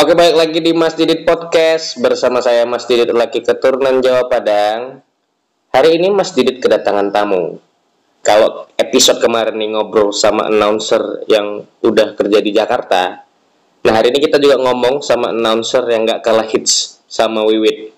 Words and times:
Oke 0.00 0.16
baik 0.16 0.32
lagi 0.32 0.64
di 0.64 0.72
Mas 0.72 0.96
Didit 0.96 1.28
Podcast 1.28 2.00
bersama 2.00 2.40
saya 2.40 2.64
Mas 2.64 2.88
Didit 2.88 3.12
lagi 3.12 3.44
keturunan 3.44 4.00
Jawa 4.00 4.32
Padang. 4.32 5.04
Hari 5.76 6.00
ini 6.00 6.08
Mas 6.08 6.32
Didit 6.32 6.56
kedatangan 6.56 7.12
tamu. 7.12 7.60
Kalau 8.24 8.64
episode 8.80 9.20
kemarin 9.20 9.60
nih 9.60 9.76
ngobrol 9.76 10.08
sama 10.08 10.48
announcer 10.48 11.20
yang 11.28 11.68
udah 11.84 12.16
kerja 12.16 12.40
di 12.40 12.48
Jakarta, 12.48 13.28
nah 13.84 13.92
hari 13.92 14.08
ini 14.08 14.24
kita 14.24 14.40
juga 14.40 14.56
ngomong 14.64 15.04
sama 15.04 15.36
announcer 15.36 15.84
yang 15.92 16.08
gak 16.08 16.24
kalah 16.24 16.48
hits 16.48 17.04
sama 17.04 17.44
Wiwit. 17.44 17.92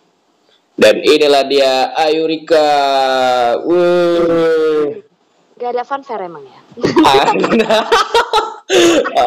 Dan 0.74 1.06
inilah 1.06 1.46
dia 1.46 1.95
Ayurika. 1.95 2.66
Wuh. 3.62 5.06
Gak 5.55 5.70
ada 5.70 5.87
fanfare 5.87 6.27
emang 6.27 6.50
ya? 6.50 6.59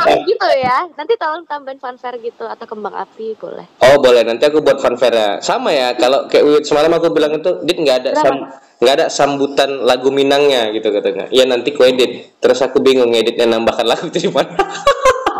Ah, 0.00 0.16
gitu 0.22 0.48
ya. 0.56 0.86
Nanti 0.94 1.14
tolong 1.14 1.44
tambahin 1.44 1.76
fanfare 1.76 2.16
gitu 2.18 2.44
atau 2.44 2.64
kembang 2.64 2.94
api 2.94 3.36
boleh. 3.36 3.66
Oh 3.80 3.98
boleh 3.98 4.22
nanti 4.22 4.46
aku 4.46 4.60
buat 4.60 4.80
fanfare 4.80 5.38
sama 5.40 5.70
ya 5.70 5.92
kalau 5.94 6.24
kayak 6.26 6.42
Wiwit 6.42 6.64
semalam 6.64 6.90
aku 6.90 7.10
bilang 7.10 7.36
itu 7.36 7.60
dit 7.62 7.76
nggak 7.76 7.96
ada 8.00 8.10
sam 8.16 8.36
nggak 8.80 8.94
ada 8.96 9.06
sambutan 9.08 9.84
lagu 9.84 10.08
Minangnya 10.08 10.72
gitu 10.72 10.88
katanya. 10.88 11.28
Iya 11.28 11.44
nanti 11.44 11.70
ku 11.70 11.84
edit. 11.84 12.36
Terus 12.38 12.60
aku 12.60 12.80
bingung 12.80 13.12
editnya 13.12 13.46
nambahkan 13.46 13.84
lagu 13.84 14.08
itu 14.08 14.26
di 14.26 14.30
mana. 14.30 14.56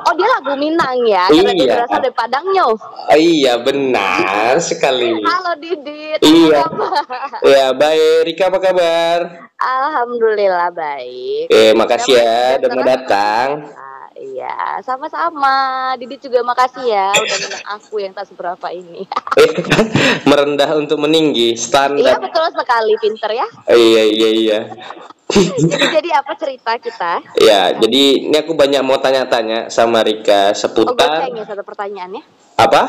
Oh 0.00 0.16
dia 0.16 0.26
lagu 0.26 0.56
Minang 0.56 1.06
ya? 1.06 1.28
Karena 1.28 1.52
dia 1.52 1.60
Iya. 1.60 1.74
berasal 1.76 1.98
dari 2.00 2.14
Padangnya. 2.16 2.64
Oh, 2.66 2.78
iya 3.14 3.54
benar 3.60 4.58
sekali. 4.58 5.12
Halo 5.22 5.54
Didit. 5.54 6.18
Iya. 6.18 6.66
apa 6.66 6.86
kabar? 6.88 7.40
Ya 7.44 7.66
baik 7.70 8.26
Rika 8.26 8.44
apa 8.48 8.58
kabar? 8.58 9.18
Alhamdulillah 9.60 10.72
baik. 10.72 11.52
Eh 11.52 11.76
makasih 11.76 12.16
ya 12.16 12.56
Udah 12.56 12.68
mau 12.72 12.84
datang. 12.84 13.48
Ah, 13.76 13.88
Iya, 14.20 14.80
sama-sama. 14.84 15.56
Didit 15.96 16.20
juga 16.20 16.44
makasih 16.44 16.84
ya 16.84 17.08
udah 17.08 17.36
ngundang 17.40 17.64
aku 17.72 18.04
yang 18.04 18.12
tak 18.12 18.28
seberapa 18.28 18.68
ini. 18.68 19.08
Eh, 19.36 19.50
merendah 20.28 20.68
untuk 20.76 21.00
meninggi 21.00 21.52
iya 21.52 21.56
standar. 21.56 22.20
betul 22.20 22.44
sekali, 22.52 22.92
pinter 23.00 23.32
ya. 23.32 23.46
Iya 23.68 24.02
iya 24.08 24.28
iya. 24.28 24.58
Jadi 25.56 25.86
jadi 25.94 26.10
apa 26.20 26.32
cerita 26.36 26.76
kita? 26.76 27.12
Ya 27.38 27.72
jadi 27.72 28.02
ini 28.28 28.36
aku 28.36 28.52
banyak 28.52 28.82
mau 28.84 29.00
tanya-tanya 29.00 29.72
sama 29.72 30.02
Rika 30.02 30.50
Oh, 30.50 30.52
seputar 30.52 31.22
goceng 31.22 31.40
ya 31.40 31.44
satu 31.46 31.62
pertanyaannya. 31.62 32.22
Apa? 32.66 32.82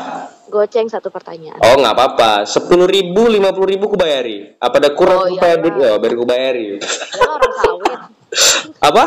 Goceng 0.52 0.84
satu 0.84 1.08
pertanyaan. 1.08 1.56
Oh 1.64 1.80
nggak 1.80 1.94
apa-apa, 1.96 2.32
sepuluh 2.44 2.84
ribu, 2.84 3.24
lima 3.24 3.56
puluh 3.56 3.72
ribu 3.72 3.88
ku 3.88 3.96
bayari. 3.96 4.52
Apa 4.60 4.76
ada 4.84 4.90
kurang 4.92 5.16
Oh, 5.16 5.24
oh, 5.24 5.32
iya. 5.32 5.56
duit 5.56 5.76
ya, 5.80 5.96
biar 5.96 6.12
ku 6.12 6.24
bayari. 6.28 6.76
Dia 6.76 7.24
orang 7.24 7.54
sawit. 7.56 7.98
apa? 8.88 9.04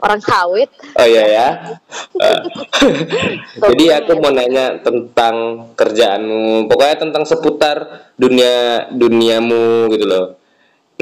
Orang 0.00 0.20
sawit. 0.24 0.70
Oh 0.96 1.06
iya 1.06 1.24
ya. 1.28 1.48
Eh, 2.22 2.38
Jadi 3.58 3.84
aku 3.90 4.14
mau 4.20 4.30
nanya 4.30 4.78
tentang 4.78 5.66
kerjaanmu, 5.74 6.70
pokoknya 6.70 6.96
tentang 7.02 7.24
seputar 7.26 7.76
dunia 8.14 8.86
duniamu 8.94 9.90
gitu 9.90 10.06
loh. 10.06 10.26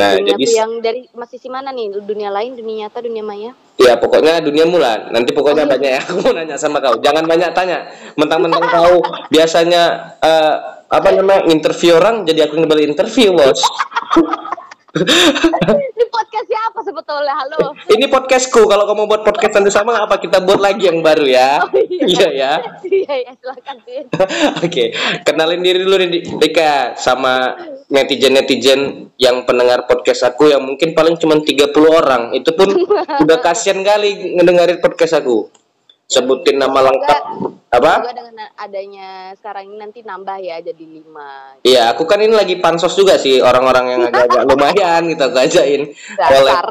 Nah 0.00 0.16
dunia 0.16 0.32
jadi 0.32 0.44
yang 0.64 0.72
dari 0.80 1.00
masih 1.12 1.36
si 1.36 1.52
mana 1.52 1.68
nih? 1.76 1.92
Dunia 2.00 2.32
lain, 2.32 2.56
dunia 2.56 2.88
nyata, 2.88 3.04
dunia 3.04 3.20
maya? 3.20 3.52
ya 3.80 3.96
pokoknya 3.96 4.44
duniamu 4.44 4.76
lah. 4.76 5.08
Nanti 5.08 5.32
pokoknya 5.32 5.64
banyak 5.64 5.88
ya. 5.88 6.00
Aku 6.04 6.20
mau 6.24 6.32
nanya 6.36 6.56
sama 6.60 6.80
kau. 6.84 7.00
Jangan 7.00 7.24
banyak 7.24 7.50
tanya. 7.56 7.88
Mentang-mentang 8.16 8.64
kau 8.68 9.00
biasanya 9.32 10.16
eh, 10.20 10.54
apa 10.90 11.08
namanya 11.14 11.46
interview 11.48 11.96
orang, 11.96 12.26
jadi 12.28 12.50
aku 12.50 12.60
ngebeli 12.60 12.84
interview 12.90 13.32
bos. 13.32 13.62
Ini 14.90 16.04
podcast 16.10 16.46
siapa 16.50 16.80
sebetulnya? 16.82 17.34
Halo. 17.38 17.78
Ini 17.86 18.06
podcastku. 18.10 18.66
Kalau 18.66 18.84
kamu 18.90 19.06
buat 19.06 19.22
podcast 19.22 19.54
nanti 19.54 19.70
sama 19.70 19.94
apa 20.02 20.18
kita 20.18 20.42
buat 20.42 20.58
lagi 20.58 20.90
yang 20.90 20.98
baru 20.98 21.30
ya? 21.30 21.62
Oh, 21.62 21.70
iya. 21.78 22.06
Iya 22.10 22.28
ya. 22.34 22.52
Iya, 22.82 23.14
iya, 23.22 23.32
silakan. 23.38 23.76
Oke, 24.66 24.90
kenalin 25.22 25.62
diri 25.62 25.86
dulu 25.86 25.94
nih 25.94 26.26
Rika 26.42 26.98
sama 26.98 27.54
netizen-netizen 27.86 29.14
yang 29.14 29.46
pendengar 29.46 29.86
podcast 29.86 30.26
aku 30.26 30.50
yang 30.50 30.66
mungkin 30.66 30.90
paling 30.90 31.14
cuma 31.22 31.38
30 31.38 31.70
orang. 31.86 32.22
Itu 32.34 32.50
pun 32.58 32.74
udah 33.22 33.38
kasihan 33.38 33.86
kali 33.86 34.38
ngedengerin 34.42 34.82
podcast 34.82 35.22
aku. 35.22 35.46
Sebutin 36.10 36.58
nama 36.58 36.90
lengkap 36.90 37.22
apa? 37.70 38.02
Semoga 38.02 38.14
dengan 38.18 38.34
adanya 38.58 39.08
sekarang 39.38 39.70
ini 39.70 39.76
nanti 39.78 39.98
nambah 40.02 40.36
ya 40.42 40.58
jadi 40.58 40.84
lima. 40.84 41.54
Iya, 41.62 41.94
aku 41.94 42.02
kan 42.02 42.18
ini 42.18 42.34
lagi 42.34 42.58
pansos 42.58 42.98
juga 42.98 43.14
sih 43.14 43.38
orang-orang 43.38 43.84
yang 43.94 44.02
agak-agak 44.10 44.42
lumayan 44.50 45.02
gitu 45.06 45.22
aku 45.22 45.38
ajain. 45.38 45.82
Boleh. 46.18 46.54
Dasar. 46.54 46.66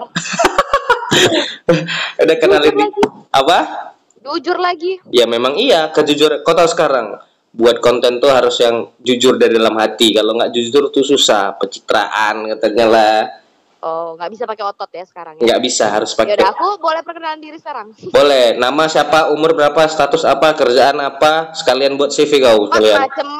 Udah 2.28 2.36
kenalin 2.36 2.76
di, 2.76 2.84
lagi. 2.84 3.04
apa? 3.32 3.60
Jujur 4.20 4.60
lagi. 4.60 5.00
Ya 5.08 5.24
memang 5.24 5.56
iya, 5.56 5.88
kejujuran. 5.88 6.44
Kau 6.44 6.52
tahu 6.52 6.68
sekarang 6.68 7.16
buat 7.56 7.80
konten 7.80 8.20
tuh 8.20 8.30
harus 8.36 8.60
yang 8.60 8.92
jujur 9.00 9.40
dari 9.40 9.56
dalam 9.56 9.80
hati. 9.80 10.12
Kalau 10.12 10.36
nggak 10.36 10.52
jujur 10.52 10.92
tuh 10.92 11.08
susah, 11.08 11.56
pencitraan 11.56 12.44
katanya 12.56 12.86
lah. 12.92 13.18
Oh, 13.80 14.20
nggak 14.20 14.32
bisa 14.36 14.44
pakai 14.44 14.66
otot 14.68 14.92
ya 14.92 15.08
sekarang 15.08 15.40
ya. 15.40 15.44
Nggak 15.48 15.62
bisa, 15.64 15.88
harus 15.88 16.12
pakai. 16.12 16.36
aku 16.36 16.76
boleh 16.78 17.00
perkenalan 17.00 17.40
diri 17.40 17.56
sekarang. 17.56 17.96
Boleh, 18.12 18.60
nama 18.60 18.84
siapa, 18.86 19.32
umur 19.32 19.56
berapa, 19.56 19.88
status 19.88 20.28
apa, 20.28 20.52
kerjaan 20.52 21.00
apa, 21.00 21.56
sekalian 21.56 21.96
buat 21.96 22.12
CV 22.12 22.44
kau 22.44 22.68
kalian. 22.68 23.00
macam 23.00 23.28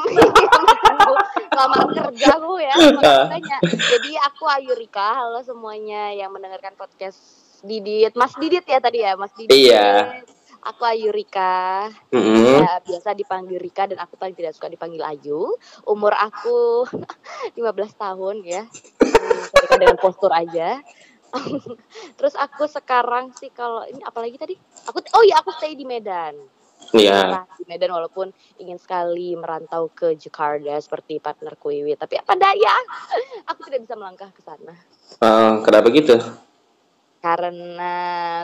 lamaran 1.50 1.88
kerja 1.92 2.40
aku 2.40 2.56
ya 2.56 2.72
makanya 2.94 3.58
jadi 3.60 4.10
aku 4.24 4.44
Ayu 4.48 4.72
Rika 4.72 5.18
halo 5.18 5.44
semuanya 5.44 6.08
yang 6.08 6.32
mendengarkan 6.32 6.72
podcast 6.72 7.18
Didit 7.60 8.16
Mas 8.16 8.32
Didit 8.32 8.64
ya 8.64 8.80
tadi 8.80 9.04
ya 9.04 9.12
Mas 9.12 9.34
Didit 9.36 9.52
Iya. 9.52 10.08
aku 10.62 10.82
Ayu 10.86 11.12
Rika 11.12 11.90
Mm-mm. 12.08 12.64
Ya, 12.64 12.80
biasa 12.80 13.12
dipanggil 13.12 13.60
Rika 13.60 13.92
dan 13.92 14.00
aku 14.00 14.16
paling 14.16 14.32
tidak 14.32 14.56
suka 14.56 14.72
dipanggil 14.72 15.04
Ayu 15.04 15.52
umur 15.84 16.16
aku 16.16 16.86
15 17.58 17.60
tahun 17.92 18.36
ya 18.40 18.64
Rika 19.50 19.76
dengan 19.76 19.98
postur 19.98 20.30
aja 20.30 20.80
terus 22.18 22.34
aku 22.34 22.66
sekarang 22.66 23.30
sih 23.38 23.54
kalau 23.54 23.86
ini 23.86 24.02
apalagi 24.02 24.34
tadi 24.34 24.54
aku 24.86 24.98
oh 25.14 25.22
iya 25.22 25.38
aku 25.38 25.54
stay 25.54 25.74
di 25.74 25.86
Medan 25.86 26.34
Iya. 26.90 27.28
Lah, 27.28 27.44
di 27.54 27.68
Medan 27.68 27.92
walaupun 27.92 28.32
ingin 28.56 28.80
sekali 28.80 29.36
merantau 29.36 29.92
ke 29.92 30.16
Jakarta 30.16 30.74
seperti 30.80 31.20
partner 31.20 31.54
Wiwi 31.54 31.94
tapi 31.94 32.18
apa 32.18 32.34
daya 32.34 32.74
aku 33.52 33.68
tidak 33.68 33.84
bisa 33.86 33.94
melangkah 33.94 34.32
ke 34.32 34.40
sana 34.42 34.74
Oh, 35.20 35.60
kenapa 35.62 35.86
gitu? 35.92 36.16
karena 37.20 37.94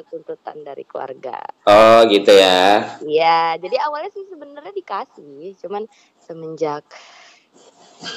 tuntutan 0.04 0.60
dari 0.60 0.84
keluarga 0.84 1.40
Oh, 1.64 2.04
gitu 2.06 2.28
ya. 2.28 3.00
Iya 3.00 3.56
jadi 3.56 3.76
awalnya 3.88 4.12
sih 4.12 4.28
sebenarnya 4.28 4.76
dikasih 4.76 5.56
cuman 5.64 5.88
semenjak 6.20 6.84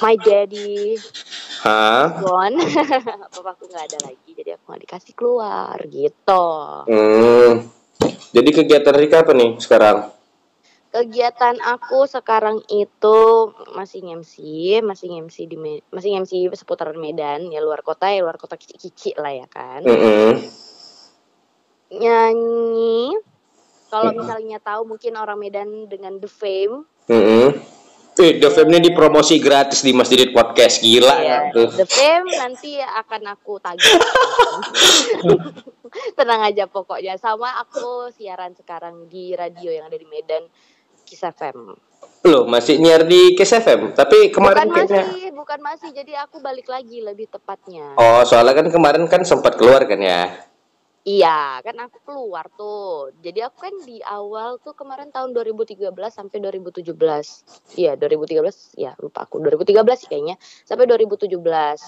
my 0.00 0.14
daddy 0.16 0.96
Hah? 1.60 2.16
gone 2.20 2.56
papaku 3.34 3.68
nggak 3.68 3.84
ada 3.92 3.98
lagi 4.08 4.30
jadi 4.32 4.56
aku 4.56 4.64
nggak 4.72 4.82
dikasih 4.88 5.12
keluar 5.16 5.76
gitu 5.86 6.46
Hmm. 6.88 7.68
Jadi 8.30 8.50
kegiatan 8.54 8.94
Rika 8.94 9.26
apa 9.26 9.34
nih 9.34 9.58
sekarang? 9.58 10.08
kegiatan 10.90 11.54
aku 11.62 12.02
sekarang 12.10 12.66
itu 12.66 13.18
masih 13.78 14.02
MC, 14.10 14.34
masih 14.82 15.22
MC 15.22 15.46
di 15.46 15.54
Me- 15.54 15.86
masih 15.94 16.18
MC 16.18 16.50
seputaran 16.50 16.98
Medan 16.98 17.46
ya 17.46 17.62
luar 17.62 17.86
kota 17.86 18.10
ya 18.10 18.26
luar 18.26 18.34
kota 18.34 18.58
kici-kici 18.58 19.14
lah 19.14 19.30
ya 19.30 19.46
kan. 19.46 19.86
Mm-mm. 19.86 20.34
Nyanyi 21.94 23.14
kalau 23.86 24.10
misalnya 24.14 24.58
tahu 24.58 24.82
mungkin 24.86 25.14
orang 25.14 25.38
Medan 25.38 25.86
dengan 25.86 26.18
The 26.18 26.26
Fame, 26.26 26.86
Mm-mm. 27.06 27.54
Eh, 28.20 28.36
The 28.36 28.52
Fame 28.52 28.76
ini 28.76 28.92
dipromosi 28.92 29.40
gratis 29.40 29.80
di 29.80 29.96
Mas 29.96 30.12
Didit 30.12 30.36
Podcast. 30.36 30.84
Gila 30.84 31.08
ya, 31.08 31.16
nggak 31.24 31.42
tuh? 31.56 31.68
The 31.72 31.88
Fame 31.88 32.28
nanti 32.36 32.76
akan 32.76 33.32
aku 33.32 33.56
tagih. 33.64 33.80
Tenang 36.20 36.44
aja 36.44 36.68
pokoknya 36.68 37.16
sama 37.16 37.56
aku 37.64 38.12
siaran 38.12 38.52
sekarang 38.52 39.08
di 39.08 39.32
radio 39.32 39.72
yang 39.72 39.88
ada 39.88 39.96
di 39.96 40.04
Medan 40.04 40.44
Kiss 41.08 41.24
FM. 41.24 41.72
Loh, 42.28 42.44
masih 42.44 42.76
nyiar 42.76 43.08
di 43.08 43.32
Kiss 43.32 43.56
FM. 43.56 43.96
Tapi 43.96 44.28
kemarin 44.28 44.68
bukan 44.68 44.76
kayaknya 44.76 45.04
masih, 45.08 45.26
bukan 45.32 45.58
masih. 45.64 45.88
Jadi 45.96 46.12
aku 46.20 46.44
balik 46.44 46.68
lagi 46.68 47.00
lebih 47.00 47.24
tepatnya. 47.32 47.96
Oh, 47.96 48.20
soalnya 48.28 48.52
kan 48.52 48.68
kemarin 48.68 49.08
kan 49.08 49.24
sempat 49.24 49.56
keluar 49.56 49.88
kan 49.88 49.96
ya. 49.96 50.28
Iya, 51.00 51.64
kan 51.64 51.76
aku 51.80 51.96
keluar 52.04 52.52
tuh. 52.52 53.08
Jadi 53.24 53.40
aku 53.40 53.56
kan 53.56 53.74
di 53.88 54.04
awal 54.04 54.60
tuh 54.60 54.76
kemarin 54.76 55.08
tahun 55.08 55.32
2013 55.32 55.88
sampai 56.12 56.44
2017. 56.44 57.40
Iya, 57.72 57.96
2013 57.96 58.76
ya 58.76 58.92
lupa 59.00 59.24
aku. 59.24 59.40
2013 59.40 59.96
sih 59.96 60.08
kayaknya 60.12 60.36
sampai 60.68 60.84
2017. 60.84 61.80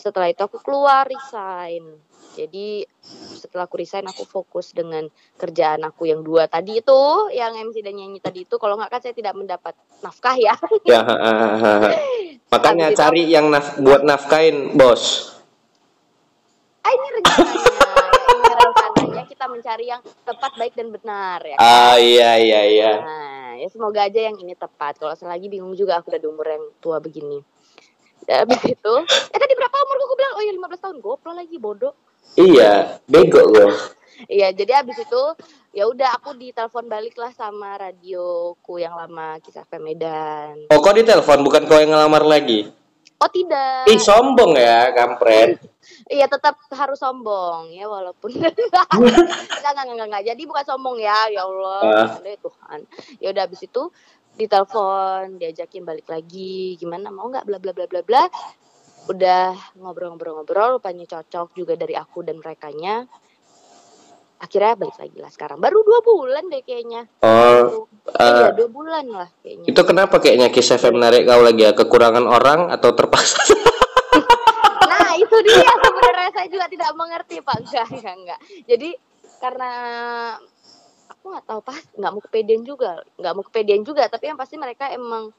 Setelah 0.00 0.32
itu 0.32 0.40
aku 0.40 0.64
keluar 0.64 1.04
resign. 1.04 2.00
Jadi 2.40 2.88
setelah 3.36 3.68
aku 3.68 3.82
resign 3.82 4.08
aku 4.08 4.24
fokus 4.24 4.72
dengan 4.72 5.04
kerjaan 5.36 5.84
aku 5.84 6.08
yang 6.08 6.24
dua 6.24 6.48
tadi 6.48 6.80
itu, 6.80 7.02
yang 7.34 7.52
MC 7.52 7.84
dan 7.84 8.00
nyanyi 8.00 8.16
tadi 8.16 8.48
itu. 8.48 8.56
Kalau 8.56 8.80
nggak 8.80 8.88
kan 8.88 9.00
saya 9.04 9.12
tidak 9.12 9.36
mendapat 9.36 9.76
nafkah 10.00 10.38
ya. 10.38 10.56
Ya, 10.88 11.04
ha, 11.04 11.16
ha, 11.20 11.32
ha, 11.60 11.72
makanya 12.48 12.88
Habis 12.88 12.96
itu- 12.96 13.02
cari 13.04 13.22
yang 13.28 13.52
naf- 13.52 13.76
buat 13.76 14.00
nafkain, 14.00 14.72
bos. 14.72 15.34
Ah 16.80 16.94
ini 16.94 17.08
rencananya 17.12 17.87
kita 19.28 19.44
mencari 19.46 19.92
yang 19.92 20.00
tepat, 20.24 20.56
baik 20.56 20.72
dan 20.72 20.88
benar 20.88 21.44
ya. 21.44 21.56
Ah 21.60 22.00
iya 22.00 22.40
iya 22.40 22.60
iya. 22.64 22.92
Nah, 22.98 23.48
ya 23.60 23.68
semoga 23.68 24.08
aja 24.08 24.18
yang 24.18 24.40
ini 24.40 24.56
tepat. 24.56 24.96
Kalau 24.96 25.12
selagi 25.12 25.52
bingung 25.52 25.76
juga 25.76 26.00
aku 26.00 26.08
udah 26.08 26.20
di 26.20 26.28
umur 26.28 26.46
yang 26.48 26.64
tua 26.80 26.96
begini. 26.98 27.44
Ya, 28.24 28.44
habis 28.44 28.60
itu, 28.64 28.94
eh 29.32 29.38
tadi 29.38 29.52
berapa 29.56 29.76
umur 29.88 29.96
gue 30.00 30.18
bilang? 30.18 30.34
Oh 30.36 30.42
ya 30.42 30.52
15 30.52 30.84
tahun, 30.84 30.96
goblok 31.04 31.34
lagi 31.36 31.56
bodoh. 31.60 31.94
Iya, 32.36 33.00
bego 33.08 33.40
gue. 33.52 33.68
Iya, 34.26 34.50
jadi 34.50 34.82
habis 34.82 34.98
itu 34.98 35.22
ya 35.70 35.86
udah 35.86 36.18
aku 36.18 36.34
ditelepon 36.34 36.90
balik 36.90 37.14
lah 37.14 37.30
sama 37.30 37.78
radioku 37.78 38.82
yang 38.82 38.98
lama 38.98 39.38
Kisah 39.38 39.64
Medan. 39.78 40.66
Oh, 40.74 40.82
kok 40.82 40.98
ditelepon 40.98 41.46
bukan 41.46 41.70
kau 41.70 41.78
yang 41.78 41.94
ngelamar 41.94 42.26
lagi? 42.26 42.66
Oh 43.18 43.30
tidak. 43.30 43.90
Ih, 43.90 43.98
sombong 43.98 44.54
ya, 44.54 44.94
kampret. 44.94 45.58
Iya 46.08 46.24
tetap 46.24 46.56
harus 46.72 47.00
sombong 47.00 47.68
ya 47.72 47.84
walaupun. 47.84 48.32
Enggak 48.40 49.72
enggak 49.76 49.84
enggak 49.84 50.08
enggak 50.08 50.24
jadi 50.24 50.42
bukan 50.48 50.64
sombong 50.64 50.96
ya 51.00 51.28
ya 51.28 51.44
Allah. 51.44 51.80
Ah. 51.84 52.08
ya 52.24 52.36
Tuhan. 52.40 52.80
Ya 53.20 53.28
udah 53.36 53.42
habis 53.44 53.60
itu 53.64 53.82
ditelepon 54.40 55.36
diajakin 55.36 55.84
balik 55.84 56.08
lagi. 56.08 56.80
Gimana 56.80 57.12
mau 57.12 57.28
nggak 57.28 57.44
bla 57.44 57.60
bla 57.60 57.72
bla 57.76 57.84
bla 57.84 58.00
bla. 58.00 58.24
Udah 59.08 59.52
ngobrol-ngobrol-ngobrol 59.76 60.80
rupanya 60.80 61.04
cocok 61.04 61.52
juga 61.52 61.76
dari 61.76 61.92
aku 61.92 62.24
dan 62.24 62.40
merekanya 62.40 63.04
akhirnya 64.38 64.74
balik 64.78 64.96
lagi 64.96 65.18
lah 65.18 65.30
sekarang. 65.34 65.58
Baru 65.58 65.82
dua 65.82 65.98
bulan 66.00 66.46
deh 66.46 66.62
kayaknya. 66.62 67.10
Oh, 67.26 67.86
iya 68.06 68.48
eh, 68.48 68.54
dua 68.54 68.68
bulan 68.70 69.04
lah 69.10 69.28
kayaknya. 69.42 69.66
itu 69.66 69.80
kenapa 69.82 70.16
kayaknya 70.22 70.48
Kiss 70.54 70.70
FM 70.70 70.96
menarik? 70.96 71.26
Kau 71.26 71.42
lagi 71.42 71.66
ya? 71.66 71.74
Kekurangan 71.74 72.24
orang 72.24 72.70
atau 72.72 72.94
terpaksa? 72.94 73.38
Nah, 74.88 75.14
itu 75.20 75.36
dia. 75.44 75.68
Sebenarnya 75.84 76.30
saya 76.32 76.48
juga 76.48 76.66
tidak 76.68 76.90
mengerti, 76.96 77.44
Pak. 77.44 77.56
Enggak, 77.60 77.86
enggak, 77.92 78.14
enggak. 78.16 78.40
Jadi 78.64 78.90
karena 79.38 79.72
aku 81.12 81.24
nggak 81.28 81.44
tahu 81.44 81.60
pas 81.60 81.80
nggak 81.92 82.12
mau 82.12 82.22
kepedean 82.24 82.62
juga, 82.64 83.04
nggak 83.20 83.32
mau 83.36 83.44
kepedean 83.44 83.82
juga, 83.84 84.08
tapi 84.08 84.32
yang 84.32 84.38
pasti 84.40 84.56
mereka 84.56 84.88
emang 84.90 85.30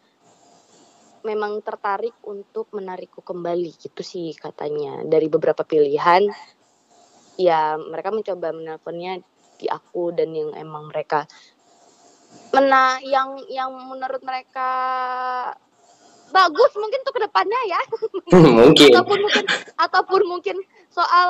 memang 1.25 1.60
tertarik 1.66 2.13
untuk 2.30 2.69
menarikku 2.72 3.25
kembali. 3.25 3.74
Gitu 3.78 4.01
sih 4.06 4.38
katanya. 4.38 5.01
Dari 5.04 5.28
beberapa 5.28 5.66
pilihan 5.66 6.30
ya 7.39 7.80
mereka 7.80 8.12
mencoba 8.12 8.51
menelponnya 8.51 9.24
di 9.56 9.71
aku 9.71 10.12
dan 10.12 10.36
yang 10.36 10.51
emang 10.59 10.91
mereka 10.91 11.24
mena 12.51 13.00
yang 13.00 13.39
yang 13.47 13.71
menurut 13.71 14.19
mereka 14.19 14.69
bagus 16.30 16.71
mungkin 16.75 17.00
untuk 17.01 17.15
ke 17.15 17.21
depannya 17.25 17.59
ya 17.71 17.81
Mungkin. 18.36 18.91
ataupun 18.91 19.18
mungkin 19.24 19.45
ataupun 19.80 20.21
mungkin 20.27 20.56
soal 20.91 21.30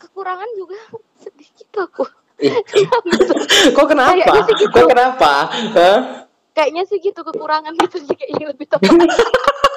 kekurangan 0.00 0.48
juga 0.56 0.80
sedikit 1.20 1.68
aku 1.84 2.08
Ih, 2.38 2.54
Kok 3.74 3.86
kenapa? 3.90 4.14
Kayaknya 4.14 4.42
sih 4.46 4.54
gitu. 4.62 4.70
Kok 4.70 4.86
kenapa? 4.94 5.32
Hah? 5.74 5.98
kayaknya 6.58 6.82
sih 6.90 6.98
gitu 6.98 7.20
kekurangan 7.22 7.70
gitu 7.78 8.02
sih 8.02 8.14
kayaknya 8.18 8.50
lebih 8.50 8.66
tepat 8.66 8.90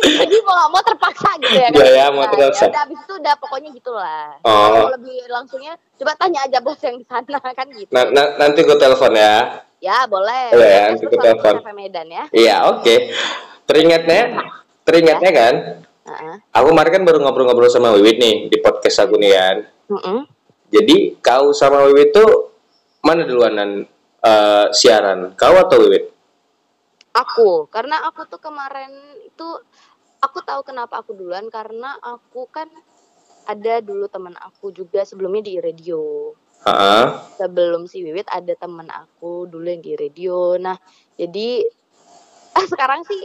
jadi 0.00 0.36
mau 0.40 0.54
nggak 0.54 0.70
mau 0.70 0.82
terpaksa 0.82 1.30
gitu 1.38 1.54
ya 1.54 1.68
Iya, 1.70 1.86
ya, 1.86 2.04
Nah, 2.04 2.08
mau 2.10 2.24
terpaksa. 2.24 2.64
udah 2.66 2.80
habis 2.80 2.98
itu 2.98 3.12
udah 3.14 3.34
pokoknya 3.36 3.68
gitulah 3.70 4.26
Oh. 4.40 4.52
Kalau 4.74 4.90
lebih 4.92 5.18
langsungnya 5.26 5.72
coba 5.94 6.12
tanya 6.16 6.40
aja 6.42 6.58
bos 6.58 6.78
yang 6.78 6.96
di 6.96 7.04
sana 7.04 7.38
kan 7.58 7.66
gitu 7.68 7.90
Na- 7.90 8.10
na- 8.10 8.32
nanti 8.36 8.60
gue 8.60 8.74
telepon 8.74 9.12
ya. 9.12 9.62
ya 9.78 9.98
boleh 10.04 10.44
Boleh 10.50 10.70
ya, 10.70 10.84
nanti 10.90 11.04
sama 11.04 11.22
telepon. 11.22 11.52
Sampai 11.58 11.74
Medan 11.74 12.08
ya 12.08 12.24
Iya, 12.30 12.56
oke. 12.68 12.94
Teringatnya, 13.64 14.20
teringatnya 14.82 15.30
kan? 15.30 15.54
Heeh. 16.04 16.34
Aku 16.52 16.66
kemarin 16.68 16.92
kan 16.92 17.02
baru 17.02 17.18
ngobrol-ngobrol 17.18 17.68
sama 17.68 17.90
Wiwit 17.90 18.16
nih 18.16 18.34
di 18.46 18.56
podcast 18.58 19.00
aku 19.00 19.16
nih 19.16 19.32
kan. 19.32 19.56
Mm-mm. 19.88 20.18
Jadi 20.68 21.16
kau 21.18 21.50
sama 21.50 21.84
Wiwit 21.84 22.10
tuh 22.10 22.52
mana 23.00 23.22
duluanan 23.22 23.84
eh, 24.20 24.66
siaran? 24.70 25.32
Kau 25.34 25.56
atau 25.58 25.80
Wiwit? 25.80 26.13
Aku 27.14 27.70
karena 27.70 28.02
aku 28.10 28.26
tuh 28.26 28.42
kemarin 28.42 28.90
itu 29.22 29.46
aku 30.18 30.42
tahu 30.42 30.66
kenapa 30.66 30.98
aku 30.98 31.14
duluan 31.14 31.46
karena 31.46 31.94
aku 32.02 32.50
kan 32.50 32.66
ada 33.46 33.78
dulu 33.78 34.10
teman 34.10 34.34
aku 34.40 34.74
juga 34.74 35.06
sebelumnya 35.06 35.46
di 35.46 35.54
radio 35.62 36.32
Heeh. 36.64 37.06
sebelum 37.38 37.86
si 37.86 38.02
Wiwit 38.02 38.26
ada 38.26 38.56
teman 38.58 38.88
aku 38.90 39.46
dulu 39.46 39.68
yang 39.68 39.84
di 39.84 39.94
radio 39.94 40.58
nah 40.58 40.74
jadi 41.14 41.62
ah 42.58 42.66
sekarang 42.66 43.06
sih 43.06 43.20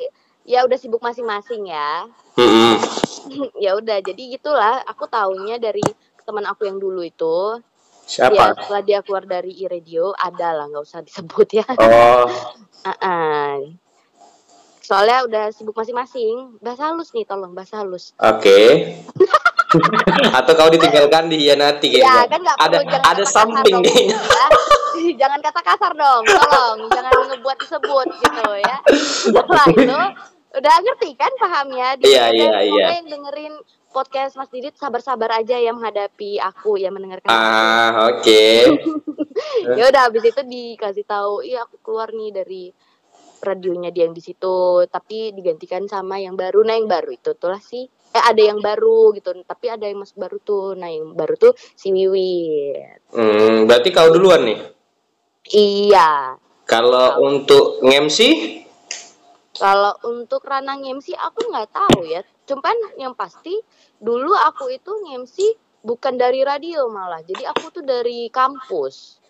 ya 0.45 0.65
udah 0.69 0.77
sibuk 0.77 1.01
masing-masing 1.01 1.71
ya 1.71 2.05
Mm-mm. 2.37 2.77
ya 3.63 3.73
udah 3.73 3.97
jadi 4.05 4.21
gitulah 4.37 4.85
aku 4.85 5.09
taunya 5.09 5.57
dari 5.57 5.83
teman 6.27 6.45
aku 6.45 6.69
yang 6.69 6.77
dulu 6.77 7.01
itu 7.01 7.57
ya 8.09 8.25
Siapa? 8.25 8.57
setelah 8.57 8.81
dia 8.81 8.99
keluar 8.99 9.23
dari 9.23 9.53
radio 9.63 10.09
ada 10.11 10.49
lah 10.51 10.65
nggak 10.65 10.81
usah 10.81 10.99
disebut 10.99 11.47
ya 11.53 11.65
Oh, 11.77 12.25
Ah, 12.81 13.59
soalnya 14.81 15.21
udah 15.21 15.43
sibuk 15.51 15.75
masing-masing 15.75 16.57
bahasa 16.57 16.89
halus 16.89 17.11
nih 17.11 17.21
tolong 17.21 17.51
bahasa 17.51 17.77
halus 17.77 18.15
oke. 18.15 18.59
atau 20.39 20.53
kau 20.55 20.65
ditinggalkan 20.67 21.29
dihianati 21.29 21.93
ya 21.93 22.01
kayaknya. 22.01 22.25
kan 22.25 22.39
nggak 22.41 22.57
ada 22.57 22.65
perlu 22.73 22.89
jangan 22.89 23.05
ada 23.05 23.21
kata 23.21 23.29
something 23.29 23.75
kasar 23.75 23.85
dong, 23.85 23.85
kayaknya. 23.85 24.17
ya. 24.17 24.47
jangan 25.21 25.39
kata 25.43 25.61
kasar 25.61 25.91
dong 25.93 26.23
tolong 26.25 26.77
jangan 26.89 27.11
ngebuat 27.29 27.57
disebut 27.59 28.07
gitu 28.17 28.45
ya 28.57 28.77
setelah 29.29 29.65
itu 29.69 29.99
udah 30.49 30.73
ngerti 30.81 31.09
kan 31.13 31.31
pahamnya 31.37 31.87
Di- 31.95 32.09
Iya, 32.09 32.23
iya, 32.33 32.49
semoga 32.49 32.61
iya. 32.65 32.85
yang 32.97 33.07
dengerin 33.07 33.53
podcast 33.89 34.37
Mas 34.37 34.49
Didit 34.49 34.77
sabar-sabar 34.77 35.41
aja 35.41 35.57
ya 35.57 35.73
menghadapi 35.73 36.37
aku 36.37 36.77
ya 36.77 36.93
mendengarkan 36.93 37.27
Ah, 37.27 38.09
oke. 38.13 38.43
ya 39.77 39.83
udah 39.89 40.01
habis 40.09 40.23
itu 40.23 40.41
dikasih 40.41 41.05
tahu 41.05 41.41
iya 41.41 41.65
aku 41.65 41.81
keluar 41.81 42.13
nih 42.13 42.29
dari 42.31 42.63
radionya 43.39 43.89
dia 43.89 44.05
yang 44.05 44.15
di 44.15 44.21
situ. 44.21 44.83
Tapi 44.85 45.31
digantikan 45.31 45.87
sama 45.87 46.19
yang 46.19 46.35
baru. 46.35 46.61
Nah 46.63 46.75
yang 46.75 46.91
baru 46.91 47.09
itu 47.15 47.33
tuh 47.33 47.49
lah 47.49 47.61
sih. 47.63 47.87
Eh 47.87 48.23
ada 48.23 48.41
yang 48.41 48.59
baru 48.59 49.15
gitu. 49.15 49.31
Tapi 49.43 49.65
ada 49.71 49.85
yang 49.87 50.01
masuk 50.03 50.19
baru 50.19 50.37
tuh. 50.43 50.75
Nah 50.75 50.91
yang 50.91 51.15
baru 51.15 51.33
tuh 51.39 51.53
si 51.55 51.89
Wiwit. 51.89 53.09
Hmm, 53.15 53.65
berarti 53.65 53.89
kau 53.89 54.11
duluan 54.11 54.43
nih. 54.45 54.59
iya. 55.55 56.35
Kalau 56.69 57.25
untuk 57.25 57.81
ngemsi, 57.81 58.61
kalau 59.57 59.91
untuk 60.05 60.45
ranah 60.45 60.77
MC 60.77 61.17
aku 61.17 61.49
nggak 61.49 61.73
tahu 61.73 62.05
ya 62.05 62.21
cuman 62.49 62.97
yang 62.97 63.13
pasti 63.13 63.53
dulu 64.01 64.33
aku 64.33 64.73
itu 64.73 64.89
MC 65.05 65.53
bukan 65.85 66.17
dari 66.17 66.41
radio 66.41 66.89
malah. 66.89 67.21
Jadi 67.21 67.45
aku 67.45 67.69
tuh 67.69 67.85
dari 67.85 68.27
kampus. 68.33 69.21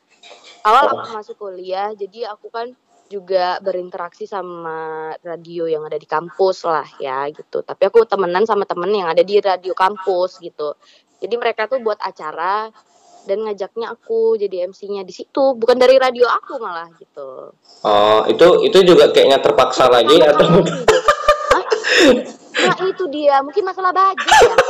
Awal 0.63 0.95
aku 0.95 1.05
masuk 1.15 1.35
kuliah 1.39 1.91
jadi 1.95 2.31
aku 2.31 2.47
kan 2.47 2.71
juga 3.09 3.57
berinteraksi 3.59 4.29
sama 4.29 5.09
radio 5.25 5.65
yang 5.65 5.81
ada 5.83 5.97
di 5.97 6.05
kampus 6.05 6.63
lah 6.63 6.85
ya 7.01 7.27
gitu. 7.33 7.65
Tapi 7.65 7.83
aku 7.89 8.05
temenan 8.05 8.45
sama 8.45 8.63
temen 8.63 8.91
yang 8.93 9.09
ada 9.09 9.25
di 9.25 9.41
radio 9.41 9.73
kampus 9.73 10.39
gitu. 10.39 10.77
Jadi 11.19 11.35
mereka 11.35 11.67
tuh 11.67 11.83
buat 11.83 11.99
acara 11.99 12.69
dan 13.27 13.43
ngajaknya 13.43 13.91
aku 13.91 14.39
jadi 14.39 14.69
MC-nya 14.69 15.03
di 15.03 15.11
situ. 15.11 15.57
Bukan 15.57 15.75
dari 15.75 15.97
radio 15.97 16.29
aku 16.29 16.61
malah 16.61 16.87
gitu. 16.95 17.51
Oh 17.83 18.21
itu 18.29 18.47
itu 18.63 18.77
juga 18.85 19.09
kayaknya 19.11 19.41
terpaksa 19.41 19.89
lagi 19.89 20.21
atau 20.21 20.47
Hah? 21.49 21.65
Nah 22.59 22.77
itu 22.83 23.03
dia, 23.07 23.39
mungkin 23.39 23.63
masalah 23.63 23.91
budget 23.91 24.35
ya. 24.41 24.55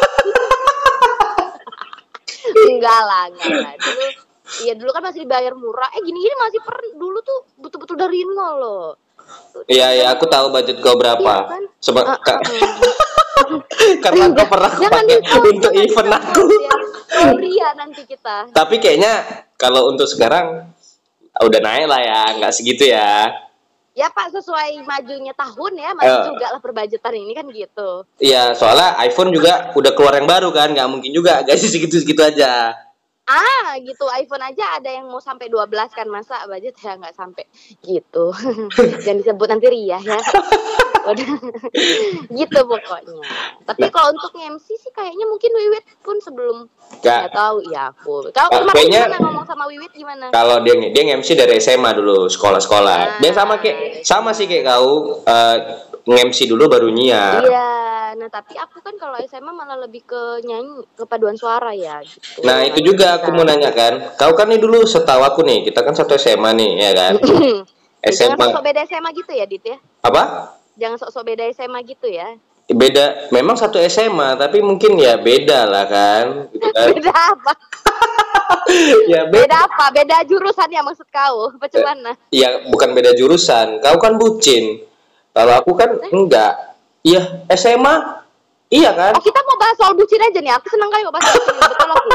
enggak 2.69 3.01
lah, 3.03 3.23
enggak 3.29 3.49
lah. 3.49 3.73
Dulu, 3.77 4.05
iya 4.63 4.73
dulu 4.75 4.89
kan 4.91 5.03
masih 5.05 5.21
dibayar 5.25 5.53
murah. 5.53 5.89
Eh 5.97 6.01
gini-gini 6.01 6.35
masih 6.37 6.59
per 6.61 6.77
dulu 6.95 7.19
tuh 7.21 7.39
betul-betul 7.57 7.95
dari 7.97 8.25
nol 8.25 8.53
loh. 8.57 8.89
Iya 9.69 9.93
ya 9.93 10.05
aku 10.17 10.25
tahu 10.25 10.49
budget 10.49 10.81
kau 10.81 10.93
Iya 10.93 10.97
berapa. 10.97 11.33
kan? 11.45 11.63
Seba- 11.77 12.07
Ah, 12.07 12.17
ah. 12.17 12.39
karena 14.03 14.23
kau 14.33 14.47
pernah 14.49 14.69
aku 14.69 14.81
Jangan 14.83 15.05
pakai 15.05 15.49
untuk 15.49 15.71
jangan 15.71 15.85
event 15.85 16.11
aku. 16.17 16.41
Sorry 17.09 17.49
ya 17.53 17.69
nanti 17.77 18.01
kita. 18.05 18.37
Tapi 18.49 18.75
kayaknya 18.77 19.13
kalau 19.55 19.89
untuk 19.89 20.09
sekarang 20.09 20.73
udah 21.39 21.61
naik 21.61 21.87
lah 21.87 22.01
ya, 22.01 22.21
nggak 22.37 22.53
segitu 22.53 22.89
ya. 22.89 23.29
Ya 23.99 24.07
Pak 24.07 24.31
sesuai 24.31 24.79
majunya 24.87 25.35
tahun 25.35 25.75
ya, 25.75 25.91
maju 25.91 26.15
Eh. 26.23 26.25
juga 26.31 26.45
lah 26.55 26.61
perbudgetan 26.63 27.11
ini 27.19 27.35
kan 27.35 27.43
gitu. 27.51 28.07
Iya, 28.23 28.55
soalnya 28.55 28.95
iPhone 29.03 29.35
juga 29.35 29.75
udah 29.75 29.91
keluar 29.91 30.15
yang 30.15 30.23
baru 30.23 30.55
kan, 30.55 30.71
nggak 30.71 30.87
mungkin 30.87 31.11
juga 31.11 31.43
guys 31.43 31.59
segitu-segitu 31.67 32.23
aja. 32.23 32.79
Ah 33.29 33.77
gitu 33.77 34.09
iPhone 34.09 34.41
aja 34.41 34.81
ada 34.81 34.89
yang 34.89 35.05
mau 35.05 35.21
sampai 35.21 35.45
12 35.47 35.69
kan 35.93 36.09
masa 36.09 36.41
budget 36.49 36.73
ya 36.81 36.97
nggak 36.97 37.13
sampai 37.13 37.45
gitu. 37.85 38.33
Jangan 39.05 39.17
disebut 39.21 39.47
nanti 39.47 39.69
Ria 39.69 40.01
ya. 40.01 40.17
Udah. 41.05 41.29
gitu 42.41 42.59
pokoknya. 42.65 43.21
Tapi 43.63 43.85
kalau 43.89 44.09
untuk 44.11 44.33
MC 44.33 44.67
sih 44.73 44.89
kayaknya 44.89 45.29
mungkin 45.29 45.51
Wiwit 45.53 45.85
pun 46.01 46.17
sebelum 46.17 46.65
Nggak. 46.99 47.29
tahu 47.29 47.61
ya 47.69 47.93
aku. 47.93 48.33
Kalau 48.33 48.49
Ah, 48.49 48.65
kemarin 48.65 48.89
gimana 48.89 49.17
ngomong 49.21 49.45
sama 49.45 49.63
Wiwit 49.69 49.93
gimana? 49.93 50.33
Kalau 50.33 50.65
dia 50.65 50.73
dia 50.89 51.03
MC 51.13 51.37
dari 51.37 51.61
SMA 51.61 51.93
dulu, 51.93 52.25
sekolah-sekolah. 52.25 53.21
Dia 53.21 53.31
sama 53.31 53.61
kayak 53.61 54.01
sama 54.01 54.33
sih 54.33 54.49
kayak 54.49 54.65
kau 54.65 55.21
eh, 55.21 55.57
nge-MC 56.09 56.49
dulu 56.49 56.65
baru 56.65 56.89
nyiar. 56.89 57.45
Iya, 57.45 57.69
nah 58.17 58.25
tapi 58.33 58.57
aku 58.57 58.81
kan 58.81 58.97
kalau 58.97 59.21
SMA 59.21 59.53
malah 59.53 59.77
lebih 59.77 60.01
ke 60.01 60.41
nyanyi 60.41 60.81
ke 60.97 61.05
paduan 61.05 61.37
suara 61.37 61.69
ya 61.69 62.01
gitu 62.01 62.41
Nah 62.41 62.65
itu 62.65 62.81
juga 62.81 63.21
aku 63.21 63.29
mau 63.29 63.45
nanya 63.45 63.69
kan, 63.69 64.17
kau 64.17 64.33
kan 64.33 64.49
nih 64.49 64.57
dulu 64.57 64.81
setahu 64.89 65.21
aku 65.21 65.45
nih, 65.45 65.69
kita 65.69 65.85
kan 65.85 65.93
satu 65.93 66.17
SMA 66.17 66.49
nih, 66.57 66.71
ya 66.81 66.91
kan? 66.97 67.13
Ya, 68.01 68.09
jangan 68.09 68.33
SMA 68.41 68.45
sok 68.57 68.63
beda 68.65 68.81
SMA 68.89 69.09
gitu 69.13 69.31
ya 69.37 69.45
Dit 69.45 69.63
ya 69.63 69.77
apa? 70.01 70.23
jangan 70.79 70.97
sok-sok 70.97 71.23
beda 71.27 71.43
SMA 71.53 71.79
gitu 71.85 72.09
ya 72.09 72.39
Beda, 72.69 73.25
memang 73.33 73.57
satu 73.57 73.81
SMA, 73.81 74.37
tapi 74.37 74.61
mungkin 74.61 74.93
ya 74.93 75.17
beda 75.17 75.65
lah 75.65 75.85
kan, 75.89 76.25
gitu 76.53 76.69
kan? 76.69 76.87
beda 76.93 77.13
apa 77.13 77.51
ya 79.13 79.25
beda. 79.25 79.41
beda 79.45 79.57
apa 79.65 79.85
beda 79.89 80.17
jurusan 80.25 80.69
ya 80.69 80.81
maksud 80.85 81.09
kau 81.09 81.49
apa 81.49 81.65
cuman 81.65 82.13
Ya 82.29 82.65
bukan 82.69 82.93
beda 82.93 83.13
jurusan, 83.17 83.81
kau 83.81 83.97
kan 83.97 84.17
bucin. 84.17 84.88
Kalau 85.33 85.53
aku 85.55 85.71
kan 85.77 85.89
enggak. 86.09 86.53
Iya 86.99 87.47
SMA, 87.55 87.95
iya 88.67 88.91
kan? 88.91 89.15
Oh 89.15 89.23
kita 89.23 89.39
mau 89.47 89.55
bahas 89.55 89.79
soal 89.79 89.95
bucin 89.95 90.19
aja 90.19 90.43
nih. 90.43 90.51
Aku 90.59 90.67
senang 90.67 90.91
kali 90.91 91.07
mau 91.07 91.15
bahas 91.15 91.31
bucin. 91.31 91.55
Betul 91.55 91.89
aku. 91.95 92.11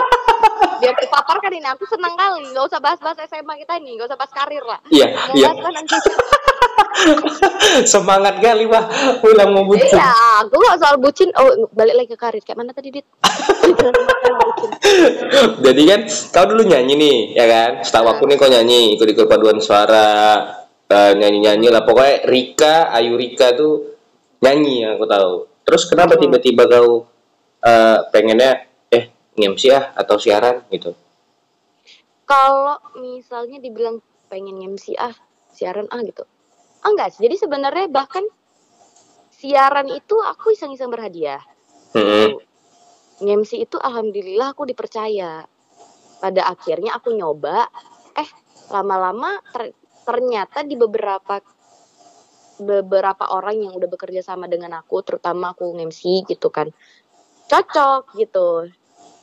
Biar 0.85 0.95
kepaparkan 1.01 1.53
ini. 1.57 1.69
Aku 1.73 1.89
senang 1.89 2.13
kali. 2.13 2.53
Gak 2.53 2.65
usah 2.69 2.81
bahas-bahas 2.85 3.17
SMA 3.25 3.65
kita 3.65 3.81
ini. 3.81 3.97
Gak 3.97 4.13
usah 4.13 4.19
bahas 4.21 4.33
karir 4.37 4.61
lah. 4.61 4.77
Iya, 4.93 5.17
Mau 5.17 5.35
iya. 5.41 5.49
bahas 5.49 5.65
kan 5.65 5.73
nanti. 5.73 5.95
Semangat 7.93 8.45
kali 8.45 8.69
wah, 8.69 8.85
ulang 9.25 9.57
mau 9.57 9.65
bucin. 9.65 9.97
Iya, 9.97 10.45
aku 10.45 10.61
gak 10.61 10.79
soal 10.85 11.01
bucin. 11.01 11.33
Oh, 11.41 11.49
balik 11.73 11.97
lagi 11.97 12.13
ke 12.13 12.21
karir. 12.21 12.45
Kayak 12.45 12.61
mana 12.61 12.77
tadi, 12.77 12.93
Dit? 12.93 13.09
Jadi 15.65 15.83
kan 15.89 16.01
kau 16.29 16.45
dulu 16.45 16.69
nyanyi 16.69 16.95
nih, 17.01 17.17
ya 17.41 17.47
kan? 17.49 17.81
Setahu 17.81 18.13
aku 18.13 18.29
nih 18.29 18.37
kau 18.37 18.53
nyanyi, 18.53 19.01
ikut-ikut 19.01 19.25
paduan 19.27 19.59
suara, 19.65 20.45
eh, 20.95 21.13
nyanyi-nyanyi 21.19 21.69
lah. 21.75 21.83
Pokoknya 21.83 22.23
Rika, 22.31 22.95
Ayu 22.95 23.19
Rika 23.19 23.51
tuh 23.59 23.99
nyanyi 24.39 24.87
yang 24.87 24.95
aku 24.95 25.07
tahu. 25.11 25.33
Terus 25.67 25.83
kenapa 25.91 26.15
Hmm. 26.15 26.23
tiba-tiba 26.29 26.71
kau 26.71 27.11
eh, 27.65 27.99
pengennya 28.15 28.69
eh 28.93 29.11
nge-MC 29.35 29.63
ah 29.75 29.85
atau 29.99 30.15
siaran 30.21 30.63
gitu? 30.71 30.95
Kalau 32.25 32.81
misalnya 32.97 33.61
dibilang 33.61 34.01
pengen 34.33 34.57
MC 34.57 34.97
ah, 34.97 35.13
siaran 35.53 35.89
ah 35.93 36.01
gitu. 36.01 36.25
Ah, 36.81 36.89
enggak 36.93 37.13
sih. 37.13 37.25
Jadi 37.29 37.37
sebenarnya 37.37 37.89
bahkan 37.93 38.25
siaran 39.29 39.93
itu 39.93 40.17
aku 40.21 40.57
iseng-iseng 40.57 40.89
berhadiah. 40.89 41.41
Mm-mm. 41.93 42.41
MC 43.21 43.65
itu 43.65 43.77
alhamdulillah 43.77 44.57
aku 44.57 44.65
dipercaya. 44.65 45.45
Pada 46.19 46.43
akhirnya 46.49 46.97
aku 46.97 47.13
nyoba, 47.13 47.69
eh 48.17 48.29
lama-lama 48.73 49.37
ter- 49.53 49.77
ternyata 50.05 50.63
di 50.63 50.77
beberapa 50.77 51.41
beberapa 52.61 53.35
orang 53.35 53.67
yang 53.67 53.73
udah 53.75 53.91
bekerja 53.91 54.23
sama 54.23 54.47
dengan 54.47 54.79
aku, 54.79 55.03
terutama 55.03 55.57
aku 55.57 55.75
MC 55.75 56.23
gitu 56.29 56.53
kan, 56.55 56.71
cocok 57.51 58.15
gitu. 58.15 58.71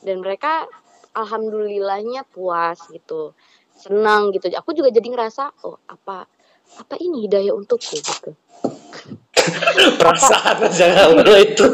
Dan 0.02 0.20
mereka 0.20 0.68
alhamdulillahnya 1.16 2.28
puas 2.28 2.76
gitu, 2.92 3.32
senang 3.72 4.34
gitu. 4.36 4.52
Aku 4.52 4.76
juga 4.76 4.92
jadi 4.92 5.08
ngerasa, 5.08 5.64
oh 5.64 5.80
apa 5.88 6.28
apa 6.76 6.94
ini 7.00 7.24
hidayah 7.24 7.56
untukku 7.56 7.96
gitu. 7.96 8.36
Perasaan 9.96 10.68
aja 10.68 10.86
kalau 10.92 11.36
itu. 11.40 11.66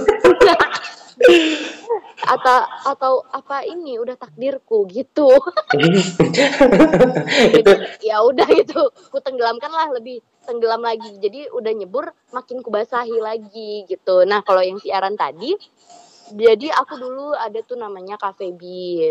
Atau 2.28 2.58
atau 2.85 3.12
apa 3.32 3.64
ini 3.64 3.97
udah 3.97 4.20
takdirku 4.20 4.85
gitu. 4.92 5.32
itu 7.58 7.73
ya 8.04 8.20
udah 8.25 8.49
gitu 8.52 8.92
ku 9.12 9.18
tenggelamkan 9.20 9.73
lah 9.73 9.88
lebih 9.92 10.20
tenggelam 10.49 10.80
lagi 10.80 11.20
jadi 11.20 11.52
udah 11.52 11.73
nyebur 11.76 12.08
makin 12.32 12.64
ku 12.64 12.73
basahi 12.73 13.20
lagi 13.20 13.85
gitu 13.85 14.25
nah 14.25 14.40
kalau 14.40 14.64
yang 14.64 14.80
siaran 14.80 15.12
tadi 15.16 15.52
jadi 16.32 16.73
aku 16.73 17.00
dulu 17.00 17.32
ada 17.37 17.61
tuh 17.64 17.76
namanya 17.76 18.16
Cafe 18.20 18.52
B 18.52 18.62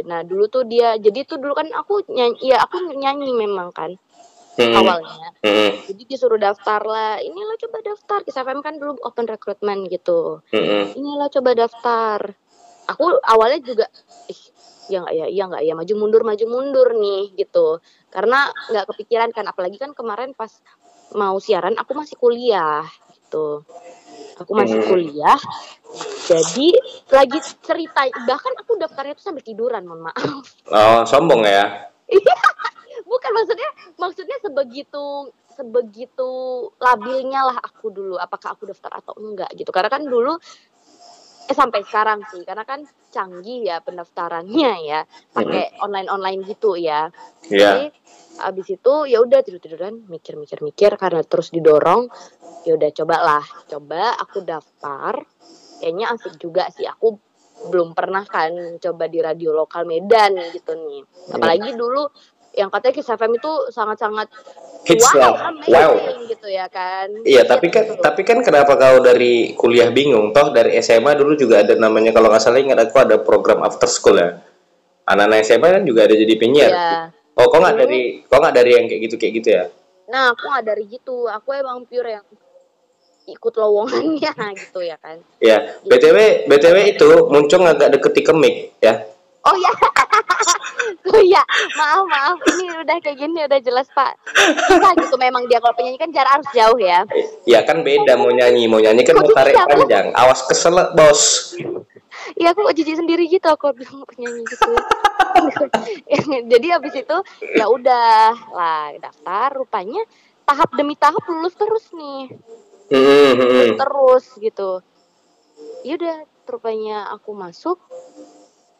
nah 0.05 0.25
dulu 0.25 0.49
tuh 0.49 0.65
dia 0.65 0.97
jadi 0.97 1.25
tuh 1.25 1.37
dulu 1.41 1.53
kan 1.57 1.69
aku 1.73 2.05
nyanyi 2.09 2.53
ya 2.53 2.61
aku 2.65 2.93
nyanyi 2.93 3.33
memang 3.33 3.69
kan 3.73 3.93
Mm-mm. 4.57 4.73
awalnya 4.73 5.29
Mm-mm. 5.45 5.85
jadi 5.85 6.01
disuruh 6.09 6.41
daftar 6.41 6.81
lah 6.81 7.21
inilah 7.21 7.57
coba 7.61 7.77
daftar 7.85 8.19
Kiss 8.25 8.37
FM 8.41 8.65
kan 8.65 8.81
dulu 8.81 8.97
open 9.05 9.29
recruitment 9.29 9.85
gitu 9.93 10.41
Mm-mm. 10.49 10.97
inilah 10.97 11.29
coba 11.29 11.53
daftar 11.53 12.33
aku 12.87 13.19
awalnya 13.23 13.59
juga 13.61 13.85
ih 14.31 14.41
ya 14.87 15.03
nggak 15.03 15.15
ya 15.19 15.25
iya 15.27 15.43
nggak 15.51 15.63
ya 15.67 15.73
maju 15.75 15.93
mundur 15.99 16.21
maju 16.23 16.45
mundur 16.47 16.87
nih 16.95 17.35
gitu. 17.35 17.83
Karena 18.09 18.47
nggak 18.71 18.85
kepikiran 18.95 19.29
kan 19.35 19.45
apalagi 19.51 19.77
kan 19.77 19.91
kemarin 19.91 20.31
pas 20.31 20.51
mau 21.15 21.37
siaran 21.39 21.75
aku 21.75 21.91
masih 21.93 22.15
kuliah 22.15 22.87
gitu. 23.11 23.67
Aku 24.39 24.51
masih 24.55 24.79
Hmm. 24.79 24.87
kuliah 24.87 25.39
jadi 26.27 26.67
lagi 27.07 27.39
cerita 27.63 28.03
bahkan 28.27 28.53
aku 28.59 28.75
daftarnya 28.75 29.15
tuh 29.15 29.25
sambil 29.31 29.43
tiduran 29.43 29.87
mohon 29.87 30.11
maaf. 30.11 30.43
Oh, 30.67 31.01
sombong 31.07 31.47
ya. 31.47 31.87
bukan 33.07 33.31
maksudnya 33.31 33.69
maksudnya 33.95 34.37
sebegitu 34.43 35.31
sebegitu 35.55 36.31
labilnya 36.77 37.47
lah 37.47 37.57
aku 37.63 37.89
dulu 37.89 38.15
apakah 38.19 38.53
aku 38.53 38.67
daftar 38.67 38.99
atau 38.99 39.15
enggak 39.17 39.47
gitu. 39.55 39.71
Karena 39.71 39.89
kan 39.89 40.03
dulu 40.03 40.35
eh 41.47 41.55
sampai 41.55 41.79
sekarang 41.87 42.27
sih 42.27 42.43
karena 42.43 42.67
kan 42.67 42.83
canggih 43.07 43.63
ya 43.63 43.79
pendaftarannya 43.79 44.71
ya 44.83 44.99
pakai 45.31 45.79
online 45.79 46.11
online 46.11 46.41
gitu 46.43 46.75
ya. 46.75 47.07
Iya. 47.47 47.55
jadi 47.55 47.83
abis 48.37 48.67
itu 48.77 48.93
ya 49.09 49.17
udah 49.23 49.39
tidur 49.41 49.57
tiduran 49.63 50.05
mikir 50.05 50.37
mikir 50.37 50.61
mikir 50.61 50.93
karena 50.99 51.25
terus 51.25 51.49
didorong 51.49 52.11
ya 52.67 52.75
udah 52.75 52.89
cobalah. 52.91 53.45
Coba 53.71 54.19
aku 54.19 54.43
daftar 54.43 55.23
kayaknya 55.79 56.11
asik 56.11 56.35
juga 56.35 56.67
sih. 56.75 56.83
Aku 56.83 57.15
belum 57.57 57.97
pernah 57.97 58.21
kan 58.27 58.53
coba 58.77 59.09
di 59.09 59.17
radio 59.17 59.55
lokal 59.55 59.89
Medan 59.89 60.37
gitu 60.53 60.77
nih. 60.77 61.01
Apalagi 61.33 61.73
dulu 61.73 62.05
yang 62.57 62.67
katanya 62.67 62.93
Kiss 62.93 63.07
FM 63.07 63.37
itu 63.37 63.51
sangat-sangat 63.69 64.27
Hits 64.83 65.05
wow, 65.11 65.35
amazing 65.45 65.69
Wow. 65.69 65.93
gitu 66.25 66.47
ya 66.47 66.65
kan 66.67 67.05
Iya, 67.21 67.43
tapi 67.43 67.67
kan 67.67 67.85
Gitu. 67.85 67.99
tapi 67.99 68.21
kan 68.23 68.41
kenapa 68.41 68.73
kau 68.73 68.97
dari 68.97 69.53
kuliah 69.53 69.87
bingung? 69.89 70.31
Toh 70.31 70.49
dari 70.49 70.73
SMA 70.77 71.13
dulu 71.13 71.35
juga 71.35 71.61
ada 71.61 71.75
namanya 71.75 72.09
kalau 72.09 72.27
nggak 72.27 72.39
salah 72.39 72.57
ingat 72.57 72.79
aku 72.79 72.97
ada 72.97 73.19
program 73.19 73.61
after 73.61 73.85
school 73.85 74.15
ya. 74.15 74.41
Anak-anak 75.03 75.43
SMA 75.43 75.67
kan 75.71 75.83
juga 75.83 76.03
ada 76.03 76.15
jadi 76.15 76.33
penyiar. 76.33 76.71
Iya. 76.71 76.91
Oh, 77.35 77.45
kok 77.45 77.59
nggak 77.59 77.75
Dulu- 77.75 77.83
dari 77.83 77.99
kok 78.23 78.39
nggak 78.39 78.55
dari 78.55 78.71
yang 78.73 78.85
kayak 78.85 79.01
gitu 79.03 79.15
kayak 79.15 79.33
gitu 79.35 79.49
ya? 79.51 79.63
Nah, 80.07 80.31
aku 80.31 80.43
nggak 80.47 80.65
dari 80.65 80.83
gitu. 80.87 81.17
Aku 81.27 81.49
emang 81.51 81.83
pure 81.83 82.09
yang 82.09 82.25
ikut 83.27 83.53
lowongannya 83.53 84.31
gitu 84.63 84.79
ya 84.79 84.95
kan. 84.97 85.19
Ya, 85.37 85.57
BTW 85.83 86.17
BTW 86.47 86.77
itu 86.89 87.09
muncul 87.27 87.59
agak 87.61 87.91
deket 87.91 88.15
ke 88.15 88.33
mic 88.33 88.55
ya. 88.79 89.03
Oh 89.47 89.55
ya. 89.55 89.71
oh 91.15 91.23
ya, 91.23 91.43
maaf 91.79 92.03
maaf. 92.07 92.37
Ini 92.51 92.83
udah 92.83 92.95
kayak 92.99 93.17
gini 93.17 93.39
udah 93.47 93.59
jelas 93.63 93.87
Pak. 93.95 94.19
Bisa 94.67 94.89
gitu 94.99 95.15
memang 95.15 95.47
dia 95.47 95.63
kalau 95.63 95.75
penyanyi 95.75 95.99
kan 95.99 96.11
jarak 96.11 96.39
harus 96.39 96.49
jauh 96.51 96.79
ya. 96.79 97.07
Ya 97.47 97.63
kan 97.63 97.81
beda 97.87 98.19
mau 98.19 98.31
nyanyi, 98.31 98.67
mau 98.67 98.83
nyanyi 98.83 99.07
kan 99.07 99.15
Kok 99.15 99.23
mau 99.23 99.31
tarik 99.31 99.55
panjang. 99.55 100.11
Awas 100.19 100.43
keselak, 100.51 100.91
Bos. 100.93 101.55
Iya 102.35 102.51
aku 102.51 102.67
kok 102.67 102.75
jijik 102.75 102.97
sendiri 102.97 103.29
gitu 103.29 103.47
aku 103.47 103.71
bilang 103.71 104.03
penyanyi 104.03 104.43
gitu. 104.43 104.71
Jadi 106.51 106.67
habis 106.73 106.93
itu 106.97 107.17
ya 107.55 107.65
udah 107.69 108.35
lah 108.51 108.91
daftar 108.99 109.53
rupanya 109.53 110.01
tahap 110.43 110.69
demi 110.75 110.97
tahap 110.99 111.23
lulus 111.29 111.55
terus 111.55 111.87
nih. 111.93 112.35
Hmm, 112.87 113.31
hmm, 113.35 113.47
hmm. 113.47 113.71
terus 113.79 114.25
gitu. 114.39 114.81
Ya 115.87 115.95
udah 115.95 116.17
rupanya 116.47 117.11
aku 117.15 117.35
masuk 117.35 117.79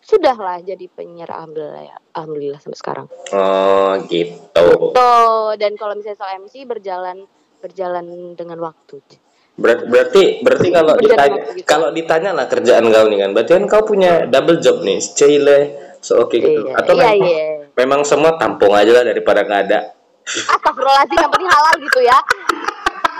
sudahlah 0.08 0.64
jadi 0.64 0.88
penyiar 0.88 1.28
alhamdulillah 1.28 2.00
alhamdulillah 2.16 2.60
sampai 2.64 2.80
sekarang. 2.80 3.08
Oh, 3.36 3.92
gitu. 4.08 4.68
Tuh, 4.96 5.52
dan 5.60 5.76
kalau 5.76 6.00
misalnya 6.00 6.16
soal 6.16 6.40
MC 6.40 6.64
berjalan 6.64 7.28
berjalan 7.60 8.34
dengan 8.40 8.64
waktu. 8.64 9.04
Ber- 9.58 9.90
berarti 9.90 10.40
berarti 10.46 10.68
kalau 10.70 10.94
Berjalan 10.96 11.18
ditanya 11.18 11.40
gitu. 11.58 11.66
kalau 11.68 11.90
ditanya 11.92 12.32
lah 12.32 12.46
kerjaan 12.48 12.88
kau 12.88 13.06
nih 13.10 13.20
kan, 13.20 13.30
berarti 13.36 13.52
kan 13.58 13.64
kau 13.68 13.84
punya 13.84 14.12
double 14.30 14.62
job 14.64 14.86
nih, 14.86 15.02
cile, 15.02 15.60
so 16.00 16.24
oke 16.24 16.38
gitu. 16.38 16.72
Iya, 16.72 16.78
Atau 16.78 16.94
iya, 16.96 17.04
memang, 17.04 17.26
iya. 17.28 17.48
memang 17.76 18.02
semua 18.08 18.38
tampung 18.40 18.78
aja 18.78 19.02
lah 19.02 19.04
daripada 19.04 19.44
nggak 19.44 19.62
ada. 19.68 19.80
Astagfirullahaladzim 20.24 21.20
yang 21.20 21.32
penting 21.34 21.52
halal 21.52 21.76
gitu 21.84 22.00
ya. 22.06 22.20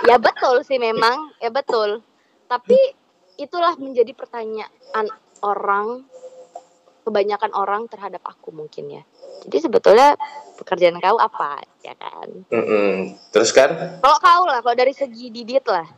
Ya 0.06 0.16
betul 0.16 0.62
sih 0.62 0.78
memang, 0.78 1.34
ya 1.42 1.50
betul. 1.50 2.06
Tapi 2.46 2.78
itulah 3.36 3.74
menjadi 3.74 4.14
pertanyaan 4.14 5.10
orang 5.42 6.06
kebanyakan 7.08 7.56
orang 7.56 7.88
terhadap 7.88 8.20
aku 8.28 8.52
mungkin 8.52 9.00
ya. 9.00 9.02
Jadi 9.48 9.64
sebetulnya 9.64 10.12
pekerjaan 10.60 11.00
kau 11.00 11.16
apa, 11.16 11.64
ya 11.80 11.96
kan? 11.96 12.28
Mm-mm. 12.52 13.16
Terus 13.32 13.50
kan? 13.56 14.00
Kalau 14.04 14.18
kau 14.20 14.44
lah, 14.44 14.60
kalau 14.60 14.76
dari 14.76 14.92
segi 14.92 15.32
didit 15.32 15.64
lah, 15.64 15.88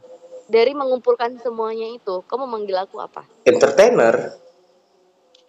dari 0.46 0.70
mengumpulkan 0.70 1.34
semuanya 1.42 1.90
itu, 1.90 2.22
kamu 2.30 2.46
manggil 2.46 2.78
aku 2.78 3.02
apa? 3.02 3.26
Entertainer. 3.42 4.38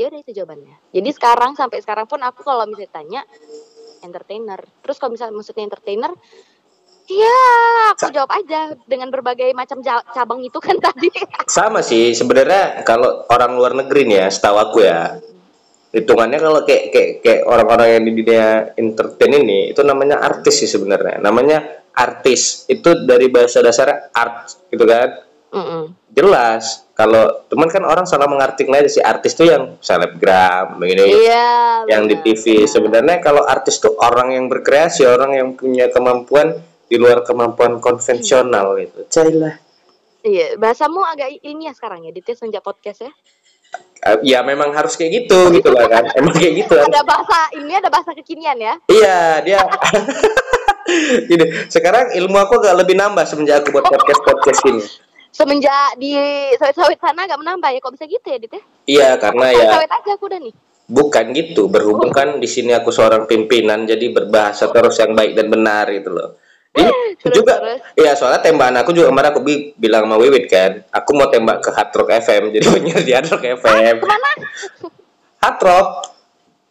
Ya 0.01 0.09
udah 0.09 0.19
itu 0.25 0.31
jawabannya. 0.33 0.75
Jadi 0.97 1.09
sekarang 1.13 1.53
sampai 1.53 1.77
sekarang 1.85 2.09
pun 2.09 2.17
aku 2.25 2.41
kalau 2.41 2.65
misalnya 2.65 2.89
tanya 2.89 3.21
entertainer. 4.01 4.57
Terus 4.81 4.97
kalau 4.97 5.13
misalnya 5.13 5.37
maksudnya 5.37 5.69
entertainer, 5.69 6.09
Ya, 7.11 7.41
aku 7.91 8.07
jawab 8.13 8.31
aja 8.31 8.71
dengan 8.87 9.11
berbagai 9.11 9.51
macam 9.51 9.83
cabang 9.83 10.39
itu 10.47 10.55
kan 10.63 10.79
tadi. 10.79 11.11
Sama 11.49 11.83
sih 11.83 12.15
sebenarnya 12.15 12.87
kalau 12.87 13.27
orang 13.27 13.59
luar 13.59 13.75
negeri 13.75 14.07
nih 14.07 14.17
ya, 14.23 14.27
setahu 14.31 14.55
aku 14.55 14.85
ya. 14.85 15.19
Hitungannya 15.91 16.39
kalau 16.39 16.63
kayak 16.63 16.83
kayak 16.95 17.09
kayak 17.19 17.41
orang-orang 17.43 17.87
yang 17.99 18.03
di 18.07 18.11
dunia 18.23 18.47
entertain 18.79 19.33
ini 19.35 19.75
itu 19.75 19.83
namanya 19.83 20.23
artis 20.23 20.63
sih 20.63 20.69
sebenarnya. 20.71 21.19
Namanya 21.19 21.83
artis. 21.91 22.63
Itu 22.71 23.03
dari 23.03 23.27
bahasa 23.27 23.59
dasar 23.59 24.11
art 24.15 24.55
gitu 24.71 24.87
kan. 24.87 25.27
Mm-mm. 25.51 25.91
Jelas. 26.15 26.87
Kalau 26.95 27.43
cuman 27.51 27.67
kan 27.67 27.83
orang 27.83 28.05
salah 28.07 28.31
mengartikan 28.31 28.71
aja 28.79 28.87
si 28.87 29.03
artis 29.03 29.35
tuh 29.35 29.51
yang 29.51 29.75
selebgram 29.83 30.79
begini. 30.79 31.11
Iya. 31.11 31.83
yang 31.91 32.07
di 32.07 32.15
benar. 32.15 32.25
TV. 32.39 32.43
Sebenarnya 32.71 33.17
kalau 33.19 33.43
artis 33.43 33.83
tuh 33.83 33.91
orang 33.99 34.31
yang 34.31 34.47
berkreasi, 34.47 35.03
orang 35.03 35.35
yang 35.35 35.47
punya 35.59 35.91
kemampuan 35.91 36.55
di 36.87 36.95
luar 36.95 37.27
kemampuan 37.27 37.83
konvensional 37.83 38.79
gitu. 38.79 39.07
Cailah. 39.11 39.55
Iya, 40.21 40.53
bahasamu 40.59 41.01
agak 41.01 41.41
ilmiah 41.41 41.73
sekarang 41.73 42.05
ya, 42.05 42.13
Ditya 42.13 42.37
sejak 42.37 42.61
podcast 42.61 43.09
ya. 43.09 43.11
Eh, 44.01 44.17
Ya 44.25 44.41
memang 44.41 44.73
harus 44.73 44.93
kayak 44.93 45.11
gitu 45.23 45.53
gitu 45.53 45.69
lah 45.69 45.85
kan. 45.85 46.03
Emang 46.17 46.33
kayak 46.33 46.65
gitu 46.65 46.73
kan. 46.73 46.89
Ada 46.89 47.01
bahasa 47.01 47.39
ini 47.53 47.71
ada 47.71 47.89
bahasa 47.89 48.11
kekinian 48.11 48.57
ya. 48.57 48.73
Iya, 48.85 49.19
dia 49.41 49.61
Gini, 51.29 51.45
sekarang 51.69 52.11
ilmu 52.11 52.35
aku 52.35 52.59
agak 52.59 52.75
lebih 52.77 52.97
nambah 52.97 53.23
semenjak 53.23 53.63
aku 53.63 53.71
buat 53.71 53.85
podcast-podcast 53.85 54.61
ini. 54.67 54.83
Semenjak 55.31 55.95
di 55.95 56.11
sawit-sawit 56.59 56.99
sana 56.99 57.23
agak 57.23 57.39
menambah 57.39 57.69
ya, 57.71 57.79
kok 57.79 57.93
bisa 57.95 58.03
gitu 58.03 58.27
ya, 58.27 58.37
Dit 58.37 58.51
ya? 58.51 58.61
Iya, 58.83 59.09
karena 59.15 59.55
ya 59.55 59.65
Sawit 59.71 59.87
aja 59.87 60.11
aku 60.11 60.27
udah 60.27 60.39
nih. 60.41 60.51
bukan 60.91 61.25
gitu. 61.31 61.71
Berhubung 61.71 62.11
kan 62.11 62.35
di 62.35 62.49
sini 62.49 62.75
aku 62.75 62.91
seorang 62.91 63.23
pimpinan, 63.23 63.87
jadi 63.87 64.11
berbahasa 64.11 64.67
terus 64.67 64.99
yang 64.99 65.15
baik 65.15 65.39
dan 65.39 65.47
benar 65.47 65.87
gitu 65.87 66.11
loh. 66.11 66.35
Ini 66.71 66.87
Terus, 67.19 67.35
juga, 67.35 67.59
terus. 67.59 67.79
iya 67.93 68.11
soalnya 68.13 68.39
tembakan 68.39 68.79
aku 68.79 68.91
juga 68.91 69.11
kemarin 69.11 69.29
aku 69.29 69.41
bi- 69.41 69.75
bilang 69.75 70.03
sama 70.03 70.15
Wiwit 70.15 70.47
kan, 70.47 70.71
aku 70.87 71.11
mau 71.11 71.27
tembak 71.27 71.59
ke 71.59 71.69
Hard 71.69 71.91
Rock 71.91 72.09
FM, 72.15 72.49
jadi 72.49 72.65
penyiar 72.65 73.01
di 73.01 73.11
Hard 73.11 73.27
Rock 73.27 73.43
FM. 73.59 73.95
Ke 73.97 74.07
mana? 74.07 74.29
Hard 75.37 75.59
Rock, 75.59 75.87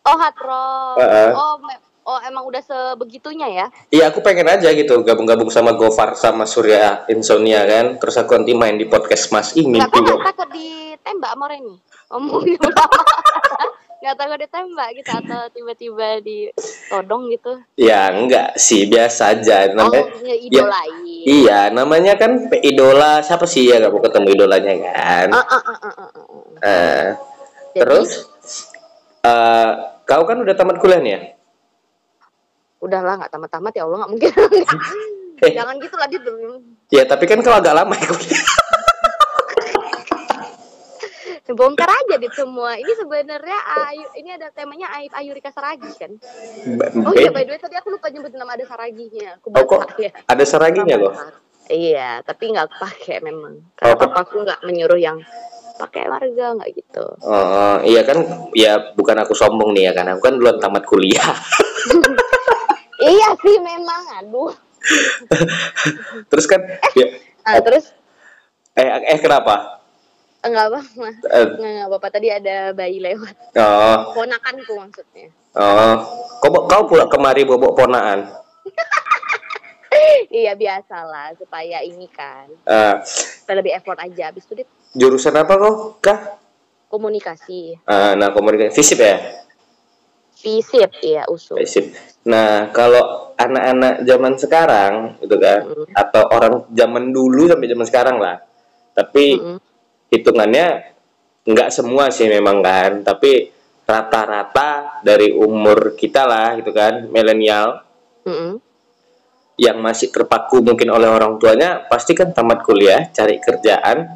Oh, 0.00 0.16
hard 0.16 0.38
rock. 0.40 0.96
Heeh. 0.96 1.28
Oh, 1.30 1.60
me- 1.60 1.76
oh 2.02 2.18
emang 2.22 2.42
udah 2.42 2.58
sebegitunya 2.58 3.46
ya? 3.46 3.66
iya 3.88 4.08
aku 4.08 4.18
pengen 4.18 4.48
aja 4.48 4.72
gitu 4.72 5.04
gabung-gabung 5.04 5.46
sama 5.46 5.76
Gofar 5.76 6.16
sama 6.16 6.42
Surya 6.42 7.04
Insomnia 7.06 7.62
kan, 7.62 8.00
terus 8.00 8.16
aku 8.16 8.32
nanti 8.34 8.56
main 8.56 8.74
di 8.74 8.88
podcast 8.88 9.28
Mas 9.28 9.52
ini 9.52 9.76
takut, 9.78 10.00
juga. 10.02 10.24
takut 10.26 10.48
ditembak 10.50 11.30
sama 11.30 11.46
Reni. 11.46 11.76
Omongnya 12.08 12.56
Nggak 14.00 14.16
takut 14.16 14.38
ditembak 14.40 14.88
gitu 14.96 15.10
atau 15.12 15.40
tiba-tiba 15.52 16.08
ditodong 16.24 17.28
gitu. 17.28 17.52
Ya 17.76 18.08
enggak 18.08 18.56
sih, 18.56 18.88
biasa 18.88 19.36
aja. 19.36 19.68
Oh, 19.76 19.92
Namanya, 19.92 20.08
ya, 20.24 20.36
idolain. 20.40 21.20
iya, 21.28 21.60
namanya 21.68 22.16
kan 22.16 22.48
idola 22.64 23.20
siapa 23.20 23.44
sih 23.44 23.68
ya 23.68 23.76
gak 23.76 23.92
mau 23.92 24.00
ketemu 24.00 24.28
idolanya 24.32 24.72
kan? 24.88 25.28
Ah, 25.36 25.44
ah, 25.44 25.62
ah, 25.68 25.76
ah. 25.84 26.08
Eh, 26.64 27.06
Jadi, 27.76 27.80
terus 27.84 28.08
eh 29.20 29.68
kau 30.08 30.24
kan 30.24 30.40
udah 30.40 30.54
tamat 30.56 30.80
kuliah 30.80 31.00
nih 31.00 31.12
ya? 31.12 31.20
udahlah 32.80 33.20
nggak 33.20 33.28
tamat-tamat 33.28 33.72
ya 33.76 33.84
Allah 33.84 33.96
nggak 34.00 34.12
mungkin. 34.16 34.32
Jangan 35.60 35.76
gitu 35.80 35.96
lah 36.00 36.08
dia 36.08 36.20
belum 36.20 36.60
Ya 36.88 37.04
tapi 37.04 37.24
kan 37.28 37.44
kau 37.44 37.52
agak 37.52 37.76
lama 37.76 37.92
ya 37.92 38.08
kuliah. 38.08 38.44
Bongkar 41.52 41.86
aja 41.86 42.16
dit 42.16 42.30
semua. 42.30 42.74
Ini 42.74 42.92
sebenarnya 42.94 43.58
Ayu, 43.84 44.06
ini 44.14 44.30
ada 44.30 44.48
temanya 44.48 44.90
Aib 44.92 45.12
Ayurika 45.12 45.48
Saragi 45.48 45.88
kan. 45.92 46.12
Oh 47.00 47.12
iya 47.12 47.28
by 47.28 47.42
the 47.42 47.52
way 47.52 47.58
tadi 47.58 47.74
aku 47.74 47.90
lupa 47.90 48.08
nyebut 48.08 48.30
nama 48.30 48.52
ada 48.52 48.64
Saraginya. 48.64 49.36
Aku 49.36 49.52
Oh, 49.52 49.64
kok 49.64 49.96
ya. 49.96 50.10
ada 50.24 50.44
seraginya 50.44 50.96
loh. 50.96 51.12
Iya, 51.66 52.20
tapi 52.20 52.50
nggak 52.50 52.66
pakai 52.72 53.18
memang. 53.20 53.54
Oh, 53.56 53.72
Karena 53.76 53.94
kok- 53.94 54.10
papaku 54.10 54.36
nggak 54.42 54.60
menyuruh 54.62 54.98
yang 54.98 55.22
pakai 55.76 56.04
warga 56.06 56.46
nggak 56.52 56.70
gitu. 56.74 57.04
Oh, 57.20 57.78
iya 57.80 58.02
kan 58.02 58.20
ya 58.52 58.92
bukan 58.92 59.16
aku 59.16 59.32
sombong 59.32 59.70
nih 59.70 59.88
ya 59.88 59.92
kan. 59.92 60.10
Aku 60.10 60.20
kan 60.20 60.34
duluan 60.34 60.58
tamat 60.58 60.84
kuliah. 60.84 61.24
iya 63.00 63.28
sih 63.38 63.56
memang, 63.56 64.02
aduh. 64.18 64.52
Terus 66.30 66.46
kan 66.46 66.60
ya, 66.92 67.06
Nah, 67.40 67.60
terus 67.60 67.90
eh 68.72 68.84
eh 69.06 69.18
kenapa? 69.18 69.79
Enggak 70.40 70.64
apa 70.68 70.80
Eh, 71.30 71.46
Enggak 71.54 71.86
apa-apa 71.86 72.08
tadi 72.10 72.28
ada 72.28 72.72
bayi 72.72 72.96
lewat. 72.98 73.34
oh, 73.56 73.96
Ponakanku 74.12 74.72
maksudnya. 74.74 75.28
oh. 75.54 75.94
Kau 76.40 76.64
kau 76.64 76.82
pula 76.86 77.04
kemari 77.06 77.44
bobok 77.44 77.76
ponaan. 77.76 78.24
Iya 80.30 80.54
biasalah 80.54 81.34
supaya 81.34 81.82
ini 81.82 82.06
kan 82.06 82.46
Eh, 82.62 82.94
supaya 83.02 83.58
lebih 83.58 83.74
effort 83.74 83.98
aja. 83.98 84.30
Habis 84.30 84.46
itu 84.46 84.62
dia 84.62 84.66
jurusan 84.92 85.34
apa 85.34 85.52
kau? 85.52 85.74
Kah? 85.98 86.38
komunikasi, 86.86 87.78
Ah, 87.84 88.14
nah 88.14 88.30
komunikasi 88.30 88.70
fisip 88.72 88.98
ya. 88.98 89.18
visip 90.36 90.90
ya 90.98 91.22
usul. 91.26 91.54
Fisip. 91.56 91.94
Nah 92.24 92.66
kalau 92.70 93.30
anak-anak 93.36 94.02
zaman 94.02 94.34
sekarang 94.34 94.92
gitu 95.20 95.36
kan, 95.36 95.60
Mm. 95.66 95.86
atau 95.92 96.22
orang 96.28 96.52
zaman 96.68 97.10
dulu 97.10 97.46
sampai 97.46 97.68
zaman 97.68 97.86
sekarang 97.86 98.16
lah. 98.16 98.42
Tapi 98.90 99.24
Mm-mm. 99.32 99.58
Hitungannya 100.10 100.66
nggak 101.46 101.70
semua 101.72 102.12
sih 102.12 102.28
memang 102.28 102.60
kan, 102.60 103.00
tapi 103.06 103.48
rata-rata 103.86 105.00
dari 105.02 105.34
umur 105.34 105.96
kita 105.98 106.28
lah 106.28 106.58
gitu 106.60 106.70
kan, 106.70 107.08
milenial. 107.08 107.86
Mm-mm. 108.20 108.60
yang 109.60 109.76
masih 109.80 110.08
terpaku 110.08 110.64
mungkin 110.64 110.88
oleh 110.88 111.08
orang 111.08 111.36
tuanya 111.36 111.84
pasti 111.84 112.16
kan 112.16 112.32
tamat 112.32 112.64
kuliah 112.64 113.12
cari 113.12 113.36
kerjaan 113.36 114.08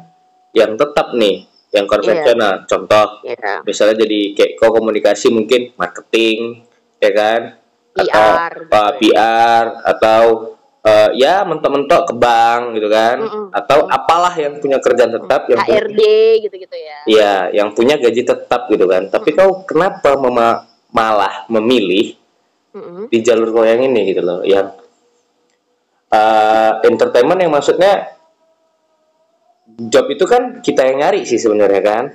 yang 0.57 0.73
tetap 0.73 1.13
nih 1.13 1.45
yang 1.75 1.85
konvensional. 1.85 2.63
Contoh 2.65 3.21
Ya, 3.27 3.61
misalnya 3.67 4.07
jadi 4.07 4.31
kayak 4.31 4.51
kau 4.55 4.71
komunikasi 4.71 5.29
mungkin 5.29 5.75
marketing 5.75 6.63
ya 6.97 7.11
kan? 7.11 7.41
PR 7.95 8.03
gitu 8.03 8.11
atau 8.11 8.27
uh, 8.71 8.91
ya. 8.91 8.97
PR 8.99 9.65
atau 9.83 10.21
uh, 10.85 11.09
ya 11.17 11.41
mentok-mentok 11.43 12.01
ke 12.09 12.13
bank 12.15 12.77
gitu 12.77 12.87
kan 12.87 13.17
Mm-mm. 13.19 13.45
atau 13.51 13.89
apalah 13.89 14.31
yang 14.37 14.61
punya 14.61 14.77
kerjaan 14.77 15.11
tetap 15.11 15.49
yang 15.49 15.59
HRD 15.59 16.01
gitu-gitu 16.45 16.77
ya. 16.77 16.97
ya 17.09 17.33
yang 17.51 17.73
punya 17.73 17.97
gaji 17.97 18.21
tetap 18.21 18.69
gitu 18.69 18.85
kan 18.85 19.09
tapi 19.09 19.33
kau 19.33 19.65
kenapa 19.65 20.13
mema- 20.15 20.63
malah 20.93 21.49
memilih 21.49 22.15
Mm-mm. 22.71 23.09
di 23.09 23.17
jalur 23.19 23.49
kau 23.51 23.65
yang 23.65 23.81
ini 23.81 24.13
gitu 24.13 24.21
loh 24.21 24.39
yang 24.45 24.71
uh, 26.13 26.71
entertainment 26.85 27.39
yang 27.41 27.51
maksudnya 27.51 28.13
job 29.89 30.05
itu 30.07 30.23
kan 30.23 30.61
kita 30.61 30.85
yang 30.85 31.01
nyari 31.01 31.25
sih 31.25 31.41
sebenarnya 31.41 31.83
kan 31.83 32.05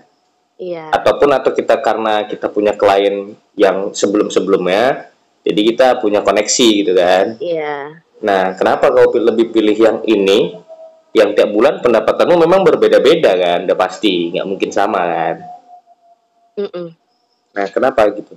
Iya. 0.60 0.92
ataupun 0.92 1.32
atau 1.32 1.56
kita 1.56 1.80
karena 1.80 2.28
kita 2.28 2.52
punya 2.52 2.76
klien 2.76 3.32
yang 3.56 3.96
sebelum-sebelumnya 3.96 5.08
jadi 5.40 5.60
kita 5.72 5.86
punya 6.04 6.20
koneksi 6.20 6.68
gitu 6.84 6.92
kan 6.92 7.40
Iya. 7.40 8.04
Nah 8.20 8.52
kenapa 8.56 8.92
kau 8.92 9.12
lebih 9.16 9.52
pilih 9.52 9.76
yang 9.76 9.98
ini 10.04 10.56
yang 11.16 11.34
tiap 11.34 11.50
bulan 11.50 11.82
pendapatanmu 11.82 12.36
memang 12.38 12.62
berbeda-beda 12.62 13.34
kan 13.34 13.66
udah 13.66 13.78
pasti 13.78 14.30
nggak 14.36 14.46
mungkin 14.46 14.70
sama 14.70 15.00
kan 15.02 15.36
Mm-mm. 16.60 16.86
nah 17.56 17.66
kenapa 17.72 18.06
gitu 18.14 18.36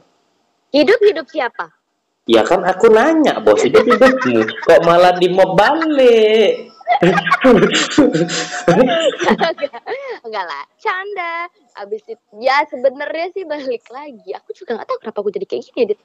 Hidup-hidup 0.74 1.30
siapa? 1.30 1.70
ya 2.24 2.42
kan 2.48 2.64
aku 2.64 2.88
nanya 2.88 3.44
bos 3.44 3.62
itu 3.62 3.76
hidupmu 3.76 4.42
kok 4.64 4.82
malah 4.88 5.14
di 5.20 5.28
balik 5.30 6.74
Enggak 10.24 10.46
lah, 10.46 10.64
canda. 10.78 11.50
Abis 11.82 12.06
itu, 12.06 12.22
ya 12.38 12.62
sebenarnya 12.70 13.34
sih 13.34 13.44
balik 13.50 13.82
lagi. 13.90 14.30
Aku 14.38 14.54
juga 14.54 14.78
nggak 14.78 14.88
tahu 14.88 14.98
kenapa 15.02 15.18
aku 15.26 15.32
jadi 15.34 15.46
kayak 15.50 15.64
gini. 15.74 15.82
Dit. 15.94 16.00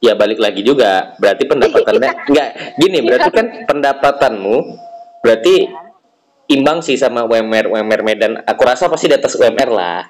Ya 0.00 0.12
balik 0.14 0.38
lagi 0.40 0.60
juga. 0.62 1.16
Berarti 1.16 1.44
pendapatannya 1.48 2.10
enggak 2.30 2.48
gini 2.76 2.98
berarti 3.04 3.30
kan 3.32 3.46
pendapatanmu 3.64 4.56
berarti 5.24 5.54
imbang 6.52 6.84
sih 6.84 6.96
sama 7.00 7.24
UMR 7.24 7.72
UMR 7.72 8.00
Medan. 8.04 8.32
Aku 8.44 8.62
rasa 8.64 8.88
pasti 8.90 9.10
di 9.10 9.16
atas 9.16 9.34
UMR 9.36 9.70
lah. 9.72 10.02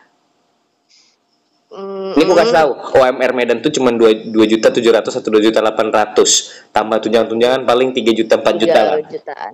Mm, 1.66 2.14
ini 2.14 2.22
gue 2.25 2.37
kasih 2.38 2.55
tahu 2.55 2.70
UMR 2.94 3.33
Medan 3.35 3.59
tuh 3.59 3.75
cuma 3.75 3.90
dua 3.92 4.14
dua 4.14 4.46
juta 4.46 4.70
tujuh 4.70 4.92
ratus 4.94 5.18
atau 5.18 5.29
dua 5.35 5.42
juta 5.42 5.59
delapan 5.61 5.90
ratus. 5.92 6.62
Tambah 6.70 6.99
tunjangan 7.03 7.29
tunjangan 7.31 7.61
paling 7.66 7.90
tiga 7.92 8.12
juta 8.14 8.38
empat 8.38 8.55
juta 8.57 8.81
lah. 8.81 8.96
jutaan. 9.03 9.53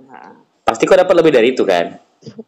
pasti 0.63 0.87
kau 0.87 0.95
dapat 0.95 1.11
lebih 1.19 1.31
dari 1.35 1.51
itu 1.51 1.67
kan? 1.67 1.99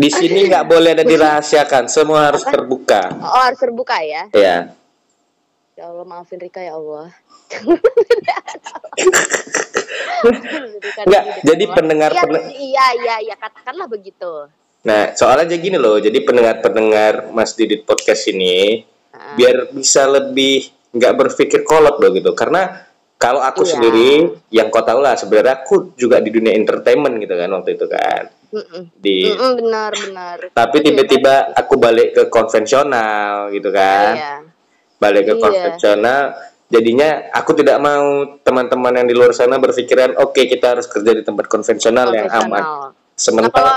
Di 0.00 0.08
sini 0.08 0.48
nggak 0.48 0.64
boleh 0.64 0.96
ada 0.96 1.04
dirahasiakan. 1.04 1.84
Semua 1.92 2.32
harus 2.32 2.40
terbuka. 2.40 3.12
Oh 3.20 3.42
harus 3.44 3.60
terbuka 3.60 4.00
ya. 4.00 4.32
ya 4.32 4.79
Ya 5.80 5.88
Allah 5.88 6.04
maafin 6.04 6.36
Rika 6.36 6.60
ya 6.60 6.76
Allah. 6.76 7.08
Nggak, 11.00 11.24
jadi 11.40 11.64
pendengar- 11.72 12.12
Iya, 12.12 12.20
pende- 12.20 12.52
iya, 12.52 12.86
iya, 12.94 13.16
iya, 13.24 13.34
katakanlah 13.34 13.88
begitu. 13.88 14.52
Nah, 14.80 15.12
soalnya 15.16 15.48
aja 15.48 15.56
gini 15.56 15.76
loh, 15.76 15.96
jadi 15.96 16.20
pendengar-pendengar 16.20 17.32
Mas 17.32 17.56
Didit 17.56 17.84
podcast 17.84 18.28
ini 18.28 18.84
Ah. 19.10 19.34
biar 19.34 19.72
bisa 19.72 20.04
lebih 20.04 20.68
nggak 20.92 21.14
berpikir 21.16 21.64
kolot 21.64 21.96
loh 21.96 22.12
gitu, 22.12 22.36
karena 22.36 22.86
Kalau 23.16 23.36
aku 23.36 23.68
Iya. 23.68 23.76
sendiri, 23.76 24.10
yang 24.48 24.72
kau 24.72 24.80
tahu 24.80 24.96
lah 24.96 25.12
sebenarnya 25.12 25.60
aku 25.60 25.92
juga 25.92 26.24
di 26.24 26.32
dunia 26.32 26.56
entertainment 26.56 27.20
gitu 27.20 27.36
kan 27.36 27.52
waktu 27.52 27.76
itu 27.76 27.84
kan. 27.84 28.32
Mm-mm. 28.48 28.82
Di 28.96 29.28
Mm-mm, 29.28 29.52
benar 29.60 29.92
benar. 29.92 30.38
tapi 30.50 30.80
tiba-tiba 30.80 31.52
aku 31.52 31.76
balik 31.76 32.16
ke 32.16 32.22
konvensional 32.26 33.52
gitu 33.52 33.68
kan. 33.68 34.12
Iya. 34.16 34.34
Balik 35.00 35.32
ke 35.32 35.34
Iya. 35.34 35.42
konvensional 35.42 36.22
jadinya 36.70 37.32
aku 37.34 37.50
tidak 37.58 37.82
mau 37.82 38.38
teman-teman 38.46 39.02
yang 39.02 39.06
di 39.10 39.14
luar 39.16 39.34
sana 39.34 39.58
berpikiran 39.58 40.14
oke 40.22 40.38
kita 40.46 40.78
harus 40.78 40.86
kerja 40.86 41.16
di 41.16 41.26
tempat 41.26 41.50
konvensional 41.50 42.14
yang 42.14 42.30
aman. 42.30 42.62
Konvensional. 42.62 42.94
Nah, 42.94 43.18
Sementara 43.20 43.74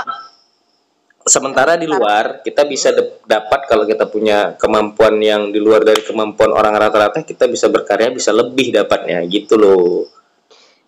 sementara 1.24 1.72
di 1.80 1.88
luar 1.88 2.44
kita 2.44 2.68
bisa 2.68 2.92
dap- 2.92 3.24
dapat 3.24 3.60
kalau 3.64 3.84
kita 3.88 4.04
punya 4.06 4.54
kemampuan 4.60 5.16
yang 5.18 5.48
di 5.48 5.56
luar 5.56 5.80
dari 5.80 6.04
kemampuan 6.04 6.52
orang 6.52 6.76
rata-rata 6.76 7.24
kita 7.24 7.48
bisa 7.48 7.72
berkarya 7.72 8.12
bisa 8.12 8.30
lebih 8.30 8.70
dapatnya 8.72 9.24
gitu 9.26 9.56
loh. 9.56 10.04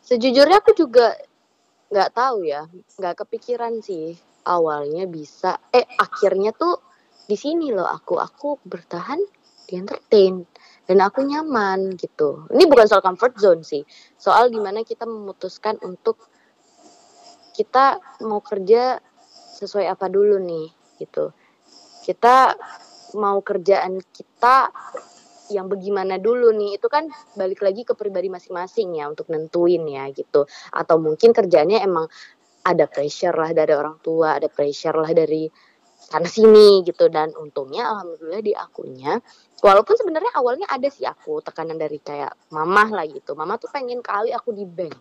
sejujurnya 0.06 0.62
aku 0.62 0.70
juga 0.78 1.10
nggak 1.90 2.10
tahu 2.14 2.46
ya, 2.46 2.62
nggak 2.70 3.26
kepikiran 3.26 3.82
sih 3.82 4.14
awalnya 4.46 5.02
bisa. 5.10 5.58
Eh 5.74 5.82
akhirnya 5.98 6.54
tuh 6.54 6.78
di 7.26 7.34
sini 7.34 7.74
loh 7.74 7.90
aku 7.90 8.14
aku 8.14 8.62
bertahan 8.62 9.18
di 9.66 9.74
entertain 9.76 10.46
dan 10.86 10.98
aku 11.02 11.26
nyaman 11.26 11.98
gitu. 11.98 12.46
Ini 12.54 12.64
bukan 12.70 12.86
soal 12.86 13.02
comfort 13.02 13.34
zone 13.36 13.66
sih, 13.66 13.82
soal 14.16 14.54
di 14.54 14.62
mana 14.62 14.86
kita 14.86 15.02
memutuskan 15.04 15.76
untuk 15.82 16.22
kita 17.58 17.98
mau 18.22 18.38
kerja 18.38 19.02
sesuai 19.58 19.90
apa 19.90 20.06
dulu 20.06 20.38
nih 20.38 20.70
gitu. 21.02 21.34
Kita 22.06 22.54
mau 23.18 23.42
kerjaan 23.42 23.98
kita 23.98 24.70
yang 25.50 25.70
bagaimana 25.70 26.18
dulu 26.18 26.50
nih 26.54 26.78
itu 26.78 26.86
kan 26.90 27.06
balik 27.38 27.62
lagi 27.62 27.86
ke 27.86 27.94
pribadi 27.94 28.26
masing-masing 28.26 28.98
ya 28.98 29.06
untuk 29.06 29.30
nentuin 29.30 29.86
ya 29.86 30.10
gitu 30.10 30.42
atau 30.74 30.96
mungkin 30.98 31.30
kerjaannya 31.30 31.86
emang 31.86 32.10
ada 32.66 32.90
pressure 32.90 33.34
lah 33.34 33.54
dari 33.54 33.70
orang 33.70 34.02
tua 34.02 34.42
ada 34.42 34.50
pressure 34.50 34.98
lah 34.98 35.14
dari 35.14 35.46
sana 36.06 36.30
sini 36.30 36.86
gitu. 36.86 37.10
Dan 37.10 37.34
untungnya 37.34 37.90
alhamdulillah 37.90 38.42
di 38.42 38.54
akunya 38.54 39.18
walaupun 39.60 39.94
sebenarnya 39.96 40.32
awalnya 40.36 40.66
ada 40.68 40.88
sih 40.92 41.08
aku 41.08 41.40
tekanan 41.42 41.76
dari 41.80 41.98
kayak 41.98 42.32
mamah 42.54 42.88
lah 42.94 43.04
gitu. 43.10 43.34
Mama 43.34 43.58
tuh 43.58 43.70
pengen 43.74 44.00
kali 44.00 44.30
aku 44.30 44.54
di 44.54 44.64
bank. 44.64 44.96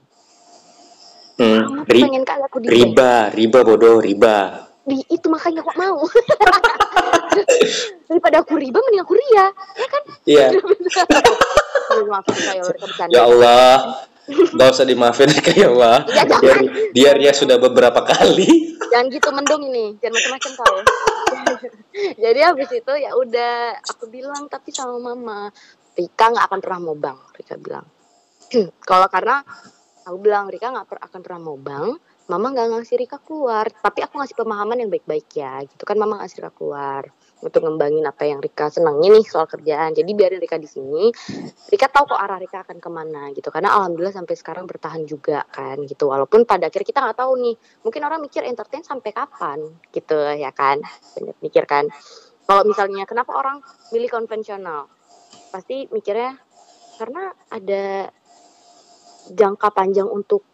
Hmm, 1.36 1.62
mama 1.68 1.82
tuh 1.86 2.00
pengen 2.00 2.24
kali 2.24 2.42
aku 2.44 2.58
di 2.64 2.68
bank. 2.68 2.76
riba, 2.76 3.12
riba 3.36 3.60
bodoh, 3.62 3.98
riba. 4.00 4.38
di 4.86 5.02
itu 5.10 5.26
makanya 5.34 5.66
kok 5.66 5.78
mau. 5.82 5.98
Daripada 8.08 8.46
aku 8.46 8.54
riba 8.54 8.78
mending 8.78 9.02
aku 9.02 9.18
ria. 9.18 9.50
Ya 9.82 9.88
kan? 9.90 10.04
Iya. 10.30 10.48
Saya 11.86 12.62
bercanda 12.82 13.14
Ya 13.14 13.22
Allah, 13.24 14.04
gak 14.30 14.70
usah 14.74 14.86
dimaafin 14.86 15.30
ya 15.54 15.70
Allah. 15.70 16.02
Ya. 16.10 16.24
Biar, 16.42 16.58
biar 16.92 17.16
dia 17.22 17.32
sudah 17.34 17.58
beberapa 17.62 18.02
kali. 18.02 18.74
jangan 18.86 19.12
gitu 19.12 19.30
mendung 19.34 19.64
ini 19.66 19.98
jangan 20.00 20.14
macam-macam 20.16 20.52
kau 20.56 20.78
jadi 22.24 22.40
habis 22.48 22.70
itu 22.72 22.94
ya 22.96 23.12
udah 23.18 23.82
aku 23.92 24.08
bilang 24.08 24.48
tapi 24.48 24.72
sama 24.72 24.96
mama 25.02 25.50
Rika 25.98 26.32
nggak 26.32 26.46
akan 26.48 26.60
pernah 26.64 26.80
mau 26.80 26.96
bang 26.96 27.18
Rika 27.36 27.56
bilang 27.60 27.84
kalau 28.90 29.08
karena 29.12 29.42
aku 30.06 30.18
bilang 30.22 30.48
Rika 30.48 30.70
nggak 30.72 30.88
per- 30.88 31.04
akan 31.04 31.20
pernah 31.26 31.42
mau 31.44 31.58
bang 31.60 31.92
mama 32.26 32.50
nggak 32.54 32.68
ngasih 32.74 32.96
Rika 33.06 33.22
keluar 33.22 33.70
tapi 33.70 34.02
aku 34.02 34.18
ngasih 34.18 34.34
pemahaman 34.34 34.82
yang 34.82 34.90
baik-baik 34.90 35.30
ya 35.38 35.62
gitu 35.66 35.84
kan 35.86 35.98
mama 35.98 36.22
ngasih 36.22 36.42
Rika 36.42 36.52
keluar 36.54 37.04
untuk 37.46 37.62
ngembangin 37.62 38.02
apa 38.08 38.26
yang 38.26 38.40
Rika 38.40 38.72
senangnya 38.74 39.14
nih 39.14 39.26
soal 39.28 39.46
kerjaan. 39.46 39.94
Jadi 39.94 40.12
biarin 40.18 40.42
Rika 40.42 40.58
di 40.58 40.66
sini 40.66 41.14
Rika 41.70 41.88
tahu 41.92 42.16
kok 42.16 42.20
arah 42.20 42.42
Rika 42.42 42.66
akan 42.66 42.78
ke 42.80 42.90
mana 42.90 43.30
gitu. 43.36 43.54
Karena 43.54 43.76
alhamdulillah 43.78 44.16
sampai 44.16 44.34
sekarang 44.34 44.66
bertahan 44.66 45.06
juga 45.06 45.46
kan 45.52 45.78
gitu. 45.86 46.10
Walaupun 46.10 46.50
pada 46.50 46.72
akhirnya 46.72 46.88
kita 46.88 47.00
nggak 47.06 47.18
tahu 47.22 47.32
nih 47.38 47.56
mungkin 47.86 48.02
orang 48.02 48.20
mikir 48.26 48.42
entertain 48.42 48.82
sampai 48.82 49.12
kapan 49.14 49.60
gitu 49.94 50.18
ya 50.34 50.50
kan? 50.50 50.82
Banyak 51.14 51.38
mikir 51.46 51.64
kan. 51.70 51.86
Kalau 52.46 52.62
misalnya 52.66 53.06
kenapa 53.10 53.38
orang 53.38 53.62
milih 53.94 54.10
konvensional? 54.10 54.90
Pasti 55.54 55.86
mikirnya 55.94 56.38
karena 56.96 57.34
ada 57.52 58.10
jangka 59.30 59.70
panjang 59.74 60.08
untuk 60.08 60.46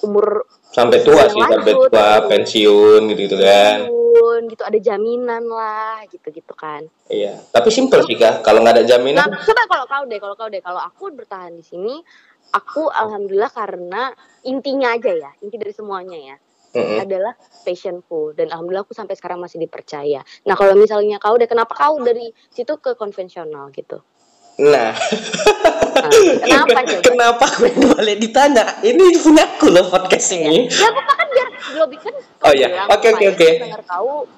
umur 0.00 0.46
Sampai 0.70 1.02
tua 1.02 1.26
sih, 1.26 1.42
sampai 1.42 1.74
tua, 1.74 2.08
pensiun 2.30 3.00
gitu-gitu 3.10 3.36
kan. 3.42 3.90
tahun 4.20 4.40
gitu 4.52 4.62
ada 4.66 4.78
jaminan 4.78 5.44
lah 5.48 6.02
gitu 6.10 6.28
gitu 6.30 6.52
kan 6.54 6.84
Iya. 7.10 7.40
Tapi 7.50 7.68
simpel 7.72 8.06
sih 8.06 8.14
kak, 8.14 8.46
kalau 8.46 8.62
nggak 8.62 8.78
ada 8.78 8.84
Nah, 8.86 8.90
jaminan, 8.94 9.26
coba 9.26 9.62
kalau 9.66 9.86
kau 9.90 10.04
deh, 10.06 10.18
kalau 10.22 10.34
kau 10.38 10.48
deh, 10.48 10.62
kalau 10.62 10.78
aku 10.78 11.10
bertahan 11.10 11.58
di 11.58 11.64
sini, 11.66 11.98
aku 12.54 12.86
alhamdulillah 12.86 13.50
karena 13.50 14.14
intinya 14.46 14.94
aja 14.94 15.10
ya, 15.10 15.30
inti 15.42 15.58
dari 15.58 15.74
semuanya 15.74 16.18
ya, 16.18 16.36
mm-mm. 16.78 17.02
adalah 17.02 17.34
passionku 17.66 18.34
dan 18.38 18.54
alhamdulillah 18.54 18.86
aku 18.86 18.94
sampai 18.94 19.18
sekarang 19.18 19.42
masih 19.42 19.58
dipercaya. 19.58 20.22
Nah, 20.46 20.54
kalau 20.54 20.78
misalnya 20.78 21.18
kau 21.18 21.34
deh, 21.34 21.50
kenapa 21.50 21.74
kau 21.74 21.98
dari 21.98 22.30
situ 22.54 22.78
ke 22.78 22.94
konvensional 22.94 23.74
gitu? 23.74 24.02
nah, 24.60 24.92
Nah, 24.92 24.92
kenapa 26.10 26.80
coba? 26.82 27.00
kenapa 27.02 27.46
gue 27.54 27.70
balik 27.94 28.16
ditanya? 28.18 28.64
Ini 28.80 29.04
punya 29.18 29.44
aku 29.46 29.66
loh 29.70 29.86
podcast 29.86 30.28
ini. 30.34 30.66
Ya, 30.66 30.88
aku 30.88 31.00
kan 31.00 31.26
biar 31.30 31.48
lebih 31.80 31.98
kan. 32.02 32.14
Oh, 32.40 32.52
iya. 32.52 32.68
Oke, 32.88 33.06
oke, 33.12 33.26
oke. 33.30 33.48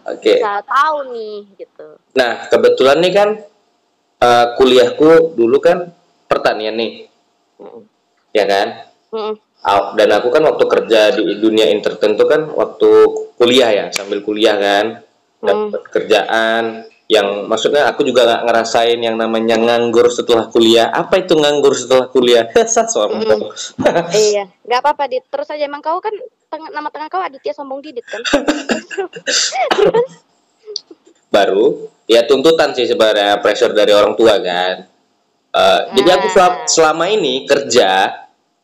Oke. 0.06 0.32
bisa 0.38 0.58
tahu 0.62 0.96
nih 1.14 1.36
gitu. 1.56 1.86
Nah, 2.14 2.46
kebetulan 2.46 2.98
nih 3.00 3.12
kan 3.12 3.28
eh, 4.18 4.46
kuliahku 4.54 5.34
dulu 5.34 5.58
kan 5.58 5.90
pertanian 6.26 6.76
nih, 6.76 7.06
Mm-mm. 7.58 7.82
ya 8.32 8.44
kan? 8.44 8.68
Aw- 9.62 9.94
Dan 9.94 10.08
aku 10.10 10.32
kan 10.32 10.42
waktu 10.42 10.64
kerja 10.66 11.12
di 11.12 11.38
dunia 11.38 11.68
entertain 11.68 12.16
tuh 12.16 12.26
kan 12.26 12.48
waktu 12.50 12.90
kuliah 13.36 13.70
ya, 13.70 13.86
sambil 13.92 14.24
kuliah 14.24 14.56
kan, 14.56 15.04
dapat 15.38 15.82
kerjaan 15.90 16.86
yang 17.12 17.44
maksudnya 17.44 17.92
aku 17.92 18.08
juga 18.08 18.24
nggak 18.24 18.42
ngerasain 18.48 18.96
yang 18.96 19.20
namanya 19.20 19.60
nganggur 19.60 20.08
setelah 20.08 20.48
kuliah. 20.48 20.88
Apa 20.88 21.20
itu 21.20 21.36
nganggur 21.36 21.76
setelah 21.76 22.08
kuliah? 22.08 22.48
Sombong. 22.92 23.52
Iya, 24.16 24.48
nggak 24.64 24.80
apa-apa 24.80 25.12
dit. 25.12 25.20
Terus 25.28 25.52
aja 25.52 25.60
emang 25.60 25.84
kau 25.84 26.00
kan 26.00 26.16
tengah, 26.48 26.72
nama 26.72 26.88
tengah 26.88 27.12
kau 27.12 27.20
Aditya 27.20 27.52
Sombong 27.52 27.84
Didit 27.84 28.08
kan? 28.08 28.24
Baru 31.28 31.88
ya 32.04 32.24
tuntutan 32.24 32.72
sih 32.72 32.84
sebenarnya 32.84 33.40
pressure 33.40 33.72
dari 33.72 33.92
orang 33.92 34.16
tua 34.16 34.40
kan. 34.40 34.88
Eh, 35.52 35.80
Jadi 36.00 36.08
aku 36.08 36.26
Ah. 36.28 36.32
sel- 36.32 36.64
selama 36.66 37.04
ini 37.08 37.44
kerja 37.44 38.08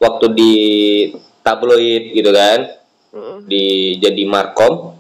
waktu 0.01 0.27
di 0.33 0.55
tabloid 1.45 2.17
gitu 2.17 2.33
kan, 2.33 2.65
Mm-mm. 3.13 3.45
di 3.45 3.97
jadi 3.97 4.23
markom, 4.25 4.97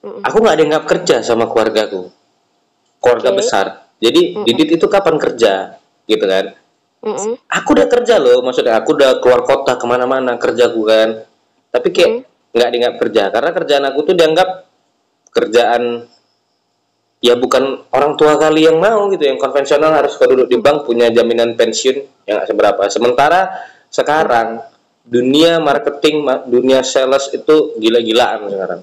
Mm-mm. 0.00 0.20
aku 0.20 0.36
nggak 0.36 0.56
dianggap 0.60 0.84
kerja 0.84 1.16
sama 1.20 1.48
keluargaku, 1.48 2.08
keluarga 3.00 3.32
Oke. 3.32 3.38
besar. 3.42 3.66
Jadi 4.00 4.36
Mm-mm. 4.36 4.44
Didit 4.44 4.80
itu 4.80 4.86
kapan 4.86 5.16
kerja, 5.16 5.80
gitu 6.08 6.24
kan? 6.24 6.56
Mm-mm. 7.00 7.36
Aku 7.48 7.72
udah 7.72 7.88
kerja 7.88 8.20
loh, 8.20 8.44
maksudnya 8.44 8.76
aku 8.76 8.96
udah 8.96 9.20
keluar 9.24 9.44
kota 9.44 9.80
ke 9.80 9.84
mana-mana 9.88 10.36
kerjaku 10.36 10.84
kan. 10.84 11.24
Tapi 11.72 11.88
kayak 11.92 12.10
Mm. 12.12 12.20
nggak 12.50 12.68
dianggap 12.72 12.94
kerja, 13.00 13.22
karena 13.32 13.50
kerjaan 13.56 13.84
aku 13.88 13.98
tuh 14.04 14.14
dianggap 14.16 14.48
kerjaan 15.30 16.10
ya 17.20 17.36
bukan 17.36 17.84
orang 17.92 18.16
tua 18.16 18.40
kali 18.40 18.64
yang 18.64 18.80
mau 18.80 19.06
gitu, 19.12 19.28
yang 19.28 19.36
konvensional 19.36 19.92
harus 19.92 20.16
kau 20.16 20.26
duduk 20.26 20.48
di 20.48 20.56
bank 20.56 20.88
punya 20.88 21.12
jaminan 21.12 21.54
pensiun 21.54 22.26
yang 22.26 22.40
nggak 22.40 22.48
seberapa. 22.48 22.82
Sementara 22.88 23.52
sekarang 23.92 24.64
dunia 25.04 25.60
marketing, 25.60 26.24
ma- 26.24 26.42
dunia 26.42 26.80
sales 26.80 27.28
itu 27.30 27.76
gila-gilaan 27.76 28.48
sekarang. 28.48 28.80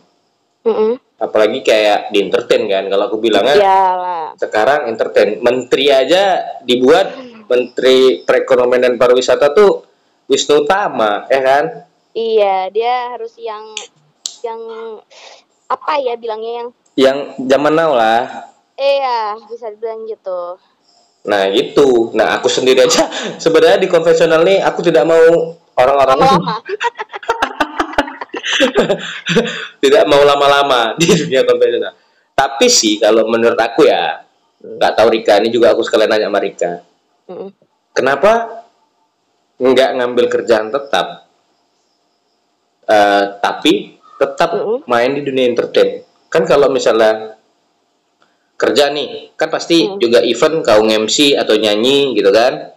Mm-mm. 0.64 0.92
Apalagi 1.18 1.66
kayak 1.66 2.14
di 2.14 2.22
entertain 2.22 2.70
kan, 2.70 2.86
kalau 2.94 3.10
aku 3.10 3.18
bilangnya 3.18 3.58
Iyalah. 3.58 4.38
sekarang 4.38 4.86
entertain 4.86 5.42
menteri 5.42 5.90
aja 5.90 6.46
dibuat 6.62 7.10
menteri 7.50 8.22
perekonomian 8.22 8.86
dan 8.86 8.94
pariwisata 9.02 9.50
tuh 9.50 9.82
Wisnu 10.30 10.68
Tama 10.70 11.26
ya 11.32 11.42
kan 11.42 11.66
Iya, 12.14 12.70
dia 12.74 13.14
harus 13.14 13.34
yang 13.38 13.62
yang 14.46 14.62
apa 15.68 16.00
ya 16.00 16.16
bilangnya 16.16 16.54
yang 16.64 16.70
yang 16.96 17.18
zaman 17.44 17.74
now 17.76 17.92
lah 17.92 18.48
iya 18.80 19.36
bisa 19.52 19.68
dibilang 19.74 20.08
gitu. 20.08 20.56
nah 21.28 21.44
gitu 21.52 22.16
nah 22.16 22.40
aku 22.40 22.48
sendiri 22.48 22.88
aja 22.88 23.04
sebenarnya 23.44 23.84
di 23.84 23.90
konvensional 23.92 24.48
nih 24.48 24.64
aku 24.64 24.80
tidak 24.80 25.04
mau 25.04 25.20
orang-orang 25.76 26.18
Lama-lama. 26.18 26.56
tidak 29.84 30.04
mau 30.10 30.22
lama-lama 30.24 30.94
di 30.98 31.08
dunia 31.10 31.44
konvensional. 31.44 31.94
Tapi 32.38 32.68
sih 32.70 33.02
kalau 33.02 33.26
menurut 33.26 33.58
aku 33.58 33.90
ya 33.90 34.22
nggak 34.58 34.94
tahu 34.94 35.08
Rika 35.14 35.42
ini 35.42 35.50
juga 35.50 35.74
aku 35.74 35.82
sekalian 35.82 36.10
nanya 36.10 36.28
sama 36.30 36.40
Rika. 36.42 36.72
Kenapa 37.94 38.32
nggak 39.58 39.90
ngambil 39.98 40.26
kerjaan 40.30 40.70
tetap? 40.70 41.30
Eh, 42.88 43.24
tapi 43.42 43.98
tetap 44.18 44.54
main 44.86 45.12
di 45.14 45.22
dunia 45.26 45.50
entertain. 45.50 46.02
Kan 46.30 46.46
kalau 46.46 46.70
misalnya 46.70 47.38
kerja 48.58 48.90
nih 48.90 49.38
kan 49.38 49.54
pasti 49.54 49.86
Mm. 49.86 50.02
juga 50.02 50.20
event 50.26 50.66
kau 50.66 50.82
MC 50.82 51.38
atau 51.38 51.54
nyanyi 51.54 52.18
gitu 52.18 52.34
kan? 52.34 52.74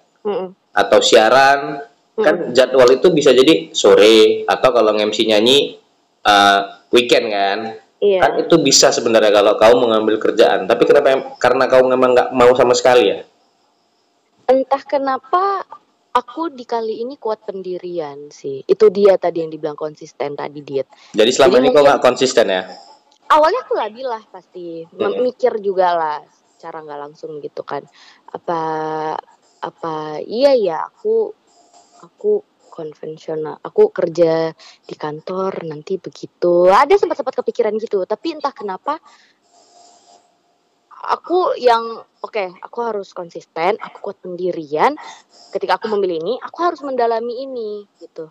Atau 0.77 1.01
siaran 1.01 1.81
kan 2.17 2.37
jadwal 2.51 2.89
itu 2.89 3.09
bisa 3.11 3.31
jadi 3.31 3.71
sore 3.71 4.43
atau 4.45 4.69
kalau 4.71 4.93
nge-MC 4.93 5.25
nyanyi 5.25 5.79
uh, 6.23 6.61
weekend 6.91 7.31
kan 7.31 7.61
Iya. 8.01 8.25
kan 8.25 8.33
itu 8.41 8.57
bisa 8.59 8.89
sebenarnya 8.89 9.29
kalau 9.29 9.61
kau 9.61 9.77
mengambil 9.77 10.17
kerjaan 10.17 10.65
tapi 10.65 10.89
kenapa 10.89 11.37
karena 11.37 11.69
kau 11.69 11.85
memang 11.85 12.17
nggak 12.17 12.29
mau 12.33 12.49
sama 12.57 12.73
sekali 12.73 13.13
ya 13.13 13.19
Entah 14.47 14.83
kenapa 14.83 15.63
aku 16.11 16.51
di 16.51 16.67
kali 16.67 17.07
ini 17.07 17.15
kuat 17.15 17.47
pendirian 17.47 18.35
sih. 18.35 18.67
Itu 18.67 18.91
dia 18.91 19.15
tadi 19.15 19.47
yang 19.47 19.51
dibilang 19.53 19.79
konsisten 19.79 20.35
tadi 20.35 20.59
diet. 20.61 20.91
jadi 21.15 21.31
selama 21.31 21.55
Jadi 21.55 21.63
ini 21.63 21.69
kau 21.71 21.83
nggak 21.85 22.03
konsisten 22.03 22.47
ya 22.49 22.63
Awalnya 23.31 23.61
aku 23.63 23.75
labilah 23.79 24.23
pasti, 24.27 24.91
Mem- 24.91 25.15
Mm-mm. 25.15 25.23
mikir 25.23 25.63
juga 25.63 25.95
lah 25.95 26.19
secara 26.51 26.83
nggak 26.83 26.99
langsung 26.99 27.39
gitu 27.39 27.63
kan. 27.63 27.87
Apa 28.27 28.61
apa 29.61 29.95
iya 30.25 30.57
ya 30.57 30.89
aku 30.89 31.37
aku 32.01 32.41
konvensional. 32.71 33.61
Aku 33.61 33.93
kerja 33.93 34.55
di 34.87 34.95
kantor 34.97 35.69
nanti 35.69 36.01
begitu. 36.01 36.71
Ada 36.71 36.97
sempat 36.97 37.21
sempat 37.21 37.37
kepikiran 37.37 37.77
gitu, 37.77 38.07
tapi 38.09 38.39
entah 38.39 38.55
kenapa 38.55 38.97
aku 41.01 41.57
yang 41.57 42.01
oke, 42.23 42.45
aku 42.61 42.79
harus 42.81 43.11
konsisten, 43.11 43.77
aku 43.81 44.11
kuat 44.11 44.19
pendirian. 44.23 44.95
Ketika 45.51 45.77
aku 45.77 45.91
memilih 45.93 46.23
ini, 46.23 46.35
aku 46.39 46.59
harus 46.63 46.81
mendalami 46.87 47.45
ini 47.45 47.85
gitu. 47.99 48.31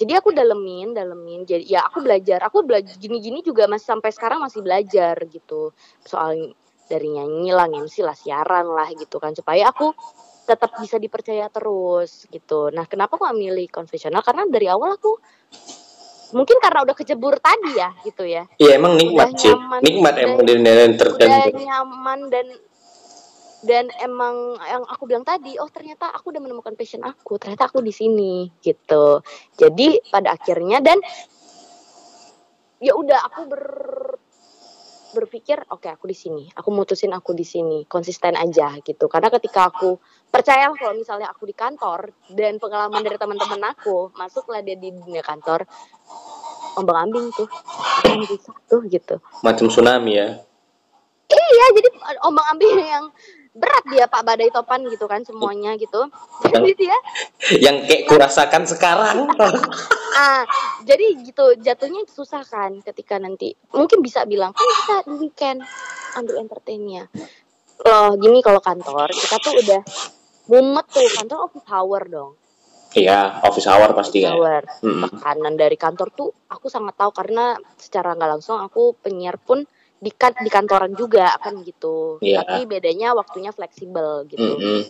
Jadi 0.00 0.16
aku 0.16 0.32
dalemin, 0.32 0.96
dalemin. 0.96 1.44
Jadi 1.44 1.68
ya 1.68 1.84
aku 1.84 2.00
belajar, 2.00 2.40
aku 2.40 2.64
belajar 2.64 2.96
gini-gini 2.96 3.44
juga 3.44 3.68
masih 3.68 3.84
sampai 3.84 4.10
sekarang 4.12 4.40
masih 4.40 4.64
belajar 4.64 5.16
gitu. 5.28 5.76
Soal 6.04 6.56
dari 6.88 7.08
nyanyi 7.12 7.52
lah, 7.52 7.68
MC 7.68 8.00
lah, 8.00 8.16
siaran 8.16 8.66
lah 8.72 8.88
gitu 8.96 9.20
kan 9.20 9.36
supaya 9.36 9.68
aku 9.68 9.92
tetap 10.50 10.74
bisa 10.82 10.98
dipercaya 10.98 11.46
terus 11.46 12.26
gitu. 12.26 12.74
Nah, 12.74 12.90
kenapa 12.90 13.14
aku 13.14 13.30
milih 13.30 13.70
konvensional? 13.70 14.26
Karena 14.26 14.42
dari 14.50 14.66
awal 14.66 14.98
aku 14.98 15.14
mungkin 16.30 16.62
karena 16.62 16.86
udah 16.86 16.94
kecebur 16.94 17.42
tadi 17.42 17.74
ya 17.74 17.90
gitu 18.06 18.22
ya. 18.22 18.46
iya 18.62 18.78
emang 18.78 18.94
nikmat 18.94 19.34
sih 19.34 19.50
nikmat 19.82 20.14
udah- 20.14 20.22
emang 20.22 20.46
entertain 20.94 21.26
Udah 21.26 21.42
tuh. 21.50 21.58
nyaman 21.58 22.18
dan 22.30 22.46
dan 23.60 23.84
emang 24.00 24.56
yang 24.64 24.88
aku 24.88 25.04
bilang 25.04 25.20
tadi, 25.20 25.60
oh 25.60 25.68
ternyata 25.68 26.08
aku 26.08 26.32
udah 26.32 26.40
menemukan 26.40 26.72
passion 26.72 27.04
aku, 27.04 27.36
ternyata 27.36 27.68
aku 27.68 27.84
di 27.84 27.92
sini 27.92 28.48
gitu. 28.64 29.20
Jadi 29.60 30.00
pada 30.08 30.32
akhirnya 30.32 30.80
dan 30.80 30.96
ya 32.80 32.96
udah 32.96 33.20
aku 33.28 33.40
ber 33.52 33.62
berpikir 35.12 35.60
oke 35.70 35.86
aku 35.90 36.06
di 36.06 36.16
sini. 36.16 36.44
Aku 36.54 36.70
mutusin 36.70 37.10
aku 37.14 37.34
di 37.34 37.46
sini. 37.46 37.84
Konsisten 37.86 38.34
aja 38.38 38.74
gitu. 38.82 39.10
Karena 39.10 39.28
ketika 39.30 39.70
aku 39.70 39.98
percaya 40.30 40.70
kalau 40.74 40.94
misalnya 40.94 41.30
aku 41.30 41.46
di 41.46 41.54
kantor 41.54 42.14
dan 42.32 42.62
pengalaman 42.62 43.02
dari 43.02 43.18
teman-teman 43.18 43.74
aku 43.74 44.14
masuklah 44.14 44.62
dia 44.62 44.78
di 44.78 44.94
dunia 44.94 45.22
kantor 45.26 45.66
ombang 46.78 47.10
ambing 47.10 47.34
tuh 47.34 47.50
bisa 48.30 48.54
tuh 48.70 48.86
gitu. 48.86 49.18
Macam 49.42 49.66
tsunami 49.66 50.16
ya. 50.16 50.38
Iya 51.30 51.66
jadi 51.74 51.88
ombang 52.26 52.46
ambing 52.54 52.74
yang 52.78 53.04
berat 53.50 53.84
dia 53.90 54.06
Pak 54.06 54.22
Badai 54.22 54.50
Topan 54.54 54.86
gitu 54.86 55.10
kan 55.10 55.26
semuanya 55.26 55.74
gitu. 55.74 56.06
Jadi 56.46 56.70
dia 56.78 56.96
yang 57.58 57.82
kayak 57.86 58.06
kurasakan 58.06 58.64
sekarang. 58.66 59.26
Ah 60.10 60.42
jadi 60.82 61.22
gitu 61.22 61.54
jatuhnya 61.62 62.02
susah 62.10 62.42
kan 62.42 62.82
ketika 62.82 63.14
nanti. 63.22 63.54
Mungkin 63.70 64.02
bisa 64.02 64.26
bilang 64.26 64.50
kan 64.50 64.66
bisa 64.66 64.94
di 65.06 65.14
weekend 65.22 65.62
ambil 66.18 66.42
entertainnya. 66.42 67.06
Loh 67.86 68.18
gini 68.18 68.42
kalau 68.42 68.58
kantor 68.58 69.06
kita 69.14 69.38
tuh 69.38 69.54
udah 69.54 69.80
mumet 70.50 70.86
tuh. 70.90 71.06
Kantor 71.14 71.46
office 71.46 71.68
hour 71.70 72.02
dong. 72.10 72.30
Iya 72.90 73.38
office 73.46 73.70
hour 73.70 73.94
pasti 73.94 74.26
kan 74.26 74.34
hour. 74.34 74.66
Mm-mm. 74.82 75.06
tekanan 75.06 75.54
dari 75.54 75.78
kantor 75.78 76.10
tuh 76.10 76.34
aku 76.50 76.66
sangat 76.66 76.98
tahu 76.98 77.14
karena 77.14 77.54
secara 77.78 78.18
nggak 78.18 78.30
langsung 78.34 78.58
aku 78.58 78.98
penyiar 78.98 79.38
pun 79.38 79.62
di 80.00 80.10
kan 80.10 80.32
di 80.34 80.48
kantoran 80.48 80.96
juga 80.96 81.36
kan 81.36 81.60
gitu. 81.60 82.16
Iya. 82.18 82.40
tapi 82.42 82.64
bedanya 82.64 83.12
waktunya 83.12 83.52
fleksibel 83.52 84.24
gitu. 84.26 84.56
Mm-mm. 84.56 84.82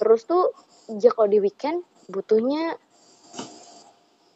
terus 0.00 0.24
tuh 0.24 0.50
ya 0.90 1.12
kalau 1.12 1.28
di 1.28 1.38
weekend 1.38 1.84
butuhnya 2.08 2.74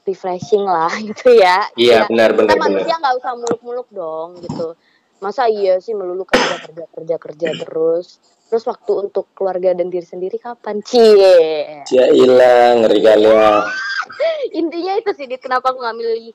refreshing 0.06 0.62
lah 0.62 0.92
gitu 1.08 1.34
ya. 1.34 1.66
Iya 1.74 2.04
Ya, 2.04 2.06
benar 2.06 2.30
kita 2.30 2.38
benar 2.38 2.54
benar. 2.54 2.64
manusia 2.70 2.94
nggak 2.96 3.14
usah 3.18 3.32
muluk-muluk 3.34 3.88
dong 3.90 4.28
gitu. 4.38 4.76
Masa 5.18 5.48
iya 5.48 5.80
sih 5.80 5.96
melulu 5.96 6.22
kerja 6.22 6.60
kerja 6.62 6.84
kerja 6.92 7.16
kerja 7.16 7.48
terus. 7.56 8.20
Terus 8.46 8.62
waktu 8.62 8.92
untuk 9.08 9.26
keluarga 9.34 9.74
dan 9.74 9.90
diri 9.90 10.06
sendiri 10.06 10.38
kapan 10.38 10.78
cie? 10.84 11.82
Ya 11.90 12.04
ilah 12.06 12.78
ngeri 12.78 13.00
kali 13.02 13.26
ya. 13.26 13.66
Intinya 14.60 14.92
itu 14.94 15.10
sih 15.16 15.26
Dit, 15.26 15.42
kenapa 15.42 15.74
aku 15.74 15.82
nggak 15.82 15.96
milih 15.98 16.30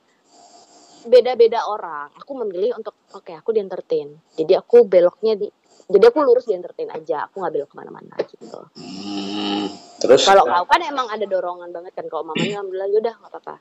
beda-beda 1.08 1.66
orang. 1.66 2.10
Aku 2.22 2.38
memilih 2.38 2.78
untuk 2.78 2.98
oke 3.14 3.32
aku 3.34 3.54
di 3.56 3.60
entertain 3.62 4.12
jadi 4.38 4.62
aku 4.62 4.86
beloknya 4.86 5.38
di 5.38 5.48
jadi 5.92 6.08
aku 6.08 6.20
lurus 6.24 6.48
di 6.48 6.56
entertain 6.56 6.88
aja. 6.88 7.28
Aku 7.28 7.44
nggak 7.44 7.52
belok 7.52 7.70
ke 7.74 7.76
mana-mana 7.76 8.16
gitu. 8.24 8.60
Hmm, 8.80 9.68
terus? 10.00 10.24
Kalau 10.24 10.48
kau 10.48 10.66
kan 10.66 10.80
emang 10.88 11.12
ada 11.12 11.26
dorongan 11.28 11.70
banget 11.76 11.92
kan 12.00 12.06
kalau 12.08 12.24
mamanya 12.24 12.56
alhamdulillah 12.64 12.90
yaudah 12.90 13.14
nggak 13.20 13.32
apa-apa. 13.32 13.56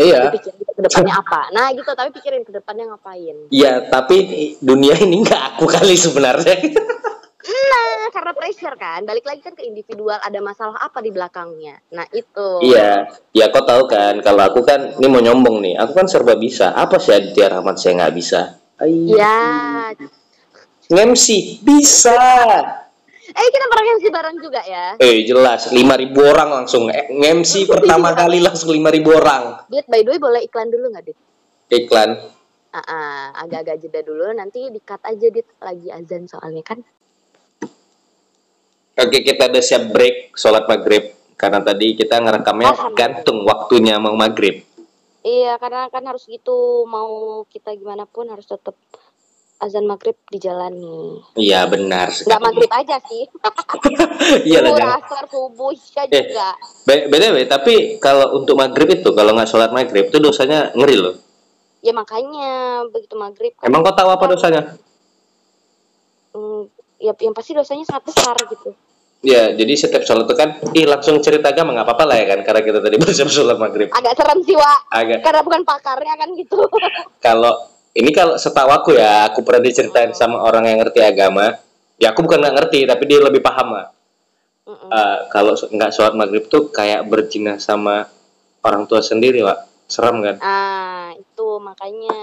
Iya. 0.00 0.18
Tapi 0.28 0.38
pikirin 0.40 0.60
ke 0.74 0.82
depannya 0.82 1.14
apa? 1.14 1.40
Nah 1.54 1.66
gitu 1.76 1.90
tapi 1.94 2.10
pikirin 2.10 2.42
ke 2.42 2.52
depannya 2.52 2.84
ngapain? 2.90 3.36
Iya, 3.52 3.72
tapi 3.88 4.16
dunia 4.58 4.96
ini 4.98 5.22
nggak 5.22 5.42
aku 5.56 5.64
kali 5.70 5.94
sebenarnya. 5.94 6.56
nah 7.40 8.12
karena 8.12 8.32
pressure 8.36 8.76
kan 8.76 9.00
balik 9.08 9.24
lagi 9.24 9.40
kan 9.40 9.56
ke 9.56 9.64
individual 9.64 10.20
ada 10.20 10.40
masalah 10.44 10.76
apa 10.76 11.00
di 11.00 11.08
belakangnya 11.08 11.80
nah 11.88 12.04
itu 12.12 12.60
iya, 12.60 13.08
ya 13.32 13.48
kau 13.48 13.64
tahu 13.64 13.88
kan, 13.88 14.20
kalau 14.20 14.42
aku 14.44 14.60
kan, 14.62 14.94
ini 15.00 15.06
mau 15.08 15.22
nyombong 15.22 15.62
nih, 15.64 15.74
aku 15.80 15.92
kan 15.96 16.06
serba 16.06 16.36
bisa. 16.36 16.72
Apa 16.76 17.00
sih 17.00 17.14
Aditya 17.14 17.50
Rahmat 17.50 17.76
saya 17.80 17.98
nggak 18.00 18.14
bisa? 18.14 18.40
Ay, 18.80 19.12
ya 19.12 19.92
MC 20.90 21.60
bisa. 21.62 22.18
eh 23.30 23.46
kita 23.46 23.66
pernah 23.70 23.84
MC 23.94 24.06
bareng 24.10 24.36
juga 24.42 24.58
ya 24.66 24.98
Eh 24.98 25.22
jelas, 25.22 25.70
5000 25.70 26.10
orang 26.18 26.50
langsung. 26.50 26.90
Eh, 26.90 27.14
MC 27.14 27.62
pertama 27.70 28.10
kali 28.10 28.42
langsung 28.42 28.74
5000 28.74 29.06
orang. 29.06 29.42
Dit 29.70 29.86
by 29.86 30.02
the 30.02 30.10
way 30.10 30.18
boleh 30.18 30.40
iklan 30.42 30.66
dulu 30.66 30.90
nggak 30.90 31.04
Dit 31.06 31.18
Iklan. 31.70 32.18
Ah, 32.70 32.82
ah, 32.86 33.22
agak-agak 33.46 33.82
jeda 33.82 34.02
dulu 34.02 34.30
nanti 34.34 34.70
di-cut 34.70 35.02
aja 35.02 35.26
dit 35.30 35.46
lagi 35.62 35.90
azan 35.94 36.26
soalnya 36.26 36.62
kan. 36.66 36.82
Oke, 39.00 39.22
kita 39.22 39.48
udah 39.48 39.62
siap 39.62 39.88
break 39.88 40.34
sholat 40.34 40.64
maghrib. 40.64 41.08
Karena 41.34 41.58
tadi 41.58 41.96
kita 41.96 42.20
ngerekamnya 42.20 42.68
Alhamdulillah. 42.68 42.96
gantung 42.96 43.38
waktunya 43.42 43.96
mau 43.96 44.12
maghrib. 44.12 44.60
Iya, 45.20 45.56
karena 45.56 45.88
kan 45.88 46.04
harus 46.04 46.24
gitu 46.24 46.84
mau 46.84 47.08
kita 47.44 47.72
gimana 47.74 48.04
pun 48.04 48.28
harus 48.28 48.44
tetap 48.44 48.76
azan 49.58 49.84
maghrib 49.84 50.16
dijalani. 50.26 51.20
Iya 51.36 51.64
benar 51.64 52.08
sekali. 52.08 52.40
maghrib 52.40 52.70
aja 52.70 52.96
sih. 53.04 53.24
Iya 54.48 54.60
lah, 54.62 54.96
asar, 54.96 55.24
subuh, 55.28 55.72
isya 55.72 56.08
Eh. 56.08 56.28
juga. 56.28 56.56
Way, 56.86 57.44
tapi 57.44 57.74
kalau 57.96 58.36
untuk 58.36 58.56
maghrib 58.56 58.88
itu, 58.90 59.12
kalau 59.12 59.32
nggak 59.32 59.48
sholat 59.48 59.72
maghrib 59.72 60.08
itu 60.08 60.16
dosanya 60.16 60.72
ngeri 60.72 60.96
loh. 60.96 61.16
Ya 61.80 61.92
makanya 61.92 62.48
begitu 62.88 63.16
maghrib. 63.16 63.52
kan, 63.56 63.64
Emang 63.64 63.80
kau 63.80 63.92
tahu 63.92 64.08
apa 64.08 64.24
dosanya? 64.26 64.76
hmm, 66.30 66.62
ya 66.96 67.12
yang 67.18 67.32
pasti 67.32 67.52
dosanya 67.52 67.84
sangat 67.84 68.04
besar 68.06 68.36
gitu. 68.46 68.72
Ya, 69.20 69.52
jadi 69.52 69.76
setiap 69.76 70.00
sholat 70.08 70.24
itu 70.24 70.32
kan, 70.32 70.56
ih 70.72 70.88
langsung 70.88 71.20
cerita 71.20 71.52
agama 71.52 71.76
nggak 71.76 71.84
apa-apa 71.84 72.04
lah 72.08 72.16
ya 72.16 72.26
kan, 72.32 72.40
karena 72.40 72.60
kita 72.64 72.78
tadi 72.80 72.96
baru 73.00 73.12
sholat 73.12 73.56
maghrib. 73.60 73.88
Agak 73.92 74.16
serem 74.16 74.40
sih, 74.48 74.56
Wak. 74.56 74.80
Agak. 74.88 75.20
Karena 75.20 75.40
bukan 75.44 75.62
pakarnya 75.68 76.14
kan 76.16 76.28
gitu. 76.40 76.56
Kalau 77.26 77.52
ini 77.92 78.14
kalau 78.16 78.40
setahu 78.40 78.70
aku 78.72 78.90
ya, 78.96 79.28
aku 79.28 79.44
pernah 79.44 79.66
diceritain 79.66 80.16
sama 80.16 80.40
orang 80.40 80.64
yang 80.72 80.78
ngerti 80.80 81.04
agama. 81.04 81.52
Ya 82.00 82.16
aku 82.16 82.24
bukan 82.24 82.40
nggak 82.40 82.56
ngerti, 82.64 82.88
tapi 82.88 83.04
dia 83.04 83.20
lebih 83.20 83.44
paham 83.44 83.76
lah. 83.76 83.92
Mm-mm. 84.64 84.88
Eh, 84.88 85.18
kalau 85.28 85.52
nggak 85.52 85.90
sholat 85.92 86.14
maghrib 86.16 86.48
tuh 86.48 86.72
kayak 86.72 87.04
berzina 87.04 87.60
sama 87.60 88.08
orang 88.64 88.88
tua 88.88 89.04
sendiri, 89.04 89.44
pak. 89.44 89.68
Serem 89.90 90.22
kan? 90.22 90.38
Ah, 90.40 91.10
itu 91.12 91.46
makanya. 91.58 92.14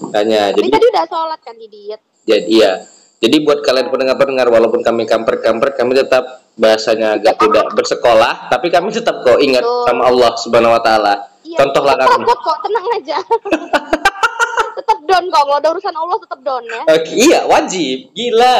Makanya, 0.00 0.54
Tapi 0.54 0.64
jadi 0.64 0.68
tadi 0.70 0.86
udah 0.96 1.04
sholat 1.10 1.40
kan 1.44 1.54
di 1.58 1.66
diet. 1.68 2.00
jadi 2.24 2.46
iya. 2.46 2.72
Jadi 3.20 3.36
buat 3.44 3.60
kalian 3.60 3.92
pendengar-pendengar, 3.92 4.48
walaupun 4.48 4.80
kami 4.80 5.04
kampret-kampret, 5.04 5.76
kami 5.76 5.92
tetap 5.92 6.24
bahasanya 6.56 7.20
agak 7.20 7.36
tidak 7.36 7.68
bersekolah, 7.70 8.48
tapi 8.48 8.72
kami 8.72 8.88
tetap 8.88 9.20
kok 9.20 9.36
ingat 9.38 9.60
Betul. 9.60 9.84
sama 9.84 10.02
Allah 10.08 10.32
Subhanahu 10.40 10.72
Wa 10.72 10.82
Taala. 10.82 11.14
Iya, 11.44 11.56
Contohlah 11.60 11.94
kami. 11.96 12.24
kok, 12.24 12.38
kok 12.38 12.58
tenang 12.64 12.86
aja. 12.94 13.16
tetap 14.80 14.98
down 15.04 15.24
kok, 15.26 15.36
kalau 15.38 15.54
ada 15.54 15.68
urusan 15.68 15.92
Allah 15.92 16.16
tetap 16.16 16.40
down 16.40 16.64
ya. 16.64 16.82
Oke, 16.88 17.12
iya 17.12 17.40
wajib, 17.44 17.96
gila. 18.10 18.56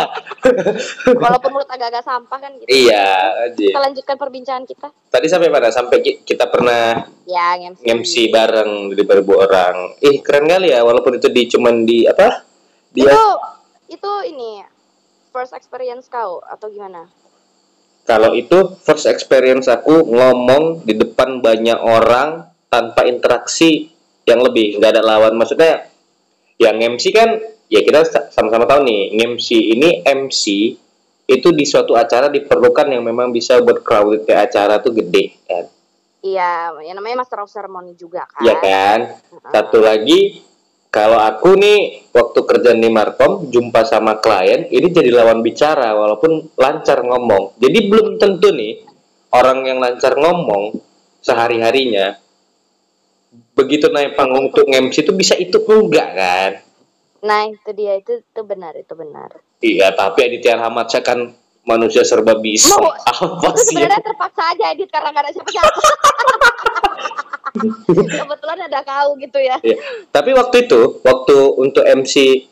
Walaupun 1.24 1.50
mulut 1.50 1.64
agak-agak 1.66 2.04
sampah 2.04 2.38
kan 2.38 2.52
gitu. 2.54 2.68
iya, 2.68 3.08
wajib. 3.40 3.72
Kita 3.72 3.80
lanjutkan 3.80 4.16
perbincangan 4.18 4.64
kita. 4.68 4.86
Tadi 5.08 5.26
sampai 5.26 5.48
mana? 5.48 5.72
Sampai 5.72 6.04
ki- 6.04 6.20
kita 6.20 6.52
pernah 6.52 7.00
Ya, 7.24 7.56
MC. 7.56 7.80
MC 7.80 8.12
bareng 8.28 8.92
di 8.92 9.00
ribu 9.00 9.40
orang. 9.40 9.96
Ih, 10.00 10.20
keren 10.20 10.44
kali 10.44 10.68
ya, 10.68 10.84
walaupun 10.84 11.16
itu 11.16 11.32
di 11.32 11.48
cuman 11.48 11.88
di 11.88 12.04
apa? 12.04 12.44
Dia 12.90 13.08
Itu 13.08 13.24
itu 13.90 14.12
ini 14.30 14.62
first 15.30 15.50
experience 15.52 16.06
kau 16.06 16.38
atau 16.40 16.70
gimana? 16.70 17.10
kalau 18.00 18.32
itu 18.32 18.74
first 18.80 19.06
experience 19.06 19.68
aku 19.70 20.02
ngomong 20.02 20.82
di 20.82 20.96
depan 20.96 21.38
banyak 21.38 21.78
orang 21.78 22.48
tanpa 22.66 23.06
interaksi 23.06 23.92
yang 24.24 24.40
lebih 24.40 24.78
nggak 24.80 24.98
ada 24.98 25.02
lawan 25.04 25.36
maksudnya 25.36 25.86
yang 26.56 26.80
MC 26.80 27.12
kan 27.12 27.38
ya 27.70 27.84
kita 27.84 28.02
sa- 28.02 28.26
sama-sama 28.32 28.66
tahu 28.66 28.82
nih 28.82 29.14
MC 29.20 29.54
ini 29.54 30.02
MC 30.02 30.44
itu 31.30 31.48
di 31.54 31.62
suatu 31.62 31.94
acara 31.94 32.26
diperlukan 32.26 32.90
yang 32.90 33.06
memang 33.06 33.30
bisa 33.30 33.62
buat 33.62 33.84
crowded 33.86 34.26
kayak 34.26 34.50
acara 34.50 34.82
tuh 34.82 34.94
gede 34.96 35.36
kan 35.46 35.66
Iya, 36.20 36.84
yang 36.84 37.00
namanya 37.00 37.24
master 37.24 37.40
of 37.40 37.48
ceremony 37.48 37.96
juga 37.96 38.28
kan. 38.28 38.44
Iya 38.44 38.54
kan 38.60 38.98
Heeh. 39.08 39.52
satu 39.56 39.80
lagi 39.80 40.44
kalau 40.90 41.16
aku 41.16 41.54
nih 41.54 41.78
waktu 42.10 42.40
kerja 42.42 42.74
di 42.74 42.90
Markom 42.90 43.46
jumpa 43.46 43.86
sama 43.86 44.18
klien 44.18 44.66
ini 44.68 44.90
jadi 44.90 45.10
lawan 45.14 45.38
bicara 45.40 45.94
walaupun 45.94 46.50
lancar 46.54 47.00
ngomong 47.00 47.54
jadi 47.56 47.78
belum 47.86 48.18
tentu 48.18 48.50
nih 48.50 48.82
orang 49.30 49.62
yang 49.64 49.78
lancar 49.78 50.18
ngomong 50.18 50.74
sehari 51.22 51.62
harinya 51.62 52.18
begitu 53.54 53.86
naik 53.86 54.18
panggung 54.18 54.50
untuk 54.50 54.66
MC 54.66 55.06
itu 55.06 55.12
bisa 55.14 55.34
itu 55.34 55.62
enggak 55.62 56.10
kan 56.12 56.52
Nah, 57.20 57.44
itu 57.44 57.76
dia 57.76 58.00
itu 58.00 58.24
itu 58.24 58.40
benar, 58.40 58.72
itu 58.72 58.96
benar. 58.96 59.28
iya 59.60 59.92
tapi 59.92 60.24
Aditya 60.24 60.56
Rahmat 60.56 60.88
saya 60.88 61.04
kan 61.04 61.28
manusia 61.62 62.00
serba 62.00 62.32
bisa 62.34 62.72
Mau- 62.72 62.96
apa 63.12 63.44
Itu 63.52 63.60
sih 63.60 63.76
sebenarnya 63.76 64.00
terpaksa 64.00 64.42
aja 64.48 64.72
edit 64.72 64.88
karena 64.88 65.12
gak 65.12 65.28
ada 65.28 65.30
siapa-siapa. 65.30 65.68
Kebetulan 68.20 68.58
ada 68.66 68.80
kau 68.82 69.14
gitu 69.18 69.38
ya. 69.38 69.56
Iya. 69.60 69.76
Tapi 70.10 70.30
waktu 70.32 70.68
itu, 70.68 71.00
waktu 71.02 71.36
untuk 71.58 71.84
MC 71.84 72.46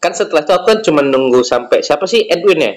kan 0.00 0.16
setelah 0.16 0.40
itu 0.40 0.52
aku 0.56 0.64
kan 0.64 0.78
cuma 0.80 1.00
nunggu 1.04 1.44
sampai 1.44 1.84
siapa 1.84 2.08
sih 2.08 2.24
Edwin 2.24 2.60
ya? 2.60 2.72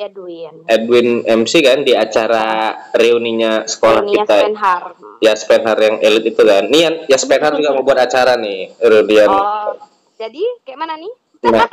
Edwin. 0.00 0.64
Edwin 0.64 1.08
MC 1.24 1.60
kan 1.60 1.84
di 1.84 1.92
acara 1.92 2.72
reuninya 2.96 3.68
sekolah 3.68 4.00
Ini 4.00 4.12
ya 4.12 4.24
kita. 4.24 4.34
Spenhar. 4.40 4.82
Ya 5.20 5.32
Spenhar 5.36 5.76
yang 5.76 5.96
elit 6.00 6.24
itu 6.24 6.40
kan. 6.40 6.64
Nih 6.72 7.04
ya 7.04 7.16
Spenhar 7.20 7.52
juga 7.52 7.76
mau 7.76 7.84
buat 7.84 8.00
acara 8.00 8.40
nih 8.40 8.80
reunian. 8.80 9.28
Oh, 9.28 9.76
jadi 10.16 10.40
kayak 10.64 10.78
mana 10.80 10.96
nih? 10.96 11.12
Nah, 11.40 11.64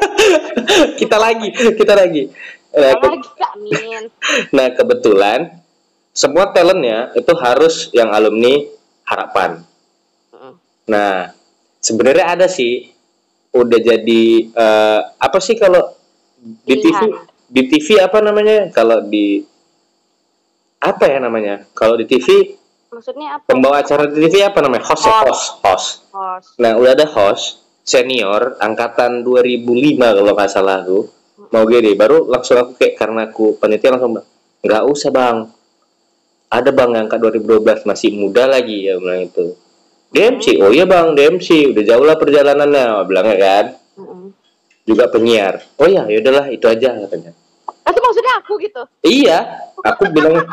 kita 1.00 1.16
lagi, 1.16 1.48
kita 1.52 1.92
lagi. 1.92 2.32
Nah, 2.76 2.92
ke- 2.96 3.08
Lagi 3.08 3.28
Amin. 3.56 4.02
nah, 4.56 4.68
kebetulan 4.72 5.64
semua 6.16 6.48
talentnya 6.48 7.12
itu 7.12 7.32
harus 7.36 7.92
yang 7.92 8.08
alumni 8.08 8.64
harapan. 9.04 9.60
Mm. 10.32 10.52
Nah, 10.88 11.36
sebenarnya 11.84 12.24
ada 12.32 12.48
sih 12.48 12.88
udah 13.52 13.80
jadi 13.80 14.24
eh, 14.48 15.00
apa 15.20 15.38
sih 15.44 15.60
kalau 15.60 15.92
di 16.64 16.74
TV 16.80 17.00
di 17.52 17.62
TV 17.68 18.00
apa 18.00 18.24
namanya? 18.24 18.72
Kalau 18.72 19.04
di 19.04 19.44
apa 20.80 21.04
ya 21.04 21.18
namanya? 21.20 21.68
Kalau 21.76 22.00
di 22.00 22.08
TV 22.08 22.56
Maksudnya 22.88 23.36
apa? 23.36 23.44
pembawa 23.52 23.84
acara 23.84 24.08
di 24.08 24.24
TV 24.24 24.40
apa 24.40 24.64
namanya? 24.64 24.88
Host 24.88 25.04
ya, 25.04 25.20
host, 25.20 25.44
host. 25.60 25.88
Host. 26.16 26.48
Nah, 26.56 26.80
udah 26.80 26.96
ada 26.96 27.04
host 27.04 27.60
senior 27.86 28.56
angkatan 28.58 29.20
2005 29.20 30.00
kalau 30.00 30.32
nggak 30.32 30.50
salah 30.50 30.80
aku. 30.80 31.12
Mau 31.52 31.62
gini, 31.68 31.94
baru 31.94 32.26
langsung 32.26 32.58
aku 32.58 32.74
kayak 32.74 32.98
karena 32.98 33.30
aku 33.30 33.54
panitia 33.60 33.94
langsung 33.94 34.18
nggak 34.64 34.82
usah 34.88 35.12
bang. 35.12 35.55
Ada 36.46 36.70
bang 36.70 36.90
yang 36.94 37.04
angkat 37.10 37.18
2012 37.18 37.82
masih 37.84 38.10
muda 38.14 38.46
lagi 38.46 38.86
ya 38.86 38.96
bilang 38.96 39.26
itu. 39.26 39.58
DMC, 40.14 40.62
oh 40.62 40.70
iya 40.70 40.86
bang 40.86 41.12
DMC, 41.12 41.74
udah 41.74 41.82
jauh 41.82 42.04
lah 42.06 42.16
perjalanannya, 42.16 43.02
bilangnya 43.04 43.36
kan. 43.36 43.64
Mm-mm. 43.98 44.30
Juga 44.86 45.10
penyiar. 45.10 45.58
Oh 45.76 45.90
ya, 45.90 46.06
yaudahlah 46.06 46.46
itu 46.48 46.62
aja 46.64 46.94
katanya. 46.94 47.34
Itu 47.66 47.98
maksudnya 47.98 48.34
aku 48.38 48.52
gitu. 48.62 48.82
Iya, 49.02 49.38
aku 49.82 50.06
bilang 50.10 50.38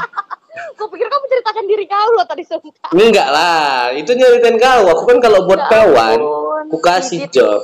Gue 0.74 0.86
pikir 0.90 1.06
kamu 1.06 1.26
ceritakan 1.30 1.66
diri 1.66 1.86
kau 1.86 2.10
loh 2.14 2.26
tadi 2.26 2.46
sumpah. 2.46 2.90
enggak 2.94 3.30
lah, 3.30 3.90
itu 3.94 4.14
nyeritain 4.14 4.58
kau. 4.58 4.86
Aku 4.90 5.04
kan 5.06 5.18
kalau 5.18 5.46
buat 5.46 5.62
Ya 5.62 5.70
kawan, 5.70 6.18
ampun. 6.18 6.66
aku 6.70 6.78
kasih 6.80 7.26
Didit, 7.26 7.34
job. 7.34 7.62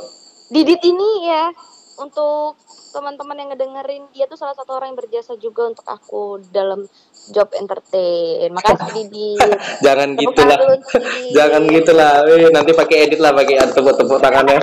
Didit 0.50 0.82
ini 0.86 1.30
ya 1.30 1.54
untuk 2.00 2.58
teman-teman 2.90 3.38
yang 3.38 3.50
ngedengerin 3.54 4.10
dia 4.10 4.26
tuh 4.26 4.38
salah 4.38 4.58
satu 4.58 4.74
orang 4.74 4.94
yang 4.94 4.98
berjasa 4.98 5.38
juga 5.38 5.70
untuk 5.70 5.86
aku 5.86 6.42
dalam 6.50 6.90
job 7.30 7.48
entertain. 7.56 8.50
Makasih 8.52 8.90
Didit. 8.96 9.40
Jangan 9.86 10.16
Tepuk 10.16 10.34
gitulah. 10.34 10.60
Jangan 11.38 11.62
gitulah. 11.70 12.14
Eh, 12.26 12.50
nanti 12.52 12.72
pakai 12.74 12.98
edit 13.08 13.20
lah 13.22 13.32
pakai 13.36 13.56
tepuk-tepuk 13.72 14.20
tangannya. 14.24 14.60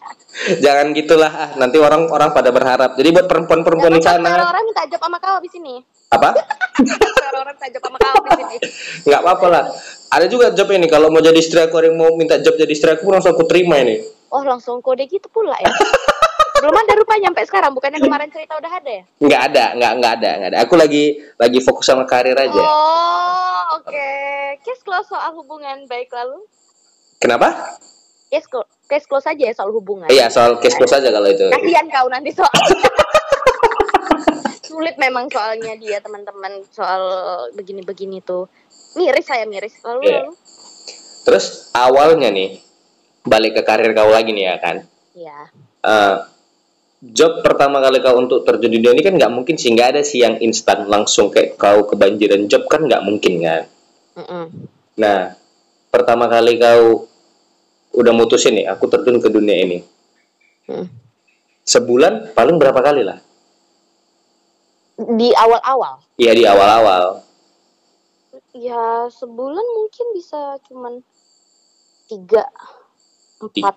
Jangan 0.64 0.86
gitulah. 0.96 1.30
Ah, 1.32 1.50
nanti 1.56 1.76
orang-orang 1.78 2.30
pada 2.34 2.50
berharap. 2.50 2.90
Jadi 2.98 3.08
buat 3.14 3.26
perempuan-perempuan 3.30 3.92
di 3.94 4.00
Jangan 4.02 4.20
sampai 4.26 4.32
sana 4.34 4.50
orang 4.50 4.64
minta 4.66 4.82
job 4.90 5.00
sama 5.00 5.16
kau 5.22 5.34
abis 5.38 5.52
ini. 5.56 5.74
apa? 6.12 6.28
Orang 7.32 7.54
minta 7.56 7.66
job 7.72 7.82
sama 7.84 7.96
kau 8.00 8.14
abis 8.26 8.38
ini. 8.42 8.56
nggak 9.06 9.20
apa-apa 9.22 9.46
lah. 9.48 9.64
Ada 10.12 10.26
juga 10.28 10.52
job 10.52 10.68
ini 10.76 10.86
kalau 10.90 11.08
mau 11.08 11.24
jadi 11.24 11.38
istri 11.40 11.60
aku 11.62 11.80
yang 11.80 11.96
mau 11.96 12.12
minta 12.18 12.36
job 12.42 12.58
jadi 12.58 12.72
istri 12.72 12.90
aku 12.92 13.08
langsung 13.08 13.32
aku 13.32 13.48
terima 13.48 13.80
ini. 13.80 14.02
Oh 14.32 14.40
langsung 14.44 14.80
kode 14.80 15.04
gitu 15.08 15.28
pula 15.28 15.56
ya. 15.60 15.68
Belum 16.62 16.78
ada 16.78 16.92
rupanya 16.94 17.26
sampai 17.34 17.44
sekarang. 17.44 17.70
Bukannya 17.74 17.98
kemarin 18.06 18.30
cerita 18.30 18.54
udah 18.54 18.70
ada 18.70 18.90
ya? 18.90 19.04
Nggak 19.18 19.42
ada, 19.50 19.64
nggak 19.74 19.92
nggak 19.98 20.12
ada, 20.14 20.30
nggak 20.38 20.50
ada. 20.54 20.58
Aku 20.62 20.74
lagi 20.78 21.04
lagi 21.34 21.58
fokus 21.58 21.90
sama 21.90 22.06
karir 22.06 22.38
aja. 22.38 22.62
Oh 22.62 23.82
oke. 23.82 24.10
Case 24.62 24.82
close 24.82 25.10
soal 25.10 25.34
hubungan 25.34 25.82
baik 25.90 26.14
lalu. 26.14 26.46
Kenapa? 27.18 27.50
Case 28.30 28.46
close, 28.46 28.70
case 28.86 29.04
close 29.04 29.26
aja 29.26 29.42
ya 29.42 29.52
soal 29.52 29.74
hubungan. 29.74 30.06
Iya 30.06 30.30
soal 30.30 30.62
case 30.62 30.78
close 30.78 30.94
aja 30.94 31.10
kalau 31.10 31.26
itu. 31.26 31.50
Kasihan 31.50 31.90
kau 31.90 32.06
nanti 32.06 32.30
soal. 32.30 32.48
Sulit 34.62 34.96
memang 34.96 35.28
soalnya 35.28 35.76
dia 35.76 36.00
teman-teman 36.00 36.64
soal 36.70 37.02
begini-begini 37.52 38.22
tuh. 38.22 38.48
Miris 38.94 39.26
saya 39.26 39.44
miris. 39.44 39.76
Lalu 39.82 40.00
Iya. 40.06 40.16
lalu. 40.22 40.32
Terus 41.22 41.44
awalnya 41.72 42.32
nih 42.32 42.56
balik 43.22 43.58
ke 43.58 43.62
karir 43.62 43.92
kau 43.92 44.08
lagi 44.08 44.32
nih 44.32 44.48
ya 44.48 44.56
kan. 44.58 44.76
Ya. 45.12 45.38
Eh, 45.82 46.14
job 47.02 47.42
pertama 47.42 47.82
kali 47.82 47.98
kau 47.98 48.14
untuk 48.14 48.46
terjun 48.46 48.70
di 48.70 48.78
dunia 48.78 48.94
ini 48.94 49.02
kan 49.02 49.18
nggak 49.18 49.32
mungkin 49.34 49.58
sih 49.58 49.74
nggak 49.74 49.98
ada 49.98 50.02
sih 50.06 50.22
yang 50.22 50.38
instan 50.38 50.86
langsung 50.86 51.34
kayak 51.34 51.58
kau 51.58 51.82
kebanjiran 51.82 52.46
job 52.46 52.70
kan 52.70 52.86
nggak 52.86 53.02
mungkin 53.02 53.42
kan. 53.42 53.62
Mm-mm. 54.22 54.44
Nah 55.02 55.34
pertama 55.90 56.30
kali 56.30 56.62
kau 56.62 57.10
udah 57.98 58.12
mutusin 58.14 58.56
nih 58.56 58.70
aku 58.70 58.86
terjun 58.88 59.18
ke 59.18 59.28
dunia 59.28 59.58
ini 59.58 59.78
Mm. 60.62 60.86
sebulan 61.66 62.38
paling 62.38 62.54
berapa 62.54 62.78
kali 62.78 63.02
lah? 63.02 63.18
Di 64.94 65.34
awal-awal. 65.34 65.98
Iya 66.14 66.32
di 66.38 66.46
awal-awal. 66.46 67.18
Ya 68.54 69.10
sebulan 69.10 69.66
mungkin 69.74 70.06
bisa 70.14 70.62
cuman 70.70 71.02
tiga 72.06 72.46
empat. 73.42 73.74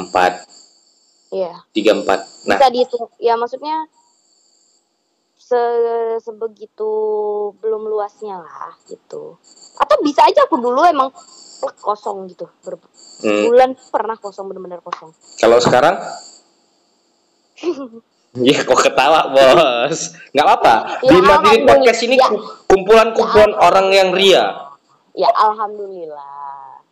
Empat, 0.00 0.32
Iya. 1.36 1.52
tiga 1.76 1.92
empat. 1.92 2.20
Nah. 2.48 2.56
Bisa 2.56 2.66
dihitung. 2.72 3.12
Ya 3.20 3.36
maksudnya 3.36 3.84
se 5.36 5.60
sebegitu 6.24 6.90
belum 7.60 7.86
luasnya 7.86 8.40
lah 8.40 8.72
gitu. 8.88 9.36
Atau 9.76 9.96
bisa 10.00 10.24
aja 10.24 10.48
aku 10.48 10.56
dulu 10.56 10.80
emang 10.82 11.12
plek 11.60 11.76
kosong 11.78 12.24
gitu. 12.26 12.48
Ber- 12.64 12.80
hmm, 13.22 13.52
bulan 13.52 13.70
pernah 13.92 14.16
kosong 14.16 14.48
bener-bener 14.48 14.80
kosong. 14.80 15.12
Kalau 15.36 15.60
sekarang? 15.60 16.00
Iya 18.36 18.68
kok 18.68 18.76
ketawa 18.76 19.32
bos. 19.32 20.12
Nggak 20.36 20.44
apa-apa. 20.44 20.74
Ya, 21.00 21.16
alhamdulillah. 21.16 21.64
Podcast 21.72 22.00
ini 22.04 22.20
Ya. 22.20 22.28
kumpulan-kumpulan 22.68 23.48
Ya, 23.48 23.60
orang 23.64 23.86
yang 23.88 24.08
ria. 24.12 24.44
Ya 25.16 25.32
alhamdulillah. 25.32 26.84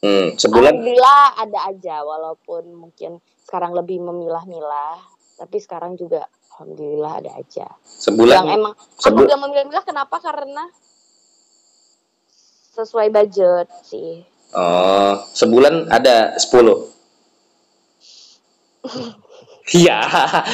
Hmm, 0.00 0.32
Sebulan? 0.40 0.72
Alhamdulillah 0.72 1.22
ada 1.36 1.58
aja 1.68 2.00
walaupun 2.00 2.72
mungkin 2.72 3.20
sekarang 3.46 3.72
lebih 3.72 4.02
memilah-milah 4.02 4.98
tapi 5.36 5.56
sekarang 5.56 5.94
juga 5.94 6.26
alhamdulillah 6.50 7.12
ada 7.16 7.30
aja 7.36 7.66
Sebulan 7.80 8.42
yang 8.42 8.58
emang 8.58 8.72
aku 8.74 9.00
sebul- 9.00 9.24
bilang 9.24 9.40
memilah-milah 9.40 9.84
kenapa 9.84 10.18
karena 10.18 10.66
sesuai 12.72 13.08
budget 13.08 13.70
sih 13.82 14.26
Oh, 14.48 15.12
sebulan 15.32 15.90
ada 15.90 16.32
10. 16.34 16.86
Iya, 19.68 19.98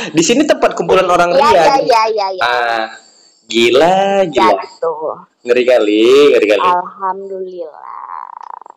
di 0.08 0.24
sini 0.24 0.42
tempat 0.42 0.72
kumpulan 0.72 1.04
orang 1.04 1.28
ya 1.30 1.44
ria. 1.44 1.52
ya 1.52 1.76
ya 1.78 2.02
ya 2.08 2.28
ya 2.32 2.42
Ah, 2.42 2.84
gila, 3.44 4.24
ya 4.24 4.26
gila. 4.26 4.56
gitu 4.58 4.92
Ngeri 5.44 5.62
kali, 5.62 6.04
ngeri 6.32 6.46
kali. 6.48 6.64
Alhamdulillah. 6.64 8.32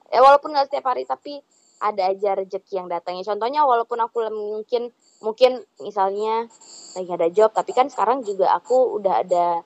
Ya 0.10 0.20
walaupun 0.20 0.52
nggak 0.52 0.68
setiap 0.68 0.86
hari 0.86 1.08
tapi 1.08 1.40
ada 1.82 2.12
aja 2.12 2.38
rezeki 2.40 2.74
yang 2.84 2.88
datangnya. 2.88 3.24
Contohnya 3.28 3.68
walaupun 3.68 4.00
aku 4.00 4.26
mungkin 4.32 4.92
mungkin 5.24 5.64
misalnya 5.82 6.48
lagi 6.96 7.12
ada 7.12 7.28
job 7.32 7.52
tapi 7.52 7.72
kan 7.72 7.88
sekarang 7.92 8.24
juga 8.24 8.52
aku 8.56 9.00
udah 9.00 9.24
ada 9.24 9.64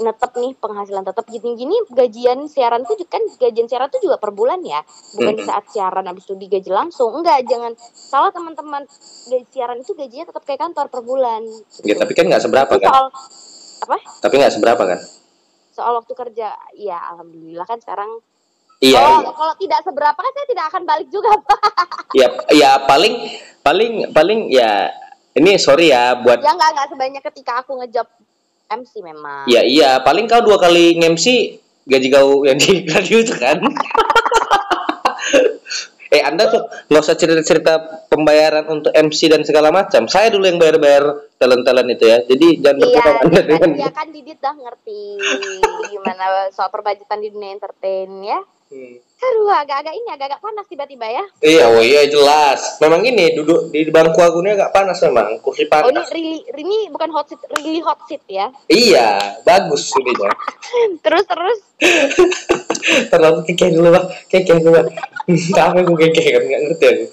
netep 0.00 0.32
nih 0.40 0.52
penghasilan 0.56 1.04
tetap 1.04 1.28
gini-gini 1.28 1.76
gajian 1.92 2.48
siaran 2.48 2.82
tuh 2.82 2.96
kan 3.06 3.20
gajian 3.38 3.68
siaran 3.68 3.92
tuh 3.92 4.00
juga 4.00 4.16
per 4.16 4.32
bulan 4.32 4.58
ya 4.64 4.80
bukan 5.14 5.36
di 5.36 5.44
saat 5.44 5.68
siaran 5.68 6.08
habis 6.08 6.24
itu 6.26 6.34
digaji 6.34 6.72
langsung 6.72 7.12
enggak 7.12 7.44
jangan 7.44 7.76
salah 7.92 8.32
teman-teman 8.32 8.88
gaji 9.28 9.46
siaran 9.52 9.78
itu 9.78 9.92
gajinya 9.92 10.32
tetap 10.32 10.42
kayak 10.48 10.64
kantor 10.64 10.88
per 10.88 11.04
bulan 11.04 11.44
Ya, 11.84 11.94
tapi 11.94 12.12
kan 12.16 12.24
nggak 12.26 12.42
seberapa 12.42 12.72
kan? 12.80 12.88
soal 12.88 13.06
Apa? 13.82 13.96
Tapi 14.22 14.34
nggak 14.38 14.54
seberapa 14.54 14.82
kan? 14.82 15.00
Soal 15.74 15.92
waktu 15.98 16.12
kerja, 16.14 16.54
ya 16.78 16.98
alhamdulillah 17.14 17.66
kan 17.66 17.82
sekarang. 17.82 18.22
Iya. 18.82 18.98
Kalau 18.98 19.30
kalau 19.30 19.54
tidak 19.62 19.80
seberapa 19.86 20.18
kan 20.18 20.32
saya 20.34 20.46
tidak 20.50 20.64
akan 20.74 20.82
balik 20.82 21.08
juga. 21.08 21.30
Pak. 21.38 21.60
Ya, 22.12 22.28
ya 22.52 22.76
paling 22.84 23.14
paling 23.64 24.12
paling 24.12 24.52
ya 24.52 24.92
ini 25.32 25.56
sorry 25.56 25.88
ya 25.96 26.12
buat 26.20 26.44
ya 26.44 26.52
nggak 26.52 26.70
nggak 26.76 26.88
sebanyak 26.92 27.22
ketika 27.24 27.64
aku 27.64 27.80
ngejob 27.80 28.04
MC 28.68 29.00
memang. 29.00 29.48
ya 29.48 29.64
iya 29.64 29.96
paling 30.04 30.28
kau 30.28 30.44
dua 30.44 30.60
kali 30.60 31.00
nge-MC 31.00 31.56
gaji 31.88 32.08
kau 32.12 32.44
yang 32.44 32.60
di 32.60 32.84
radio 32.92 33.16
itu 33.16 33.32
kan. 33.32 33.64
eh 36.12 36.20
anda 36.20 36.44
tuh 36.52 36.68
nggak 36.92 37.00
usah 37.00 37.16
cerita-cerita 37.16 38.04
pembayaran 38.12 38.68
untuk 38.68 38.92
MC 38.92 39.32
dan 39.32 39.40
segala 39.48 39.72
macam. 39.72 40.04
Saya 40.04 40.28
dulu 40.28 40.44
yang 40.44 40.60
bayar-bayar 40.60 41.32
talent-talent 41.40 41.88
itu 41.96 42.04
ya. 42.12 42.18
Jadi 42.28 42.60
jangan 42.60 42.76
Iya, 42.76 42.84
berkurang 42.84 43.16
anda 43.24 43.40
kan, 43.40 43.48
dengan 43.48 43.70
ya 43.80 43.88
kan 43.88 44.06
Didit 44.12 44.36
dah 44.36 44.52
ngerti 44.52 45.00
gimana 45.88 46.52
soal 46.52 46.68
perbajetan 46.68 47.24
di 47.24 47.32
dunia 47.32 47.56
entertain 47.56 48.12
ya. 48.20 48.40
Hmm. 48.72 48.96
Aduh, 49.22 49.52
agak-agak 49.52 49.94
ini 49.94 50.08
agak-agak 50.10 50.40
panas 50.40 50.66
tiba-tiba 50.66 51.06
ya. 51.06 51.24
Iya, 51.38 51.64
oh 51.70 51.78
iya 51.78 52.08
jelas. 52.08 52.80
Memang 52.80 53.04
ini 53.04 53.36
duduk 53.36 53.70
di 53.70 53.86
bangku 53.86 54.18
aku 54.18 54.42
ini 54.42 54.56
agak 54.56 54.72
panas 54.72 54.98
memang, 54.98 55.38
kursi 55.38 55.68
Oh 55.68 55.86
ini 55.86 56.00
panas. 56.00 56.08
really, 56.10 56.40
ini 56.56 56.90
bukan 56.90 57.12
hot 57.12 57.30
seat, 57.30 57.38
really 57.54 57.78
hot 57.78 58.00
seat 58.08 58.24
ya. 58.26 58.50
Iya, 58.66 59.38
bagus 59.44 59.92
ini 59.94 60.10
ya. 60.16 60.32
Terus 61.04 61.24
terus 61.28 61.58
Terlalu 63.12 63.38
kekeh 63.46 63.70
dulu 63.70 63.88
bang, 63.94 64.06
kekeh 64.26 64.58
dulu. 64.58 64.80
Kamu 65.28 65.78
aku 65.86 65.92
kekeh 66.00 66.26
kan 66.32 66.42
nggak 66.42 66.62
ngerti 66.66 66.86
aku. 66.88 67.06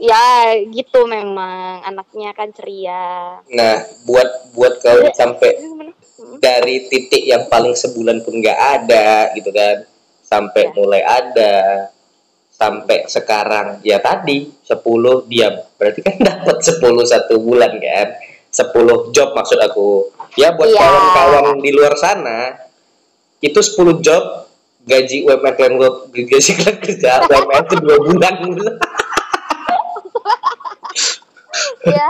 ya 0.00 0.56
gitu 0.72 1.04
memang 1.04 1.84
anaknya 1.84 2.32
kan 2.32 2.48
ceria. 2.52 3.36
Nah, 3.52 3.76
buat 4.04 4.28
buat 4.52 4.80
kau 4.80 4.96
sampai 5.12 5.60
Gimana? 5.60 5.92
Hmm. 6.16 6.36
dari 6.40 6.88
titik 6.88 7.20
yang 7.20 7.48
paling 7.48 7.72
sebulan 7.72 8.24
pun 8.24 8.40
nggak 8.40 8.58
ada 8.80 9.28
gitu 9.36 9.52
kan, 9.52 9.84
sampai 10.30 10.70
Ya. 10.70 10.72
mulai 10.78 11.02
ada, 11.02 11.54
sampai 12.54 13.10
sekarang 13.10 13.82
ya 13.82 13.98
tadi 13.98 14.46
10 14.62 15.26
diam, 15.26 15.58
berarti 15.74 16.00
kan 16.06 16.14
dapat 16.30 16.62
10 16.62 17.02
satu 17.02 17.42
bulan 17.42 17.74
kan, 17.82 18.08
10 18.54 19.10
job 19.10 19.34
maksud 19.34 19.58
aku. 19.58 20.06
Ya 20.38 20.54
buat 20.54 20.70
Iya. 20.70 20.78
kawan-kawan 20.78 21.58
di 21.58 21.74
luar 21.74 21.98
sana 21.98 22.54
itu 23.42 23.58
10 23.58 23.98
job 23.98 24.46
gaji 24.80 25.26
UMR 25.26 25.52
kalian 25.58 25.74
gua 25.76 25.90
gaji 26.08 26.50
kalian 26.56 26.78
kerja 26.78 27.10
UMR 27.26 27.62
itu 27.66 27.74
dua 27.82 27.96
bulan 28.00 28.34
Ya. 31.84 32.08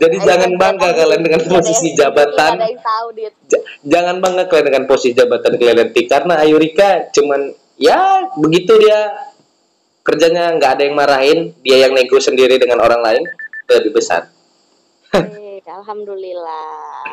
Jadi 0.00 0.16
jangan 0.24 0.56
bangga 0.56 0.96
kalian 0.96 1.20
dengan 1.20 1.40
posisi 1.44 1.92
jabatan. 1.92 2.56
jangan 3.84 4.16
bangga 4.24 4.48
kalian 4.48 4.66
dengan 4.72 4.84
posisi 4.88 5.12
jabatan 5.12 5.60
kalian 5.60 5.76
nanti 5.84 6.08
karena 6.08 6.40
Ayurika 6.40 7.12
cuman 7.12 7.52
ya 7.76 8.24
begitu 8.40 8.80
dia 8.80 9.12
kerjanya 10.00 10.56
nggak 10.56 10.70
ada 10.80 10.82
yang 10.88 10.96
marahin 10.96 11.38
dia 11.60 11.84
yang 11.84 11.92
nego 11.92 12.16
sendiri 12.16 12.56
dengan 12.56 12.80
orang 12.80 13.04
lain 13.04 13.22
lebih 13.70 14.00
besar. 14.00 14.26
Eh, 15.14 15.62
Alhamdulillah. 15.62 17.04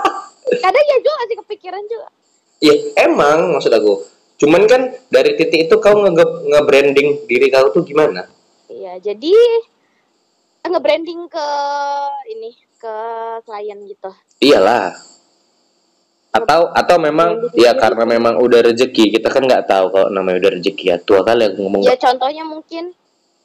Kadang 0.64 0.84
ya 0.84 0.98
juga 1.00 1.22
sih 1.26 1.36
kepikiran 1.40 1.82
juga. 1.88 2.08
ya 2.62 2.74
emang 3.02 3.56
maksud 3.56 3.72
aku. 3.72 4.04
Cuman 4.38 4.68
kan 4.68 4.92
dari 5.08 5.34
titik 5.38 5.70
itu 5.70 5.74
kau 5.78 5.94
nge 6.04 6.24
nge-branding 6.50 7.26
diri 7.26 7.48
kau 7.50 7.70
tuh 7.70 7.82
gimana? 7.86 8.26
Iya, 8.70 8.98
jadi 9.00 9.34
nge-branding 10.64 11.28
ke 11.28 11.48
ini 12.32 12.50
ke 12.80 12.96
klien 13.44 13.78
gitu. 13.84 14.10
iyalah 14.40 14.92
atau 16.34 16.66
atau 16.74 16.96
memang 16.98 17.46
ya 17.54 17.78
karena 17.78 18.02
memang 18.02 18.42
udah 18.42 18.66
rezeki 18.66 19.14
kita 19.14 19.30
kan 19.30 19.46
nggak 19.46 19.70
tahu 19.70 19.86
kalau 19.94 20.10
namanya 20.10 20.42
udah 20.42 20.52
rezeki 20.58 20.84
ya 20.90 20.96
tua 20.98 21.22
kali 21.22 21.46
aku 21.46 21.62
ngomong 21.62 21.86
Ya 21.86 21.94
contohnya 21.94 22.42
mungkin 22.42 22.90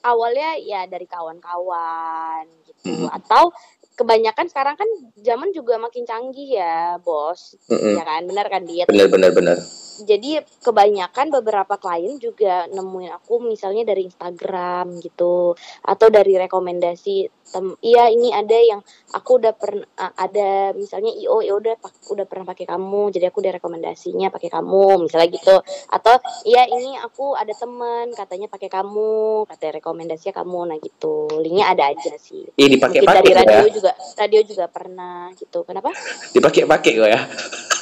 awalnya 0.01 0.57
ya 0.57 0.89
dari 0.89 1.05
kawan-kawan 1.05 2.49
gitu 2.65 2.89
Mm. 2.89 3.11
atau 3.11 3.51
kebanyakan 3.99 4.47
sekarang 4.47 4.79
kan 4.79 4.87
zaman 5.19 5.51
juga 5.51 5.75
makin 5.75 6.07
canggih 6.07 6.55
ya, 6.55 6.95
Bos. 7.03 7.59
Mm-mm. 7.67 7.99
Ya 7.99 8.07
kan? 8.07 8.23
Benar 8.23 8.47
kan, 8.47 8.63
Dit? 8.63 8.87
bener 8.87 9.11
bener 9.11 9.35
bener 9.35 9.57
Jadi 10.03 10.39
kebanyakan 10.63 11.27
beberapa 11.41 11.75
klien 11.75 12.15
juga 12.19 12.67
nemuin 12.71 13.11
aku 13.15 13.43
misalnya 13.43 13.83
dari 13.83 14.07
Instagram 14.07 14.99
gitu 15.03 15.55
atau 15.83 16.07
dari 16.07 16.35
rekomendasi 16.39 17.39
tem 17.49 17.73
iya 17.81 18.13
ini 18.13 18.29
ada 18.29 18.53
yang 18.53 18.81
aku 19.17 19.41
udah 19.41 19.53
pernah 19.57 19.89
ada 20.13 20.71
misalnya 20.77 21.09
IO 21.17 21.41
ya 21.41 21.57
udah 21.57 21.75
udah 22.13 22.25
pernah 22.29 22.45
pakai 22.53 22.69
kamu 22.69 23.09
jadi 23.09 23.33
aku 23.33 23.41
udah 23.41 23.53
rekomendasinya 23.57 24.29
pakai 24.29 24.49
kamu 24.53 25.09
misalnya 25.09 25.29
gitu. 25.33 25.55
Atau 25.89 26.15
iya 26.45 26.69
ini 26.69 26.95
aku 27.01 27.33
ada 27.33 27.51
temen 27.57 28.13
katanya 28.13 28.47
pakai 28.47 28.69
kamu 28.69 29.49
katanya 29.49 29.81
rekomendasinya 29.81 30.33
kamu 30.45 30.59
nah 30.69 30.77
gitu. 30.77 31.25
Linknya 31.41 31.73
ada 31.73 31.89
aja 31.89 32.13
sih. 32.21 32.45
Ih 32.53 32.69
dipakai 32.69 33.01
mungkin 33.01 33.17
dari 33.17 33.33
pakai 33.33 33.45
radio 33.49 33.65
ya 33.65 33.73
juga 33.73 33.91
radio 34.15 34.39
juga 34.45 34.65
pernah 34.69 35.33
gitu. 35.33 35.65
Kenapa? 35.65 35.89
Dipakai 36.31 36.69
pakai 36.69 36.91
kok 37.01 37.09
ya. 37.09 37.21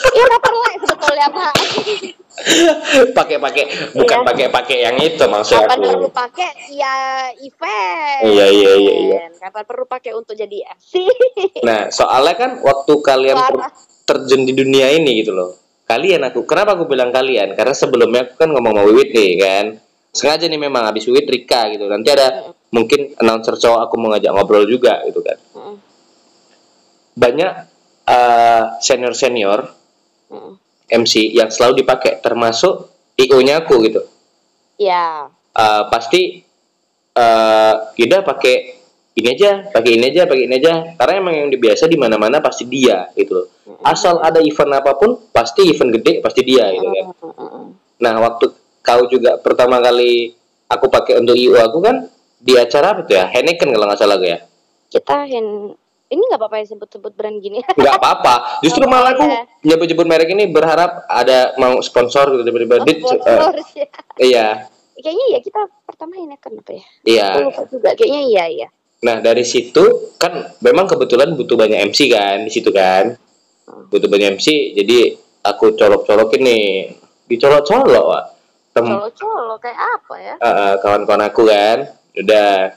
Iya 0.07 0.23
nggak 0.31 0.41
perlu 0.41 0.61
sebetulnya 0.87 1.27
pak 1.29 1.53
pakai 3.17 3.37
pakai. 3.41 3.63
Bukan 3.97 4.17
Iya. 4.21 4.27
pakai 4.29 4.47
pakai 4.53 4.77
yang 4.85 4.97
itu 5.01 5.23
maksud 5.25 5.57
kapan 5.57 5.77
aku. 5.77 5.89
perlu 5.89 6.09
pakai? 6.13 6.49
Ya 6.73 6.95
event. 7.41 8.21
Iya, 8.29 8.45
iya, 8.53 8.71
iya, 8.77 8.93
iya. 9.01 9.19
kapan 9.41 9.63
perlu 9.65 9.85
pakai 9.89 10.11
untuk 10.13 10.37
jadi 10.37 10.57
MC 10.77 10.91
nah 11.67 11.89
soalnya 11.89 12.35
kan 12.37 12.51
waktu 12.61 12.93
kalian 13.01 13.37
Parah. 13.37 13.71
terjun 14.05 14.45
di 14.45 14.53
dunia 14.53 14.93
ini 14.93 15.25
gitu 15.25 15.33
loh. 15.33 15.57
Kalian 15.87 16.19
aku 16.27 16.43
kenapa 16.43 16.75
aku 16.75 16.85
bilang 16.85 17.15
kalian? 17.15 17.55
Karena 17.55 17.71
sebelumnya 17.71 18.27
aku 18.27 18.43
kan 18.43 18.49
ngomong 18.51 18.75
sama 18.75 18.83
Wiwit 18.91 19.09
nih 19.15 19.31
kan? 19.39 19.65
Sengaja 20.11 20.45
nih 20.51 20.59
memang 20.59 20.83
habis 20.83 21.07
Wiwit 21.07 21.25
Rika 21.25 21.71
gitu. 21.71 21.87
Nanti 21.87 22.11
ada 22.11 22.51
mungkin 22.75 23.15
announcer 23.23 23.55
cowok 23.55 23.87
aku 23.87 23.95
mau 23.95 24.11
ngajak 24.11 24.31
ngobrol 24.35 24.67
juga 24.67 24.99
gitu 25.07 25.23
kan. 25.23 25.39
Mm, 25.55 25.75
banyak 27.15 27.51
senior 28.79 29.13
senior 29.15 29.59
mm. 30.31 30.66
MC 30.87 31.35
yang 31.35 31.51
selalu 31.51 31.83
dipakai 31.83 32.19
termasuk 32.23 32.91
IO 33.19 33.37
nya 33.43 33.63
aku 33.63 33.81
gitu 33.83 34.01
ya 34.79 35.27
Eh, 35.57 35.83
pasti 35.89 36.21
eh 37.17 37.73
kita 37.97 38.21
pakai 38.21 38.77
ini 39.17 39.33
aja, 39.33 39.65
pakai 39.73 39.97
ini 39.97 40.05
aja, 40.13 40.29
pakai 40.29 40.45
ini 40.45 40.55
aja. 40.61 40.73
Karena 40.93 41.13
emang 41.17 41.33
yang 41.33 41.49
biasa 41.49 41.89
di 41.89 41.97
mana-mana 41.97 42.37
pasti 42.37 42.69
dia 42.69 43.09
gitu 43.17 43.33
loh. 43.33 43.47
Asal 43.81 44.21
ada 44.21 44.37
event 44.37 44.77
apa 44.77 44.93
pun, 44.93 45.17
pasti 45.33 45.65
event 45.65 45.97
gede 45.97 46.21
pasti 46.21 46.45
dia 46.45 46.69
gitu 46.69 46.85
kan. 46.85 47.05
Nah, 47.97 48.13
waktu 48.21 48.53
kau 48.85 49.09
juga 49.09 49.41
pertama 49.41 49.81
kali 49.81 50.37
aku 50.69 50.85
pakai 50.93 51.17
untuk 51.17 51.33
IO 51.33 51.57
aku 51.57 51.81
kan 51.81 52.05
di 52.37 52.53
acara 52.53 52.93
apa 52.93 53.01
tuh 53.09 53.17
ya? 53.17 53.25
Heineken 53.33 53.73
kalau 53.73 53.89
nggak 53.89 53.97
salah 53.97 54.21
gue 54.21 54.37
ya. 54.37 54.41
kita 54.87 55.27
hen 55.27 55.75
ini 56.07 56.21
nggak 56.23 56.39
apa-apa 56.39 56.63
ya 56.63 56.65
sebut-sebut 56.71 57.11
brand 57.15 57.37
gini 57.43 57.59
Nggak 57.79 57.95
apa-apa. 57.99 58.63
Justru 58.63 58.87
Oh, 58.87 58.91
malah 58.91 59.11
aku 59.11 59.27
iya. 59.27 59.43
nyebut-nyebut 59.67 60.07
merek 60.07 60.31
ini 60.31 60.47
berharap 60.47 61.03
ada 61.11 61.51
mau 61.59 61.79
sponsor 61.83 62.31
gitu 62.35 62.43
tiba-tiba. 62.47 62.83
Dit, 62.87 63.03
eh, 63.03 63.19
sponsor 63.19 63.53
ya. 63.75 63.87
iya, 64.17 64.47
kayaknya 64.97 65.25
ya 65.37 65.39
kita 65.43 65.61
pertama 65.85 66.17
ini 66.17 66.35
kan 66.41 66.51
apa 66.57 66.71
ya 66.73 66.85
iya. 67.05 67.27
aku 67.37 67.39
lupa 67.51 67.61
juga 67.69 67.89
kayaknya 67.93 68.21
iya 68.25 68.45
iya 68.49 68.67
Nah 68.97 69.21
dari 69.21 69.45
situ 69.45 70.17
kan 70.17 70.57
memang 70.65 70.89
kebetulan 70.89 71.37
butuh 71.37 71.53
banyak 71.53 71.93
MC 71.93 72.09
kan 72.09 72.41
di 72.41 72.49
situ 72.49 72.73
kan, 72.73 73.13
butuh 73.93 74.09
banyak 74.09 74.41
MC. 74.41 74.73
Jadi 74.73 75.13
aku 75.45 75.77
colok-colokin 75.77 76.41
nih, 76.41 76.97
dicolok-colok, 77.29 78.05
Wak. 78.09 78.25
Tem 78.73 78.85
colo-colo 78.89 79.55
kayak 79.61 79.77
apa 79.77 80.15
ya 80.17 80.35
eh, 80.41 80.73
kawan-kawan 80.81 81.29
aku 81.29 81.45
kan, 81.45 81.93
udah 82.17 82.73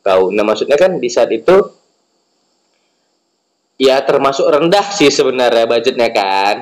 tahu. 0.00 0.32
Nah 0.32 0.44
maksudnya 0.48 0.80
kan 0.80 0.96
di 0.96 1.08
saat 1.12 1.28
itu 1.36 1.77
ya 3.78 4.02
termasuk 4.02 4.44
rendah 4.44 4.84
sih 4.92 5.08
sebenarnya 5.08 5.64
budgetnya 5.64 6.10
kan. 6.10 6.56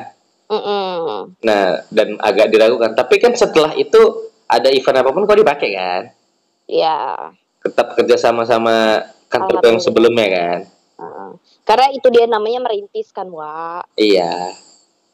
Mm-mm. 0.46 1.34
Nah 1.42 1.82
dan 1.90 2.20
agak 2.22 2.52
diragukan. 2.52 2.94
Tapi 2.94 3.18
kan 3.18 3.34
setelah 3.34 3.74
itu 3.74 3.98
ada 4.46 4.70
event 4.70 5.02
apa 5.02 5.10
pun 5.10 5.26
kok 5.26 5.34
dipakai 5.42 5.74
kan, 5.74 6.02
ya 6.70 7.34
tetap 7.66 7.98
kerja 7.98 8.14
sama-sama 8.14 9.02
kantor 9.26 9.58
yang 9.66 9.82
sebelumnya 9.82 10.28
kan. 10.30 10.60
Heeh. 10.96 11.30
karena 11.66 11.92
itu 11.92 12.08
dia 12.08 12.24
namanya 12.24 12.64
merintis 12.64 13.12
kan 13.12 13.28
Wak 13.28 13.90
Iya. 13.98 14.54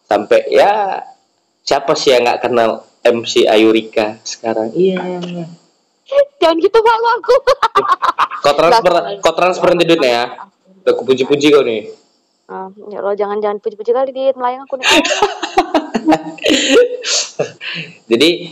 Sampai 0.07 0.47
ya 0.47 1.01
siapa 1.65 1.97
sih 1.97 2.13
yang 2.13 2.29
nggak 2.29 2.45
kenal 2.45 2.85
MC 3.03 3.49
Ayurika 3.49 4.21
sekarang? 4.23 4.69
Iya. 4.77 5.01
jangan 6.39 6.61
gitu 6.61 6.79
malu 6.85 7.09
aku 7.19 7.35
Kau 8.45 8.55
transfer, 8.59 8.95
kau 9.25 9.35
transfer 9.35 9.71
duitnya 9.73 10.11
ya. 10.13 10.25
Udah 10.83 10.93
aku 10.99 11.07
puji-puji 11.07 11.55
kau 11.55 11.63
nih. 11.63 11.95
Ah, 12.51 12.69
ya 12.91 12.99
lo 12.99 13.15
jangan 13.15 13.39
jangan 13.39 13.63
puji-puji 13.63 13.95
kali 13.95 14.11
di 14.11 14.35
melayang 14.35 14.67
aku 14.67 14.77
nih 14.77 14.85
Jadi 18.11 18.51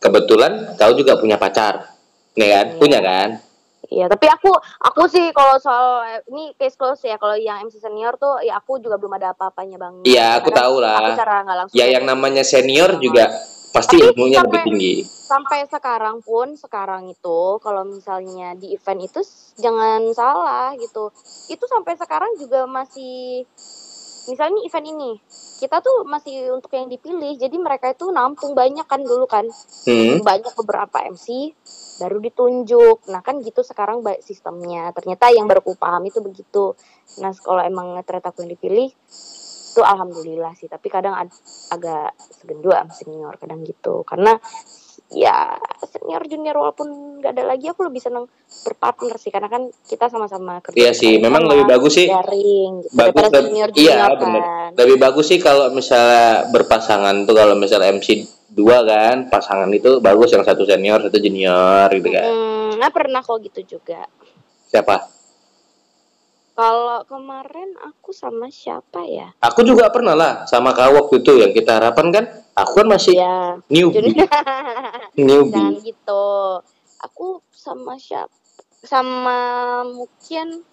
kebetulan 0.00 0.72
kau 0.80 0.96
juga 0.96 1.20
punya 1.20 1.36
pacar, 1.36 1.92
nih 2.32 2.48
kan? 2.48 2.66
Punya 2.80 3.04
kan? 3.04 3.44
Iya, 3.88 4.08
tapi 4.08 4.28
aku 4.28 4.52
aku 4.84 5.08
sih 5.08 5.32
kalau 5.36 5.56
soal 5.60 6.20
ini 6.28 6.52
case 6.56 6.76
close 6.80 7.04
ya. 7.04 7.20
Kalau 7.20 7.36
yang 7.36 7.64
MC 7.68 7.80
senior 7.80 8.16
tuh 8.16 8.40
ya 8.44 8.60
aku 8.60 8.80
juga 8.80 8.96
belum 9.00 9.16
ada 9.16 9.32
apa-apanya 9.32 9.76
bang. 9.80 9.94
Iya, 10.04 10.40
aku 10.40 10.48
tahu 10.52 10.80
lah. 10.80 11.00
Aku 11.00 11.12
secara 11.16 11.44
nggak 11.44 11.56
langsung. 11.56 11.76
Ya 11.76 11.86
yang 11.92 12.04
namanya 12.04 12.44
senior 12.44 13.00
juga 13.00 13.32
pasti 13.70 13.96
Tapi 14.00 14.06
ilmunya 14.10 14.40
lebih 14.42 14.58
sampai- 14.58 14.66
tinggi. 14.66 14.94
Sampai 15.28 15.58
sekarang 15.68 16.16
pun 16.24 16.56
sekarang 16.56 17.12
itu 17.12 17.40
kalau 17.60 17.84
misalnya 17.84 18.56
di 18.56 18.72
event 18.72 19.04
itu 19.04 19.20
jangan 19.60 20.08
salah 20.16 20.72
gitu. 20.80 21.12
Itu 21.52 21.68
sampai 21.68 21.94
sekarang 22.00 22.32
juga 22.40 22.64
masih 22.64 23.44
misalnya 24.28 24.60
event 24.64 24.88
ini 24.88 25.12
kita 25.58 25.82
tuh 25.82 26.06
masih 26.06 26.54
untuk 26.54 26.70
yang 26.72 26.86
dipilih. 26.86 27.34
Jadi 27.36 27.58
mereka 27.58 27.90
itu 27.92 28.08
nampung 28.08 28.54
banyak 28.54 28.86
kan 28.86 29.02
dulu 29.02 29.26
kan. 29.26 29.44
Hmm. 29.84 30.20
banyak 30.20 30.52
beberapa 30.54 30.96
MC 31.04 31.52
baru 31.98 32.22
ditunjuk. 32.22 33.10
Nah 33.10 33.20
kan 33.20 33.42
gitu 33.42 33.60
sekarang 33.60 34.00
baik 34.00 34.22
sistemnya. 34.22 34.94
Ternyata 34.94 35.28
yang 35.34 35.44
baru 35.50 35.60
paham 35.74 36.06
itu 36.06 36.22
begitu. 36.22 36.72
Nah 37.18 37.34
kalau 37.42 37.60
emang 37.60 37.98
ternyata 38.06 38.30
aku 38.30 38.46
yang 38.46 38.54
dipilih 38.54 38.88
itu 39.78 39.86
alhamdulillah 39.86 40.58
sih. 40.58 40.66
Tapi 40.66 40.90
kadang 40.90 41.14
ag- 41.14 41.38
agak 41.70 42.18
segendua 42.34 42.82
sama 42.82 42.92
senior 42.98 43.34
kadang 43.38 43.62
gitu. 43.62 44.02
Karena 44.02 44.34
ya 45.14 45.54
senior 45.86 46.26
junior 46.26 46.58
walaupun 46.58 47.22
nggak 47.22 47.32
ada 47.38 47.44
lagi 47.54 47.70
aku 47.70 47.86
lebih 47.86 48.02
seneng 48.02 48.26
berpartner 48.66 49.14
sih 49.16 49.30
karena 49.30 49.46
kan 49.46 49.70
kita 49.86 50.10
sama-sama 50.10 50.58
kerja 50.60 50.76
Iya 50.76 50.92
sih, 50.92 51.22
memang 51.22 51.46
lebih 51.46 51.64
bagus 51.70 51.94
sih. 52.02 52.10
sharing 52.10 52.82
gitu. 52.82 52.92
Bagus 52.98 53.22
daripada 53.30 53.38
iya, 53.78 53.94
junior 54.02 54.12
bener. 54.18 54.42
kan 54.42 54.70
Lebih 54.74 54.96
bagus 54.98 55.26
sih 55.30 55.38
kalau 55.38 55.70
misalnya 55.70 56.50
berpasangan 56.50 57.24
tuh 57.24 57.34
kalau 57.38 57.54
misalnya 57.54 57.94
MC 57.94 58.26
dua 58.50 58.82
kan, 58.82 59.30
pasangan 59.30 59.70
itu 59.70 60.02
bagus 60.02 60.34
yang 60.34 60.42
satu 60.42 60.66
senior, 60.66 60.98
satu 60.98 61.22
junior 61.22 61.86
gitu 61.94 62.08
kan. 62.10 62.26
hmm, 62.26 62.70
nah 62.82 62.90
pernah 62.90 63.22
kok 63.22 63.38
gitu 63.38 63.78
juga 63.78 64.02
Siapa? 64.68 65.17
Kalau 66.58 67.06
kemarin 67.06 67.70
aku 67.78 68.10
sama 68.10 68.50
siapa 68.50 69.06
ya? 69.06 69.30
Aku 69.38 69.62
juga 69.62 69.94
pernah 69.94 70.18
lah 70.18 70.42
sama 70.42 70.74
kau 70.74 70.90
waktu 70.90 71.22
itu 71.22 71.38
yang 71.38 71.54
kita 71.54 71.78
harapan 71.78 72.10
kan. 72.10 72.24
Aku 72.58 72.82
kan 72.82 72.90
masih 72.90 73.14
Ya, 73.14 73.62
newbie, 73.72 74.10
jangan 74.10 75.14
newbie. 75.14 75.86
gitu. 75.86 76.26
Aku 76.98 77.46
sama 77.54 77.94
siapa? 77.94 78.34
Sama 78.82 79.38
mungkin 79.86 80.66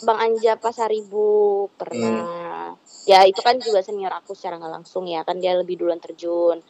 Bang 0.00 0.16
Anja 0.18 0.56
Pasaribu 0.56 1.68
pernah. 1.76 2.72
Ya 3.04 3.20
itu 3.24 3.44
kan 3.44 3.60
juga 3.60 3.84
senior 3.84 4.16
aku 4.16 4.32
secara 4.32 4.56
nggak 4.56 4.72
langsung 4.72 5.04
ya 5.04 5.20
kan 5.20 5.36
dia 5.36 5.52
lebih 5.52 5.76
duluan 5.76 6.00
terjun. 6.00 6.64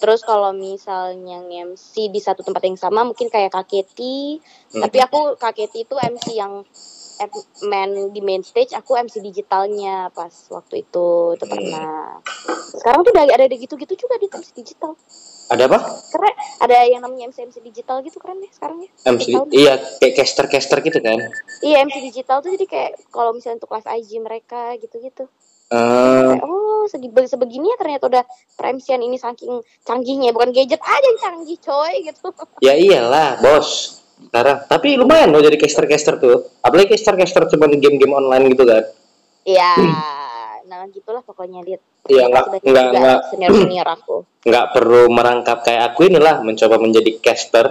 Terus 0.00 0.24
kalau 0.24 0.52
misalnya 0.52 1.44
MC 1.44 2.08
di 2.08 2.20
satu 2.20 2.40
tempat 2.40 2.64
yang 2.64 2.76
sama 2.76 3.04
mungkin 3.04 3.28
kayak 3.28 3.52
Kak 3.52 3.68
Keti, 3.68 4.40
Hmm. 4.72 4.80
tapi 4.80 4.96
aku 4.98 5.36
Kak 5.36 5.52
Keti 5.52 5.84
itu 5.84 5.96
MC 5.96 6.32
yang 6.32 6.64
main 7.64 7.90
di 8.10 8.20
main 8.20 8.42
stage, 8.42 8.72
aku 8.72 8.94
MC 8.94 9.20
digitalnya 9.20 10.10
pas 10.10 10.32
waktu 10.50 10.82
itu 10.82 11.06
itu 11.32 11.44
Hmm. 11.44 11.52
pernah. 11.52 12.18
Sekarang 12.74 13.00
tuh 13.02 13.12
udah 13.14 13.24
ada 13.24 13.44
ada 13.44 13.56
gitu-gitu 13.56 13.94
juga 13.96 14.18
di 14.18 14.26
MC 14.26 14.50
digital. 14.52 14.98
Ada 15.44 15.68
apa? 15.68 15.78
Keren, 16.08 16.34
ada 16.58 16.76
yang 16.88 17.04
namanya 17.04 17.28
MC 17.28 17.44
MC 17.44 17.60
digital 17.60 18.00
gitu 18.00 18.16
keren 18.16 18.40
deh 18.40 18.48
sekarang 18.50 18.80
ya. 18.80 18.90
MC, 19.06 19.28
Digital. 19.28 19.46
iya 19.52 19.74
kayak 20.00 20.14
caster-caster 20.16 20.78
gitu 20.80 20.98
kan. 20.98 21.18
Iya 21.60 21.84
MC 21.84 21.96
digital 22.02 22.40
tuh 22.40 22.50
jadi 22.50 22.64
kayak 22.64 22.90
kalau 23.12 23.36
misalnya 23.36 23.60
untuk 23.60 23.70
kelas 23.70 23.86
IG 23.86 24.18
mereka 24.18 24.72
gitu-gitu. 24.80 25.28
Kayak, 25.64 26.44
oh 26.44 26.84
segi 26.86 27.08
sebegini 27.26 27.66
ya 27.66 27.76
ternyata 27.80 28.04
udah 28.06 28.24
pre-MC-an 28.54 29.00
ini 29.00 29.16
saking 29.16 29.58
canggihnya 29.82 30.30
bukan 30.30 30.52
gadget 30.52 30.78
aja 30.78 31.02
yang 31.02 31.18
canggih 31.18 31.58
coy 31.58 31.94
gitu. 32.04 32.28
ya 32.60 32.74
iyalah, 32.76 33.40
bos. 33.40 34.00
Sekarang, 34.16 34.58
tapi 34.64 34.94
lumayan 34.94 35.30
loh 35.30 35.38
jadi 35.38 35.54
caster-caster 35.54 36.16
tuh. 36.16 36.50
Apalagi 36.58 36.92
caster-caster 36.92 37.46
cuma 37.48 37.66
di 37.66 37.78
game-game 37.78 38.10
online 38.10 38.50
gitu 38.50 38.64
kan. 38.64 38.82
Iya, 39.42 39.70
nah 40.64 40.86
gitulah 40.88 41.20
pokoknya 41.20 41.60
dia. 41.60 41.78
Iya, 42.04 42.28
nggak- 42.28 42.46
nggak- 42.60 42.90
nggak. 42.92 43.20
senior-senior 43.30 43.88
aku. 43.96 44.16
Nggak 44.42 44.66
perlu 44.70 45.02
merangkap 45.08 45.58
kayak 45.60 45.82
aku 45.88 46.06
inilah 46.06 46.40
mencoba 46.40 46.76
menjadi 46.76 47.10
caster. 47.18 47.66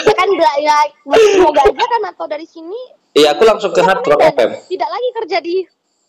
Ya 0.00 0.14
kan 0.14 0.28
bela- 0.30 0.58
ya 0.58 0.76
semoga 1.06 1.60
aja 1.62 1.84
kan 1.86 2.02
atau 2.06 2.24
dari 2.24 2.44
sini 2.44 2.76
Iya, 3.12 3.32
aku 3.32 3.44
langsung 3.44 3.70
ke 3.70 3.80
Hard 3.80 4.00
Rock 4.02 4.20
FM. 4.26 4.50
tidak 4.66 4.90
lagi 4.90 5.08
kerja 5.14 5.38
di 5.38 5.54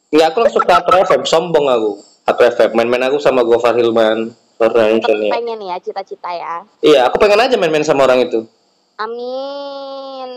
Iya, 0.10 0.24
aku 0.28 0.38
langsung 0.40 0.60
ke 0.60 0.72
Hard 0.72 0.88
Rock 0.88 1.02
FM. 1.06 1.22
Sombong 1.24 1.68
aku. 1.68 1.92
Hard 2.26 2.38
Rock 2.38 2.52
FM. 2.54 2.70
Main-main 2.74 3.04
aku 3.06 3.18
sama 3.18 3.44
Gofar 3.44 3.76
Hilman. 3.76 4.32
Orang 4.58 4.98
misalnya. 4.98 5.30
pengen 5.30 5.60
ya 5.62 5.78
cita-cita 5.78 6.34
ya. 6.34 6.66
Iya, 6.82 7.00
aku 7.10 7.22
pengen 7.22 7.38
aja 7.38 7.56
main-main 7.62 7.86
sama 7.86 8.10
orang 8.10 8.26
itu. 8.26 8.42
Amin. 8.98 10.30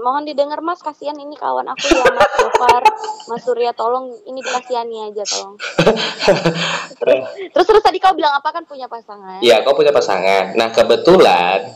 Mohon 0.00 0.30
didengar 0.30 0.62
Mas, 0.62 0.78
kasihan 0.78 1.18
ini 1.18 1.34
kawan 1.34 1.66
aku 1.66 1.90
ya 1.90 2.06
Mas 2.14 2.32
Gofar, 2.38 2.82
Mas 3.26 3.42
Surya 3.42 3.74
tolong 3.74 4.14
ini 4.30 4.38
dikasihani 4.40 5.10
aja 5.10 5.26
tolong. 5.26 5.58
terus, 7.02 7.20
terus 7.50 7.66
terus 7.66 7.82
tadi 7.82 7.98
kau 7.98 8.14
bilang 8.14 8.38
apa 8.38 8.54
kan 8.54 8.62
punya 8.62 8.86
pasangan? 8.86 9.42
Iya, 9.42 9.66
kau 9.66 9.74
punya 9.74 9.90
pasangan. 9.90 10.54
Nah, 10.54 10.70
kebetulan 10.70 11.74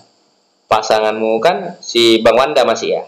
pasanganmu 0.71 1.43
kan 1.43 1.77
si 1.83 2.23
Bang 2.23 2.39
Wanda 2.39 2.63
masih 2.63 3.03
ya. 3.03 3.05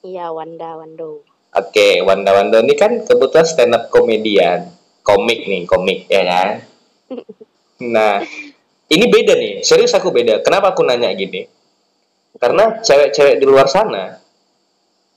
Iya, 0.00 0.32
Wanda 0.32 0.80
Wando. 0.80 1.22
Oke, 1.52 2.00
Wanda 2.00 2.32
Wanda 2.32 2.64
ini 2.64 2.74
kan 2.74 3.04
kebetulan 3.04 3.44
stand 3.44 3.76
up 3.76 3.92
komedian, 3.92 4.72
komik 5.04 5.44
nih, 5.44 5.68
komik 5.68 6.08
ya 6.08 6.24
kan. 6.24 6.48
Nah, 7.84 8.24
ini 8.88 9.04
beda 9.10 9.36
nih, 9.36 9.60
serius 9.60 9.92
aku 9.92 10.08
beda. 10.08 10.40
Kenapa 10.40 10.72
aku 10.72 10.80
nanya 10.86 11.12
gini? 11.12 11.44
Karena 12.36 12.80
cewek-cewek 12.80 13.40
di 13.40 13.44
luar 13.48 13.68
sana, 13.68 14.16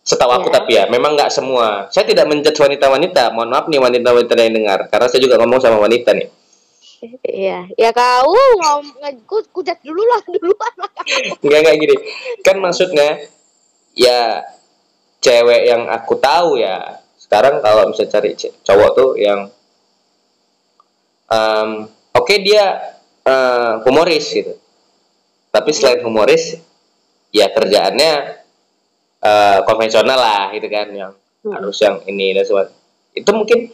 setahu 0.03 0.31
aku 0.31 0.47
Ya. 0.51 0.55
tapi 0.55 0.71
ya, 0.75 0.83
memang 0.91 1.15
nggak 1.15 1.31
semua. 1.31 1.87
Saya 1.91 2.07
tidak 2.07 2.27
menjudge 2.27 2.59
wanita-wanita. 2.59 3.31
Mohon 3.35 3.49
maaf 3.51 3.65
nih 3.67 3.79
wanita-wanita 3.79 4.33
yang 4.39 4.55
dengar, 4.55 4.79
karena 4.91 5.07
saya 5.07 5.21
juga 5.23 5.35
ngomong 5.39 5.59
sama 5.59 5.77
wanita 5.79 6.11
nih. 6.15 6.27
Iya, 7.23 7.63
ya 7.79 7.95
kau 7.95 8.35
ku, 9.23 9.39
kujat 9.55 9.79
dulu 9.79 10.03
lah 10.03 10.19
duluan. 10.35 10.73
Enggak 11.39 11.61
kayak 11.63 11.79
gini. 11.79 11.95
Kan 12.43 12.59
maksudnya 12.59 13.23
ya 13.95 14.43
cewek 15.23 15.63
yang 15.63 15.87
aku 15.87 16.19
tahu 16.19 16.59
ya. 16.59 16.99
Sekarang 17.15 17.63
kalau 17.63 17.87
misalnya 17.87 18.11
cari 18.19 18.35
cowok 18.35 18.89
tuh 18.99 19.09
yang 19.15 19.47
em, 21.31 21.87
oke 22.15 22.33
dia 22.41 22.95
eh, 23.25 23.73
humoris 23.85 24.25
gitu. 24.31 24.53
Tapi 25.49 25.69
selain 25.73 26.01
humoris 26.05 26.57
ya 27.29 27.49
kerjaannya 27.49 28.11
eh, 29.19 29.59
konvensional 29.65 30.17
lah 30.17 30.45
gitu 30.53 30.69
kan 30.69 30.89
yang 30.93 31.13
Hmm. 31.39 31.55
harus 31.55 31.79
yang 31.79 32.03
ini 32.03 32.35
dan 32.35 32.43
sebagainya. 32.43 32.75
Itu 33.15 33.31
mungkin 33.31 33.71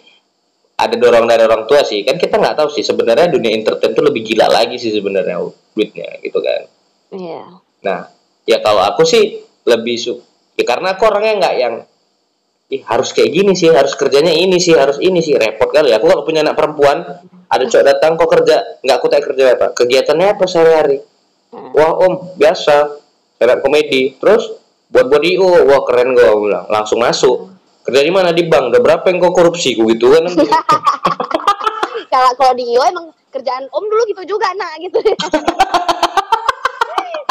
ada 0.77 0.93
dorong 1.01 1.25
dari 1.25 1.49
orang 1.49 1.65
tua 1.65 1.81
sih 1.81 2.05
kan 2.05 2.19
kita 2.19 2.38
nggak 2.38 2.61
tahu 2.61 2.69
sih 2.69 2.86
sebenarnya 2.86 3.25
dunia 3.31 3.57
entertain 3.57 3.95
itu 3.95 4.05
lebih 4.05 4.21
gila 4.21 4.51
lagi 4.51 4.77
sih 4.77 4.93
sebenarnya 4.93 5.39
duitnya 5.73 6.19
gitu 6.21 6.43
kan 6.43 6.67
Iya. 7.15 7.41
Nah, 7.86 7.99
ya 8.43 8.57
kalau 8.59 8.83
aku 8.83 9.07
sih 9.07 9.39
lebih 9.65 9.95
su 9.95 10.19
ya 10.53 10.63
karena 10.67 10.93
aku 10.93 11.09
orangnya 11.09 11.33
nggak 11.41 11.55
yang 11.57 11.73
ih 12.69 12.81
harus 12.86 13.13
kayak 13.17 13.29
gini 13.31 13.53
sih, 13.53 13.69
harus 13.71 13.93
kerjanya 13.93 14.33
ini 14.33 14.57
sih, 14.57 14.73
harus 14.77 14.97
ini 14.97 15.21
sih 15.21 15.38
repot 15.38 15.69
kali. 15.69 15.93
Aku 15.95 16.09
kalau 16.09 16.25
punya 16.25 16.41
anak 16.41 16.57
perempuan, 16.57 17.01
ada 17.55 17.63
cowok 17.65 17.85
datang 17.85 18.11
kok 18.19 18.29
kerja, 18.29 18.55
nggak 18.83 18.95
aku 18.99 19.07
tak 19.07 19.21
kerja 19.25 19.43
apa? 19.55 19.67
Kegiatannya 19.73 20.27
apa 20.35 20.43
sehari-hari? 20.45 20.99
Hmm. 21.51 21.71
Wah 21.71 21.91
om, 22.03 22.13
biasa, 22.35 22.99
stand 23.39 23.61
komedi. 23.63 24.19
Terus 24.19 24.51
buat 24.91 25.07
buat 25.07 25.23
IO, 25.23 25.65
wah 25.67 25.81
keren 25.87 26.13
gue 26.13 26.23
bilang, 26.23 26.67
langsung 26.67 26.99
masuk. 26.99 27.51
Kerja 27.85 28.01
di 28.01 28.11
mana 28.11 28.33
di 28.33 28.43
bank? 28.49 28.73
Udah 28.73 28.81
berapa 28.81 29.05
yang 29.07 29.21
kau 29.21 29.33
korupsi? 29.33 29.77
Gue 29.77 29.93
gitu 29.93 30.11
kan? 30.13 30.25
Kalau 32.15 32.31
kalau 32.39 32.53
di 32.55 32.63
IO 32.63 32.79
emang 32.79 33.11
kerjaan 33.27 33.67
Om 33.67 33.85
dulu 33.91 34.07
gitu 34.07 34.23
juga 34.23 34.47
nak 34.55 34.79
gitu. 34.79 35.03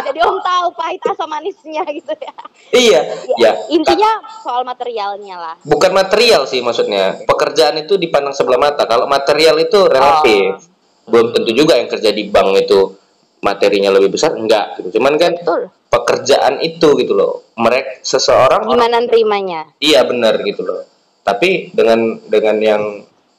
Jadi 0.05 0.18
Om 0.20 0.36
tahu 0.40 0.66
pahit 0.76 1.00
asam 1.09 1.28
manisnya 1.28 1.82
gitu 1.88 2.12
ya. 2.12 2.34
iya, 2.74 3.00
ya. 3.40 3.50
Intinya 3.72 4.20
soal 4.44 4.62
materialnya 4.62 5.36
lah. 5.40 5.57
bukan 5.64 5.92
material 5.96 6.44
sih 6.44 6.61
maksudnya. 6.61 7.24
Pekerjaan 7.24 7.80
itu 7.80 7.96
dipandang 7.96 8.36
sebelah 8.36 8.61
mata. 8.61 8.84
Kalau 8.84 9.09
material 9.09 9.57
itu 9.59 9.88
relatif. 9.88 10.68
Belum 11.05 11.32
tentu 11.36 11.52
juga 11.52 11.76
yang 11.76 11.88
kerja 11.88 12.11
di 12.12 12.28
bank 12.28 12.48
itu 12.64 12.92
materinya 13.40 13.92
lebih 13.92 14.12
besar. 14.12 14.36
Enggak 14.36 14.80
gitu. 14.80 15.00
Cuman 15.00 15.16
kan 15.16 15.36
Betul. 15.36 15.72
pekerjaan 15.88 16.61
itu 16.61 16.88
gitu 17.00 17.12
loh. 17.16 17.44
Mereka 17.57 18.05
seseorang 18.05 18.66
Gimana 18.66 18.98
nerimanya? 19.05 19.72
iya 19.78 20.02
benar 20.05 20.40
gitu 20.42 20.64
loh. 20.64 20.84
Tapi 21.24 21.72
dengan 21.72 22.20
dengan 22.28 22.57
yang 22.61 22.82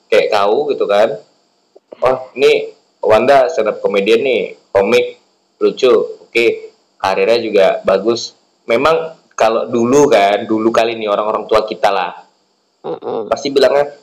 kayak 0.10 0.34
kau 0.34 0.70
gitu 0.74 0.86
kan. 0.90 1.22
Oh 2.02 2.30
ini 2.36 2.74
Wanda 3.06 3.46
stand 3.54 3.70
up 3.70 3.78
comedian 3.86 4.26
nih. 4.26 4.58
Komik. 4.74 5.22
Lucu 5.62 5.94
oke 6.36 6.76
karirnya 7.00 7.40
juga 7.40 7.66
bagus. 7.88 8.36
Memang 8.68 9.16
kalau 9.40 9.72
dulu 9.72 10.12
kan 10.12 10.44
dulu 10.44 10.68
kali 10.76 11.00
nih 11.00 11.08
orang-orang 11.08 11.48
tua 11.48 11.64
kita 11.64 11.88
lah. 11.88 12.12
Mm-mm. 12.86 13.26
pasti 13.32 13.50
bilangnya 13.50 13.98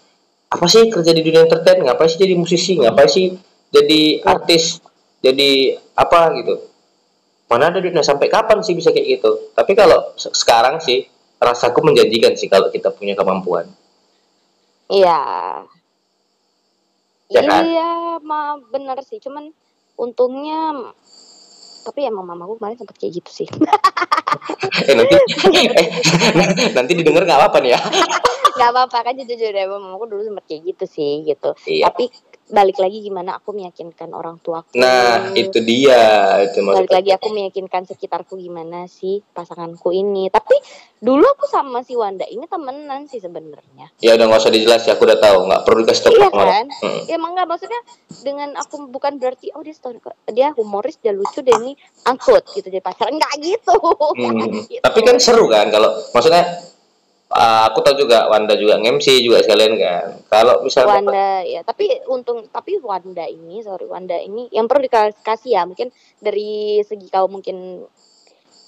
apa 0.50 0.66
sih 0.66 0.88
kerja 0.88 1.12
di 1.12 1.20
dunia 1.20 1.44
entertain? 1.44 1.84
Ngapain 1.84 2.08
sih 2.08 2.18
jadi 2.18 2.34
musisi? 2.34 2.80
Ngapain 2.80 3.06
sih 3.12 3.36
jadi 3.68 4.24
artis? 4.24 4.80
Jadi 5.20 5.76
apa 5.92 6.32
gitu? 6.40 6.56
Mana 7.52 7.68
ada 7.68 7.78
duitnya? 7.84 8.00
Sampai 8.00 8.32
kapan 8.32 8.64
sih 8.64 8.72
bisa 8.72 8.90
kayak 8.90 9.20
gitu? 9.20 9.52
Tapi 9.52 9.76
kalau 9.76 10.16
se- 10.16 10.32
sekarang 10.32 10.80
sih 10.80 11.04
rasaku 11.36 11.84
menjanjikan 11.84 12.32
sih 12.34 12.48
kalau 12.48 12.72
kita 12.72 12.90
punya 12.90 13.12
kemampuan. 13.14 13.68
Iya. 14.90 15.20
Ya 17.30 17.40
kan? 17.46 17.62
Iya, 17.62 17.90
ma 18.24 18.58
bener 18.72 18.98
sih. 19.06 19.22
Cuman 19.22 19.54
untungnya 19.94 20.90
tapi 21.82 22.06
emang 22.06 22.24
mamaku 22.24 22.56
kemarin 22.62 22.78
sempat 22.78 22.96
kayak 22.96 23.12
gitu 23.20 23.30
sih. 23.44 23.48
eh 24.88 24.94
nanti 24.96 25.14
eh, 25.80 25.88
nanti 26.72 26.92
didengar 26.96 27.22
nggak 27.26 27.38
apa-apa 27.38 27.58
nih 27.60 27.72
ya 27.76 27.80
Gak 28.52 28.68
apa-apa 28.68 28.98
kan 29.00 29.16
jujur 29.16 29.48
emang 29.56 29.80
mamaku 29.80 30.12
dulu 30.12 30.22
sempat 30.28 30.44
kayak 30.44 30.62
gitu 30.76 30.84
sih 30.84 31.12
gitu. 31.24 31.56
iya 31.64 31.88
Tapi 31.88 32.12
balik 32.52 32.76
lagi 32.76 33.00
gimana 33.00 33.40
aku 33.40 33.56
meyakinkan 33.56 34.12
orang 34.12 34.36
tuaku. 34.44 34.76
nah 34.76 35.32
itu 35.32 35.56
dia 35.64 36.36
itu 36.44 36.60
balik 36.60 36.84
maksudnya 36.84 36.96
lagi 37.00 37.10
aku 37.16 37.28
meyakinkan 37.32 37.88
sekitarku 37.88 38.36
gimana 38.36 38.84
sih 38.84 39.24
pasanganku 39.32 39.88
ini. 39.96 40.28
Tapi 40.28 40.52
dulu 41.00 41.24
aku 41.24 41.48
sama 41.48 41.80
si 41.80 41.96
Wanda 41.96 42.28
ini 42.28 42.44
temenan 42.44 43.08
sih 43.08 43.24
sebenarnya. 43.24 43.88
ya 44.04 44.12
udah 44.14 44.24
nggak 44.28 44.42
usah 44.44 44.52
dijelasin 44.52 44.92
aku 44.92 45.08
udah 45.08 45.18
tahu 45.18 45.38
nggak 45.48 45.62
perlu 45.64 45.78
dikasih 45.88 46.02
tahu 46.04 46.12
Iya 46.12 46.28
kan? 46.28 46.66
Mm. 46.68 47.00
Ya 47.08 47.14
emang 47.16 47.32
nggak 47.32 47.48
maksudnya 47.48 47.80
dengan 48.20 48.48
aku 48.60 48.74
bukan 48.92 49.16
berarti 49.16 49.48
oh 49.56 49.64
dia 49.64 49.72
story 49.72 49.98
dia 50.28 50.52
humoris 50.52 51.00
dia 51.00 51.16
lucu 51.16 51.40
dia 51.40 51.56
ini 51.56 51.72
angkut 52.04 52.44
gitu 52.52 52.68
jadi 52.68 52.84
pacaran 52.84 53.16
nggak 53.16 53.32
gitu. 53.40 53.76
Hmm, 53.80 54.52
gitu. 54.68 54.84
Tapi 54.84 55.00
kan 55.00 55.16
seru 55.16 55.48
kan 55.48 55.72
kalau 55.72 55.88
maksudnya 56.12 56.71
uh, 57.32 57.62
aku 57.72 57.80
tahu 57.80 58.04
juga 58.04 58.28
Wanda 58.28 58.54
juga 58.54 58.76
nge-MC 58.78 59.24
juga 59.24 59.40
sekalian 59.40 59.74
kan. 59.80 60.06
Kalau 60.28 60.60
misalnya 60.62 61.00
Wanda 61.00 61.28
ya 61.42 61.60
tapi 61.64 61.88
untung 62.06 62.46
tapi 62.48 62.78
Wanda 62.78 63.24
ini 63.24 63.64
sorry 63.64 63.88
Wanda 63.88 64.16
ini 64.20 64.52
yang 64.52 64.68
perlu 64.68 64.84
dikasih 64.84 65.50
ya 65.56 65.62
mungkin 65.64 65.88
dari 66.20 66.80
segi 66.84 67.08
kau 67.08 67.26
mungkin 67.26 67.84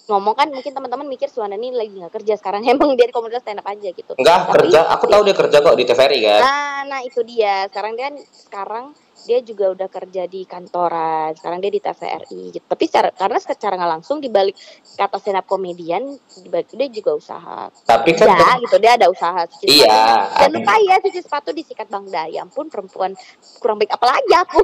ngomong 0.04 0.36
kan 0.36 0.52
mungkin 0.52 0.72
teman-teman 0.76 1.08
mikir 1.08 1.32
si 1.32 1.40
Wanda 1.40 1.56
ini 1.56 1.72
lagi 1.72 1.96
nggak 1.96 2.12
kerja 2.12 2.36
sekarang 2.36 2.64
emang 2.72 2.92
dia 2.96 3.08
di 3.08 3.14
komunitas 3.14 3.40
stand 3.44 3.60
up 3.60 3.68
aja 3.68 3.88
gitu. 3.88 4.12
enggak 4.20 4.40
Tapi- 4.44 4.52
kerja, 4.68 4.80
aku 4.92 5.04
tahu 5.08 5.22
dia 5.24 5.36
kerja 5.36 5.56
kok 5.64 5.76
di 5.76 5.84
TVRI 5.88 6.20
kan. 6.20 6.40
Nah, 6.44 6.78
nah 6.88 7.00
itu 7.00 7.20
dia. 7.24 7.64
Sekarang 7.72 7.96
dia 7.96 8.12
kan 8.12 8.16
sekarang 8.20 8.84
dia 9.24 9.38
juga 9.40 9.70
udah 9.70 9.86
kerja 9.86 10.22
di 10.24 10.44
kantoran. 10.44 11.32
Sekarang 11.32 11.58
dia 11.58 11.68
di 11.68 11.78
TVRI 11.78 12.40
gitu. 12.50 12.62
Tapi 12.62 12.82
secara, 12.84 13.08
karena 13.10 13.38
secara 13.38 13.72
nggak 13.74 13.90
langsung 13.90 14.16
di 14.18 14.28
balik 14.28 14.54
kata 14.94 15.16
stand 15.16 15.34
up 15.34 15.44
komedian, 15.44 16.14
di 16.14 16.46
balik 16.46 16.68
itu 16.68 16.74
dia 16.76 16.88
juga 16.92 17.10
usaha. 17.16 17.68
Tapi 17.82 18.08
kan 18.12 18.26
Ya, 18.30 18.54
gitu 18.58 18.76
dia 18.76 18.90
ada 18.94 19.06
usaha 19.08 19.42
cuci 19.42 19.64
Iya, 19.66 19.88
sepatu. 19.88 20.38
Dan 20.38 20.48
lupa 20.52 20.72
ya 20.78 20.94
cuci 20.98 21.18
sepatu 21.18 21.48
disikat 21.50 21.86
Bang 21.88 22.06
Daya. 22.06 22.40
Ampun 22.40 22.68
perempuan 22.68 23.10
kurang 23.58 23.76
baik 23.76 23.90
apalagi 23.90 24.32
aku. 24.34 24.58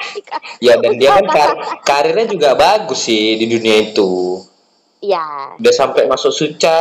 ya 0.64 0.74
dan 0.76 0.90
dia 0.96 1.08
kan 1.14 1.24
kar- 1.26 1.58
karirnya 1.88 2.26
juga 2.26 2.48
bagus 2.54 2.98
sih 3.02 3.34
di 3.34 3.46
dunia 3.46 3.86
itu. 3.86 4.38
Iya, 5.00 5.56
Udah 5.56 5.72
sampai 5.72 6.04
masuk 6.04 6.28
suca. 6.28 6.78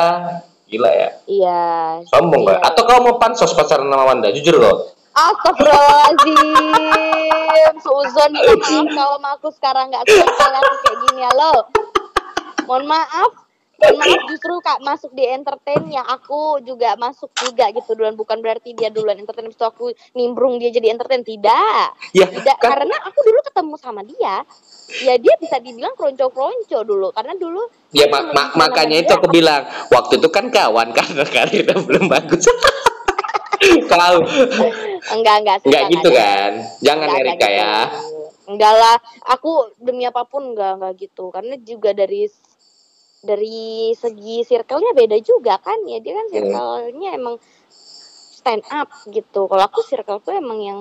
Gila 0.66 0.88
ya. 0.88 1.10
iya. 1.26 1.62
Sombong 2.06 2.46
Iya. 2.46 2.56
gak? 2.56 2.60
Atau 2.64 2.82
kau 2.86 3.02
mau 3.02 3.18
pansos 3.18 3.52
pacaran 3.52 3.86
sama 3.86 4.06
Wanda? 4.06 4.30
Jujur 4.30 4.56
loh. 4.56 4.94
Astagfirullahaladzim 5.10 6.38
Suzon. 7.80 8.32
Mohon 8.36 8.60
maaf 8.60 8.88
kalau 8.94 9.18
aku 9.20 9.48
sekarang 9.56 9.86
nggak 9.90 10.04
kali 10.06 10.56
aku 10.58 10.76
kayak 10.86 10.98
gini 11.10 11.22
halo. 11.26 11.54
Mohon 12.70 12.86
maaf. 12.86 13.32
Mohon 13.80 13.96
maaf 13.96 14.22
justru 14.28 14.54
kak 14.60 14.80
masuk 14.84 15.12
di 15.16 15.24
entertain 15.24 15.88
ya 15.88 16.04
aku 16.04 16.60
juga 16.68 17.00
masuk 17.00 17.32
juga 17.40 17.72
gitu 17.72 17.96
duluan. 17.96 18.14
Bukan 18.20 18.44
berarti 18.44 18.76
dia 18.76 18.92
duluan 18.92 19.18
entertain 19.18 19.48
itu 19.48 19.64
aku 19.64 19.96
nimbrung 20.14 20.60
dia 20.60 20.70
jadi 20.70 20.94
entertain. 20.94 21.24
Tidak. 21.24 21.88
Ya, 22.14 22.28
tidak 22.28 22.58
kan? 22.60 22.76
karena 22.76 22.96
aku 23.08 23.20
dulu 23.24 23.40
ketemu 23.42 23.76
sama 23.80 24.02
dia. 24.04 24.44
Ya 25.06 25.16
dia 25.22 25.34
bisa 25.40 25.62
dibilang 25.62 25.94
kronco-kronco 25.96 26.80
dulu. 26.84 27.10
Karena 27.16 27.34
dulu 27.40 27.72
ya 27.96 28.06
aku 28.06 28.14
ma- 28.14 28.22
lebih 28.22 28.36
ma- 28.36 28.52
sama 28.52 28.60
makanya 28.68 28.98
itu 29.02 29.12
aku 29.16 29.28
bilang 29.32 29.62
waktu 29.90 30.14
itu 30.22 30.30
kan 30.30 30.46
kawan 30.52 30.88
karena 30.98 31.26
karirnya 31.26 31.76
belum 31.80 32.06
bagus. 32.12 32.46
Kau 33.90 34.22
enggak 35.12 35.36
enggak 35.42 35.58
sih, 35.60 35.68
nggak 35.68 35.84
gitu 35.90 36.10
ada. 36.10 36.20
kan? 36.20 36.52
Jangan 36.80 37.08
Enggak, 37.08 37.22
Erika 37.22 37.34
enggak 37.36 37.52
ya. 37.52 37.74
gitu. 37.90 38.20
Enggak 38.50 38.74
lah, 38.74 38.96
aku 39.28 39.52
demi 39.78 40.04
apa 40.06 40.22
pun 40.24 40.54
enggak 40.54 40.72
enggak 40.78 40.94
gitu. 41.00 41.30
Karena 41.30 41.56
juga 41.60 41.90
dari 41.92 42.30
dari 43.20 43.62
segi 43.94 44.42
circle-nya 44.44 44.94
beda 44.94 45.18
juga 45.20 45.58
kan 45.58 45.82
ya. 45.84 45.98
Dia 46.00 46.14
kan 46.16 46.26
Hmm. 46.26 46.34
circle-nya 46.34 47.10
emang 47.14 47.36
stand 48.40 48.64
up 48.70 48.88
gitu. 49.08 49.46
Kalau 49.46 49.64
aku 49.64 49.82
circle-ku 49.82 50.30
emang 50.32 50.60
yang 50.60 50.80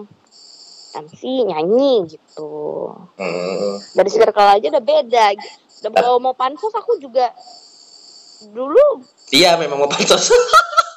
MC, 0.94 1.20
nyanyi 1.44 2.09
gitu. 2.09 2.88
Hmm. 3.16 3.76
Dari 3.92 4.09
circle 4.09 4.48
aja 4.50 4.66
udah 4.68 4.84
beda. 4.84 5.24
Udah 5.78 5.90
kalau 5.92 6.18
mau 6.18 6.32
pansos 6.32 6.72
aku 6.72 6.98
juga 6.98 7.30
dulu 8.48 9.02
Iya 9.28 9.59
memang 9.59 9.78
mau 9.78 9.90
pansos. 9.90 10.30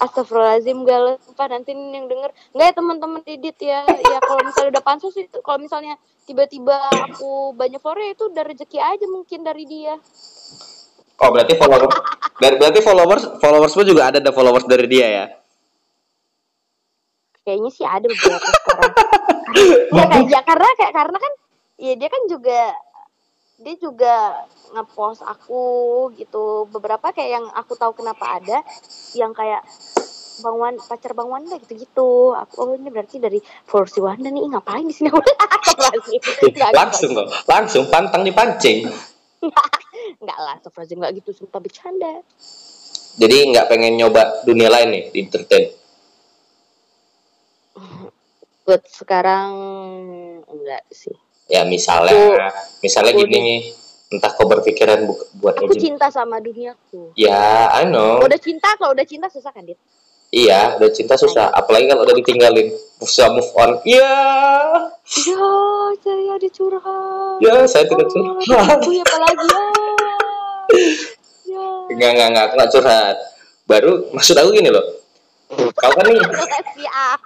Astagfirullahaladzim 0.00 0.80
gak 0.88 1.00
lupa 1.28 1.44
nanti 1.52 1.76
yang 1.76 2.08
denger. 2.08 2.32
Enggak 2.56 2.66
ya 2.66 2.74
teman-teman 2.74 3.20
Didit 3.20 3.58
ya. 3.60 3.84
Ya 3.84 4.18
kalau 4.24 4.40
misalnya 4.40 4.80
udah 4.80 4.84
pansus 4.84 5.12
itu 5.20 5.38
Kalau 5.44 5.60
misalnya 5.60 6.00
tiba-tiba 6.24 6.72
aku 7.04 7.52
banyak 7.52 7.78
follower 7.84 8.00
ya 8.00 8.16
itu 8.16 8.24
udah 8.32 8.44
rezeki 8.48 8.78
aja 8.80 9.06
mungkin 9.06 9.44
dari 9.44 9.64
dia. 9.68 10.00
Oh 11.20 11.28
berarti 11.28 11.52
followers 11.60 11.92
berarti 12.40 12.80
followers 12.80 13.24
followersmu 13.44 13.82
juga 13.84 14.08
ada 14.08 14.24
ada 14.24 14.32
followers 14.32 14.64
dari 14.64 14.88
dia 14.88 15.06
ya? 15.06 15.26
Kayaknya 17.44 17.70
sih 17.72 17.84
ada 17.84 18.06
beberapa 18.08 18.48
sekarang. 18.56 18.92
Enggak 19.92 20.06
kayak 20.08 20.26
ya, 20.32 20.40
karena 20.46 20.68
kayak 20.80 20.94
karena 20.96 21.18
kan 21.20 21.32
Ya 21.80 21.96
dia 21.96 22.12
kan 22.12 22.22
juga 22.28 22.76
Dia 23.60 23.76
juga 23.76 24.48
ngepost 24.72 25.20
aku 25.20 25.62
gitu 26.16 26.64
Beberapa 26.72 27.12
kayak 27.12 27.30
yang 27.30 27.46
aku 27.52 27.76
tahu 27.76 27.92
kenapa 28.00 28.40
ada 28.40 28.64
Yang 29.12 29.32
kayak 29.36 29.62
Bang 30.40 30.56
Wan, 30.56 30.74
pacar 30.80 31.12
Bang 31.12 31.28
Wanda 31.28 31.60
gitu-gitu. 31.60 32.32
Aku 32.32 32.54
oh 32.64 32.72
ini 32.72 32.88
berarti 32.88 33.20
dari 33.20 33.38
followers 33.68 33.92
si 33.92 34.00
Wanda 34.00 34.32
nih 34.32 34.48
Ih, 34.48 34.50
ngapain 34.50 34.88
di 34.88 34.94
sini? 34.96 35.12
Nggak, 36.56 36.72
langsung 36.72 37.12
kok, 37.12 37.28
langsung 37.44 37.84
pantang 37.92 38.24
dipancing. 38.24 38.88
Enggak 40.20 40.38
lah, 40.40 40.56
Astagfirullahaladzim 40.60 40.98
enggak 41.00 41.12
gitu, 41.20 41.30
sumpah 41.32 41.60
bercanda. 41.60 42.24
Jadi 43.20 43.36
nggak 43.52 43.68
pengen 43.68 43.96
nyoba 43.96 44.44
dunia 44.44 44.68
lain 44.68 44.88
nih 44.92 45.04
di 45.12 45.18
entertain. 45.24 45.64
Buat 48.64 48.84
sekarang 48.88 49.50
enggak 50.44 50.84
sih. 50.92 51.16
Ya 51.50 51.66
misalnya, 51.66 52.46
misalnya 52.78 53.10
aku 53.10 53.26
gini 53.26 53.36
nih, 53.36 53.60
entah 54.08 54.30
kau 54.30 54.46
berpikiran 54.46 55.02
bu- 55.02 55.18
buat 55.36 55.58
Aku 55.58 55.66
agent. 55.68 55.82
cinta 55.82 56.06
sama 56.06 56.38
duniaku. 56.38 57.10
Ya, 57.18 57.66
I 57.74 57.84
know. 57.84 58.22
Udah 58.22 58.38
cinta, 58.38 58.70
kalau 58.78 58.94
udah 58.94 59.02
cinta 59.02 59.26
susah 59.26 59.50
kan, 59.50 59.66
Dit? 59.66 59.74
Iya, 60.30 60.78
udah 60.78 60.90
cinta 60.94 61.18
susah. 61.18 61.50
Apalagi 61.50 61.90
kalau 61.90 62.06
udah 62.06 62.14
ditinggalin, 62.14 62.70
susah 63.02 63.34
move 63.34 63.50
on. 63.58 63.82
Iya, 63.82 64.14
Ya, 65.26 65.50
saya 65.98 66.34
dicurhat. 66.38 67.42
ya 67.42 67.66
saya 67.66 67.82
tidak 67.82 68.06
curhat. 68.06 68.78
Aku 68.78 68.94
ya 68.94 69.02
apalagi 69.02 69.46
ya. 69.46 69.64
Ya. 71.50 71.66
Enggak, 71.90 72.10
enggak, 72.14 72.28
enggak, 72.30 72.44
aku 72.46 72.54
nggak 72.54 72.70
curhat. 72.70 73.16
Baru 73.66 73.92
maksud 74.14 74.38
aku 74.38 74.54
gini 74.54 74.70
loh. 74.70 74.99
Kau 75.50 75.90
kan 75.90 76.04
nih, 76.06 76.22
Si 76.72 76.84
A. 76.86 77.18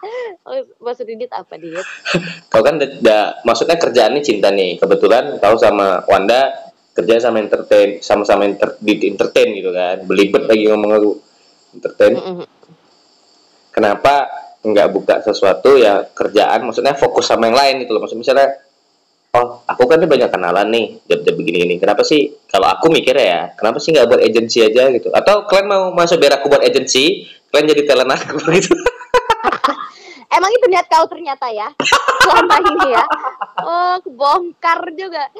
Oh, 0.48 0.56
maksud 0.80 1.04
Didit 1.04 1.28
apa, 1.28 1.54
Dit? 1.54 1.76
kau 2.52 2.64
kan 2.64 2.80
da- 2.80 2.96
da- 2.98 3.32
maksudnya 3.44 3.76
kerjaan 3.76 4.16
ini 4.16 4.22
cinta 4.24 4.48
nih. 4.48 4.80
Kebetulan 4.80 5.36
kau 5.38 5.54
sama 5.54 6.00
Wanda 6.08 6.48
kerja 6.94 7.20
sama 7.20 7.42
entertain, 7.42 8.00
sama-sama 8.00 8.46
enter, 8.48 8.80
di 8.80 8.96
entertain 9.04 9.52
gitu 9.52 9.70
kan. 9.70 10.00
Belibet 10.06 10.46
lagi 10.46 10.64
ngomong 10.70 10.90
aku 10.94 11.10
entertain. 11.74 12.14
Mm-mm. 12.14 12.46
kenapa 13.70 14.30
nggak 14.62 14.88
buka 14.94 15.14
sesuatu 15.20 15.76
ya 15.76 16.06
kerjaan 16.08 16.64
maksudnya 16.64 16.94
fokus 16.94 17.26
sama 17.26 17.50
yang 17.50 17.58
lain 17.58 17.74
gitu 17.82 17.92
loh 17.92 18.06
maksud 18.06 18.16
misalnya 18.16 18.54
oh 19.34 19.66
aku 19.66 19.84
kan 19.84 19.98
ini 19.98 20.06
banyak 20.06 20.30
kenalan 20.30 20.70
nih 20.70 21.02
job-job 21.04 21.34
begini-gini 21.36 21.82
kenapa 21.82 22.06
sih 22.06 22.32
kalau 22.46 22.70
aku 22.70 22.88
mikir 22.88 23.12
ya 23.12 23.50
kenapa 23.58 23.82
sih 23.82 23.90
nggak 23.90 24.06
buat 24.06 24.22
agensi 24.22 24.62
aja 24.62 24.88
gitu 24.88 25.10
atau 25.10 25.44
kalian 25.50 25.66
mau 25.66 25.82
masuk 25.90 26.22
biar 26.22 26.38
aku 26.38 26.46
buat 26.48 26.62
agensi 26.62 27.26
kalian 27.54 27.70
jadi 27.70 27.82
talent 27.86 28.10
aku 28.18 28.50
gitu 28.58 28.74
Emang 30.34 30.50
itu 30.50 30.66
niat 30.66 30.90
kau 30.90 31.06
ternyata 31.06 31.46
ya 31.54 31.70
selama 32.24 32.56
ini 32.58 32.86
ya. 32.90 33.04
Oh, 33.62 33.96
kebongkar 34.02 34.82
juga. 34.98 35.30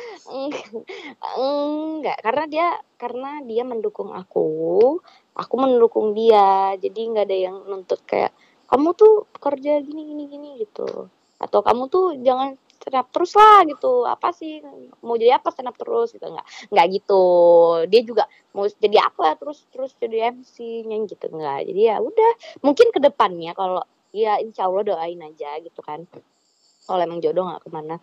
Enggak, 1.35 2.19
karena 2.23 2.45
dia 2.47 2.69
karena 2.95 3.43
dia 3.43 3.67
mendukung 3.67 4.15
aku, 4.15 4.47
aku 5.35 5.55
mendukung 5.59 6.15
dia. 6.15 6.79
Jadi 6.79 7.11
nggak 7.11 7.27
ada 7.27 7.37
yang 7.51 7.57
nuntut 7.67 8.07
kayak 8.07 8.31
kamu 8.71 8.95
tuh 8.95 9.27
kerja 9.43 9.83
gini 9.83 10.15
gini 10.15 10.25
gini 10.31 10.49
gitu. 10.63 11.11
Atau 11.43 11.67
kamu 11.67 11.91
tuh 11.91 12.15
jangan 12.23 12.55
stand 12.85 13.01
up 13.01 13.09
terus 13.09 13.33
lah 13.33 13.65
gitu. 13.65 14.05
Apa 14.05 14.37
sih 14.37 14.61
mau 15.01 15.17
jadi 15.17 15.41
apa 15.41 15.49
stand 15.49 15.73
up 15.73 15.77
terus 15.81 16.13
gitu 16.13 16.29
enggak. 16.29 16.45
Enggak 16.69 16.87
gitu. 17.01 17.25
Dia 17.89 18.01
juga 18.05 18.25
mau 18.53 18.69
jadi 18.69 19.09
apa 19.09 19.41
terus 19.41 19.65
terus 19.73 19.97
jadi 19.97 20.37
MC 20.37 20.85
nyanyi 20.85 21.09
gitu 21.17 21.33
enggak. 21.33 21.65
Jadi 21.65 21.81
ya 21.81 21.97
udah, 22.05 22.33
mungkin 22.61 22.93
ke 22.93 23.01
depannya 23.01 23.57
kalau 23.57 23.81
ya 24.15 24.39
insya 24.39 24.71
Allah 24.71 24.87
doain 24.87 25.19
aja 25.19 25.59
gitu 25.59 25.83
kan 25.83 26.07
kalau 26.87 27.01
emang 27.03 27.19
jodoh 27.19 27.51
nggak 27.51 27.67
ke 27.67 27.71
mana 27.75 27.97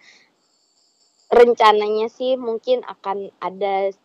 rencananya 1.32 2.11
sih 2.11 2.36
mungkin 2.36 2.84
akan 2.84 3.32
ada 3.39 3.95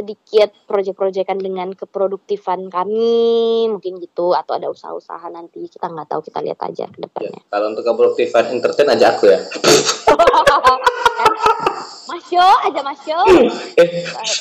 sedikit 0.00 0.48
proyek-proyekan 0.64 1.36
dengan 1.36 1.76
keproduktifan 1.76 2.72
kami 2.72 3.68
mungkin 3.68 4.00
gitu 4.00 4.32
atau 4.32 4.56
ada 4.56 4.72
usaha-usaha 4.72 5.28
nanti 5.28 5.68
kita 5.68 5.92
nggak 5.92 6.08
tahu 6.08 6.24
kita 6.24 6.40
lihat 6.40 6.60
aja 6.64 6.88
ke 6.88 6.96
Ya, 7.00 7.04
depannya 7.04 7.40
kalau 7.52 7.76
untuk 7.76 7.84
keproduktifan 7.84 8.56
entertain 8.56 8.88
aja 8.88 9.16
aku 9.16 9.28
ya. 9.28 9.40
Mas 12.10 12.26
Yo 12.28 12.42
aja 12.42 12.80
Mas 12.82 13.02
Yo 13.06 13.20
Eh, 13.78 13.88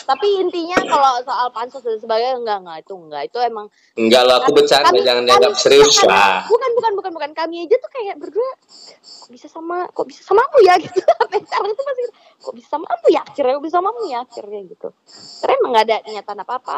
tapi 0.03 0.27
intinya 0.41 0.81
kalau 0.83 1.21
soal 1.21 1.47
pansos 1.53 1.85
dan 1.85 2.01
sebagainya 2.01 2.41
enggak 2.41 2.57
enggak 2.65 2.77
itu 2.81 2.93
enggak. 2.97 3.21
Itu 3.29 3.37
emang 3.39 3.69
enggak 3.93 4.23
lah 4.25 4.35
aku 4.41 4.49
bercanda 4.57 4.89
Kami- 4.89 5.05
jangan 5.05 5.23
dianggap 5.29 5.53
serius 5.53 5.93
bukan, 6.01 6.09
lah. 6.09 6.33
bukan 6.49 6.69
bukan 6.73 6.91
bukan 6.97 7.11
bukan. 7.13 7.31
Kami 7.37 7.55
aja 7.69 7.75
tuh 7.77 7.91
kayak 7.93 8.15
berdua 8.17 8.49
kok 8.99 9.29
bisa 9.29 9.45
sama 9.45 9.85
kok 9.93 10.05
bisa 10.09 10.25
sama 10.25 10.41
aku 10.49 10.57
ya? 10.65 10.73
Gitu. 10.83 10.97
Sampai 10.97 11.39
sekarang 11.45 11.71
tuh 11.77 11.85
masih 11.85 12.05
kok 12.41 12.53
bisa 12.57 12.67
sama 12.73 12.87
aku 12.89 13.05
ya? 13.13 13.21
Akhirnya 13.21 13.53
kok 13.53 13.63
bisa 13.63 13.75
sama 13.77 13.89
aku 13.93 14.01
ya? 14.09 14.19
Akhirnya 14.25 14.59
gitu. 14.65 14.89
Karena 15.45 15.53
emang 15.61 15.69
nggak 15.77 15.85
ada 15.85 15.97
niatan 16.09 16.37
apa 16.41 16.53
apa 16.57 16.77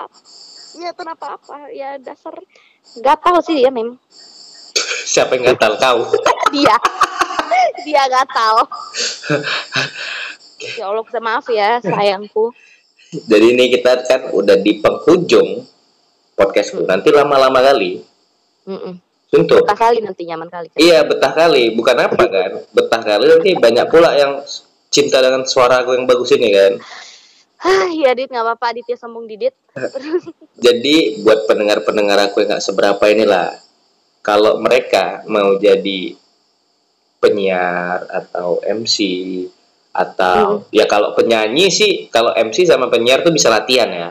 niatan 0.75 1.07
apa 1.07 1.27
apa 1.39 1.55
ya 1.71 1.95
dasar. 2.03 2.35
Tahu 2.99 3.39
sih 3.39 3.55
dia 3.63 3.71
memang 3.71 3.95
Siapa 5.07 5.39
yang 5.39 5.55
tahu 5.55 5.73
kau? 5.79 5.97
dia. 6.55 6.75
Dia 7.85 8.05
tahu 8.27 8.59
ya 10.78 10.89
Allah 10.89 11.05
maaf 11.22 11.45
ya 11.49 11.82
sayangku. 11.82 12.53
Jadi 13.12 13.45
ini 13.57 13.68
kita 13.74 14.07
kan 14.07 14.22
udah 14.32 14.55
di 14.55 14.80
penghujung 14.80 15.68
podcastku. 16.38 16.88
Nanti 16.88 17.12
lama-lama 17.12 17.59
kali, 17.59 17.99
untuk 19.32 19.64
betah 19.64 19.80
kali 19.80 20.03
nanti 20.03 20.28
nyaman 20.28 20.51
kali. 20.51 20.68
Iya 20.76 21.07
betah 21.07 21.32
kali, 21.32 21.72
bukan 21.72 21.95
apa 21.95 22.24
kan? 22.28 22.51
Betah 22.76 23.01
kali. 23.01 23.26
Nanti 23.32 23.51
banyak 23.55 23.88
pula 23.88 24.12
yang 24.16 24.43
cinta 24.91 25.24
dengan 25.24 25.47
suara 25.47 25.84
aku 25.84 25.95
yang 25.95 26.03
bagus 26.03 26.36
ini 26.36 26.51
kan. 26.51 26.74
Hah, 27.62 27.88
ya 27.95 28.12
Dit. 28.12 28.28
Nggak 28.28 28.43
apa-apa 28.43 28.74
Aditya 28.74 28.97
sombong 28.97 29.30
Didit 29.30 29.53
Jadi 30.66 31.22
buat 31.22 31.45
pendengar-pendengar 31.45 32.28
aku 32.28 32.43
yang 32.43 32.57
nggak 32.57 32.66
seberapa 32.66 33.03
inilah, 33.07 33.55
kalau 34.20 34.59
mereka 34.59 35.24
mau 35.32 35.55
jadi 35.55 36.18
penyiar 37.22 38.03
atau 38.09 38.59
MC 38.66 38.97
atau 39.91 40.63
ya 40.71 40.87
kalau 40.87 41.11
penyanyi 41.13 41.67
sih, 41.67 42.07
kalau 42.07 42.31
MC 42.31 42.63
sama 42.67 42.87
penyiar 42.87 43.23
tuh 43.23 43.35
bisa 43.35 43.51
latihan 43.51 43.91
ya. 43.91 44.09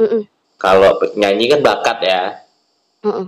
Mm-mm. 0.00 0.22
Kalau 0.60 1.00
penyanyi 1.00 1.48
kan 1.48 1.60
bakat 1.64 1.98
ya. 2.04 2.22
Mm-mm. 3.04 3.26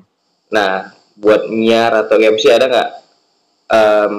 Nah, 0.53 0.93
buat 1.17 1.49
nyiar 1.49 2.07
atau 2.07 2.21
MC 2.21 2.45
ada 2.53 2.67
nggak 2.69 2.91
em, 3.73 4.17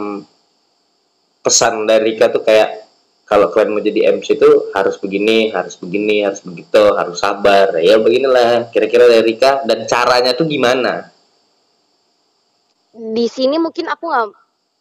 pesan 1.45 1.85
dari 1.85 2.13
Rika 2.13 2.33
tuh 2.33 2.43
kayak 2.43 2.89
kalau 3.27 3.51
kalian 3.51 3.75
mau 3.75 3.83
jadi 3.83 4.17
MC 4.17 4.39
itu 4.39 4.71
harus 4.71 4.95
begini, 4.97 5.51
harus 5.51 5.75
begini, 5.77 6.23
harus 6.23 6.41
begitu, 6.41 6.95
harus 6.95 7.19
sabar. 7.19 7.75
Ya 7.79 7.99
beginilah 8.01 8.73
kira-kira 8.73 9.05
dari 9.05 9.35
Rika 9.35 9.67
dan 9.67 9.85
caranya 9.85 10.33
tuh 10.33 10.47
gimana? 10.47 11.13
di 12.97 13.29
sini 13.29 13.61
mungkin 13.61 13.85
aku 13.85 14.09
nggak 14.09 14.27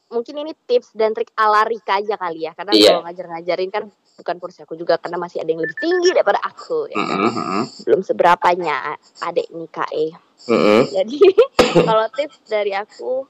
mungkin 0.07 0.35
ini 0.47 0.53
tips 0.67 0.95
dan 0.95 1.13
trik 1.13 1.31
ala 1.35 1.67
Rika 1.67 1.99
aja 1.99 2.15
kali 2.15 2.47
ya 2.47 2.53
karena 2.55 2.73
Iya. 2.73 2.89
kalau 2.95 3.03
ngajar-ngajarin 3.11 3.71
kan 3.75 3.85
bukan 4.17 4.37
porsi 4.41 4.63
aku 4.65 4.79
juga 4.79 4.97
karena 4.97 5.19
masih 5.21 5.43
ada 5.43 5.51
yang 5.51 5.61
lebih 5.61 5.77
tinggi 5.77 6.11
daripada 6.15 6.41
aku 6.41 6.89
ya 6.89 6.97
kan? 6.97 7.19
Mm-mm, 7.27 7.63
belum 7.85 8.01
seberapanya 8.01 8.97
adek 9.21 9.51
nih 9.51 9.69
KE 9.69 10.07
mm-mm. 10.49 10.81
jadi 10.95 11.19
kalau 11.89 12.07
tips 12.15 12.39
dari 12.47 12.73
aku 12.73 13.27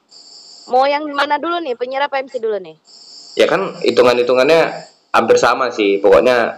mau 0.68 0.84
yang 0.84 1.06
mana 1.10 1.40
dulu 1.40 1.58
nih 1.58 1.74
penyiar 1.74 2.06
apa 2.06 2.20
MC 2.20 2.38
dulu 2.38 2.58
nih 2.60 2.76
Ya 3.36 3.44
kan 3.44 3.76
hitungan-hitungannya 3.84 4.60
hampir 5.12 5.36
sama 5.36 5.68
sih. 5.68 6.00
Pokoknya 6.00 6.56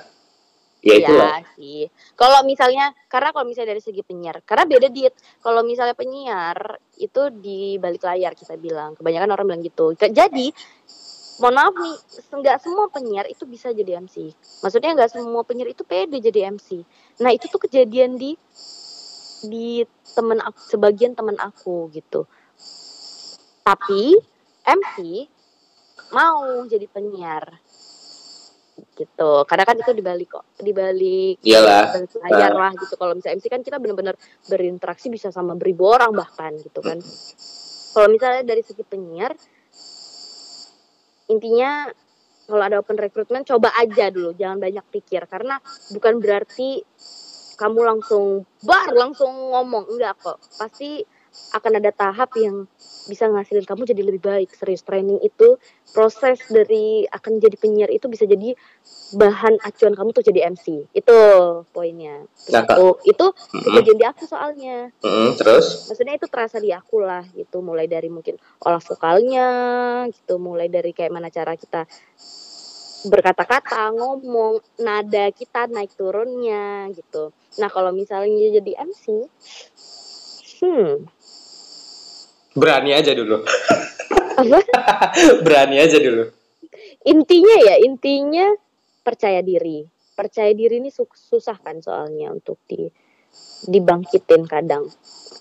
ya. 0.83 0.97
Iya 0.99 1.31
sih. 1.59 1.91
Kalau 2.15 2.43
misalnya 2.47 2.95
karena 3.11 3.35
kalau 3.35 3.47
misalnya 3.47 3.75
dari 3.77 3.83
segi 3.83 4.03
penyiar, 4.07 4.43
karena 4.47 4.65
beda 4.67 4.89
diet. 4.91 5.15
Kalau 5.43 5.63
misalnya 5.67 5.95
penyiar 5.99 6.79
itu 6.99 7.23
di 7.35 7.77
balik 7.79 8.05
layar 8.07 8.35
kita 8.35 8.55
bilang. 8.59 8.95
Kebanyakan 8.95 9.31
orang 9.35 9.47
bilang 9.47 9.63
gitu. 9.65 9.95
Jadi 9.99 10.51
mohon 11.39 11.55
maaf 11.55 11.75
nih, 11.75 11.97
nggak 12.35 12.59
semua 12.59 12.91
penyiar 12.91 13.27
itu 13.31 13.47
bisa 13.47 13.71
jadi 13.71 14.03
MC. 14.03 14.35
Maksudnya 14.63 14.91
nggak 14.99 15.11
semua 15.15 15.43
penyiar 15.47 15.71
itu 15.71 15.87
pede 15.87 16.19
jadi 16.19 16.51
MC. 16.51 16.83
Nah 17.23 17.31
itu 17.31 17.47
tuh 17.47 17.63
kejadian 17.63 18.19
di 18.19 18.35
di 19.47 19.87
temen 20.19 20.43
aku, 20.43 20.59
sebagian 20.67 21.15
temen 21.15 21.39
aku 21.39 21.95
gitu. 21.95 22.27
Tapi 23.63 24.19
MC 24.67 24.97
mau 26.11 26.65
jadi 26.67 26.89
penyiar 26.89 27.61
gitu. 28.97 29.31
Karena 29.45 29.65
kan 29.67 29.77
itu 29.79 29.93
dibalik 29.95 30.29
kok 30.29 30.45
dibalik 30.59 31.39
Iyalah. 31.43 31.95
balik 31.95 32.13
layar 32.27 32.53
lah 32.55 32.73
gitu. 32.75 32.95
Kalau 32.95 33.13
misalnya 33.15 33.37
MC 33.39 33.47
kan 33.51 33.63
kita 33.63 33.77
benar-benar 33.79 34.15
berinteraksi 34.47 35.07
bisa 35.11 35.29
sama 35.35 35.55
beribu 35.59 35.89
orang 35.91 36.15
bahkan 36.15 36.55
gitu 36.59 36.81
kan. 36.83 36.99
Kalau 37.95 38.09
misalnya 38.11 38.43
dari 38.47 38.63
segi 38.63 38.85
penyiar 38.85 39.33
intinya 41.29 41.91
kalau 42.49 42.65
ada 42.65 42.81
open 42.81 42.97
recruitment 42.97 43.45
coba 43.45 43.69
aja 43.77 44.09
dulu 44.09 44.33
jangan 44.35 44.59
banyak 44.63 44.85
pikir. 44.89 45.29
Karena 45.29 45.61
bukan 45.93 46.23
berarti 46.23 46.81
kamu 47.59 47.81
langsung 47.83 48.47
bar 48.63 48.95
langsung 48.95 49.31
ngomong. 49.53 49.91
Enggak 49.91 50.17
kok. 50.23 50.39
Pasti 50.57 51.03
akan 51.55 51.73
ada 51.81 51.91
tahap 51.95 52.33
yang 52.37 52.69
bisa 53.09 53.25
ngasilin 53.25 53.65
kamu 53.65 53.89
jadi 53.89 54.03
lebih 54.05 54.23
baik. 54.23 54.53
Serius 54.53 54.85
training 54.85 55.19
itu 55.25 55.57
proses 55.97 56.45
dari 56.53 57.09
akan 57.09 57.41
jadi 57.41 57.57
penyiar 57.57 57.89
itu 57.89 58.05
bisa 58.07 58.29
jadi 58.29 58.53
bahan 59.17 59.57
acuan 59.65 59.97
kamu 59.97 60.13
tuh 60.13 60.21
jadi 60.21 60.53
MC 60.53 60.93
itu 60.93 61.19
poinnya. 61.73 62.29
Nah, 62.53 62.65
itu 63.09 63.27
Mm-mm, 63.33 63.65
kejadian 63.65 63.97
di 63.97 64.05
aku 64.05 64.29
soalnya. 64.29 64.93
Mm-mm, 65.01 65.41
Terus? 65.41 65.89
maksudnya 65.89 66.21
itu 66.21 66.29
terasa 66.29 66.61
di 66.61 66.69
aku 66.77 67.01
lah 67.01 67.25
gitu. 67.33 67.65
Mulai 67.65 67.89
dari 67.89 68.13
mungkin 68.13 68.37
olah 68.61 68.85
vokalnya 68.85 69.49
gitu. 70.13 70.37
Mulai 70.37 70.69
dari 70.69 70.93
kayak 70.93 71.13
mana 71.13 71.33
cara 71.33 71.57
kita 71.57 71.89
berkata-kata 73.09 73.95
ngomong 73.95 74.61
nada 74.83 75.33
kita 75.33 75.71
naik 75.73 75.97
turunnya 75.97 76.93
gitu. 76.93 77.33
Nah 77.57 77.73
kalau 77.73 77.95
misalnya 77.97 78.61
jadi 78.61 78.73
MC 78.85 79.05
hmm 80.59 81.18
Berani 82.53 82.93
aja 82.93 83.13
dulu. 83.13 83.43
apa 84.39 84.61
Berani 85.45 85.77
aja 85.79 85.99
dulu. 85.99 86.31
intinya 87.03 87.57
ya 87.65 87.75
intinya 87.81 88.55
percaya 89.01 89.41
diri 89.41 89.83
percaya 90.13 90.51
diri 90.51 90.79
ini 90.79 90.91
su- 90.91 91.07
susah 91.11 91.57
kan 91.57 91.79
soalnya 91.79 92.31
untuk 92.31 92.59
di 92.67 92.87
dibangkitin 93.65 94.47
kadang 94.47 94.87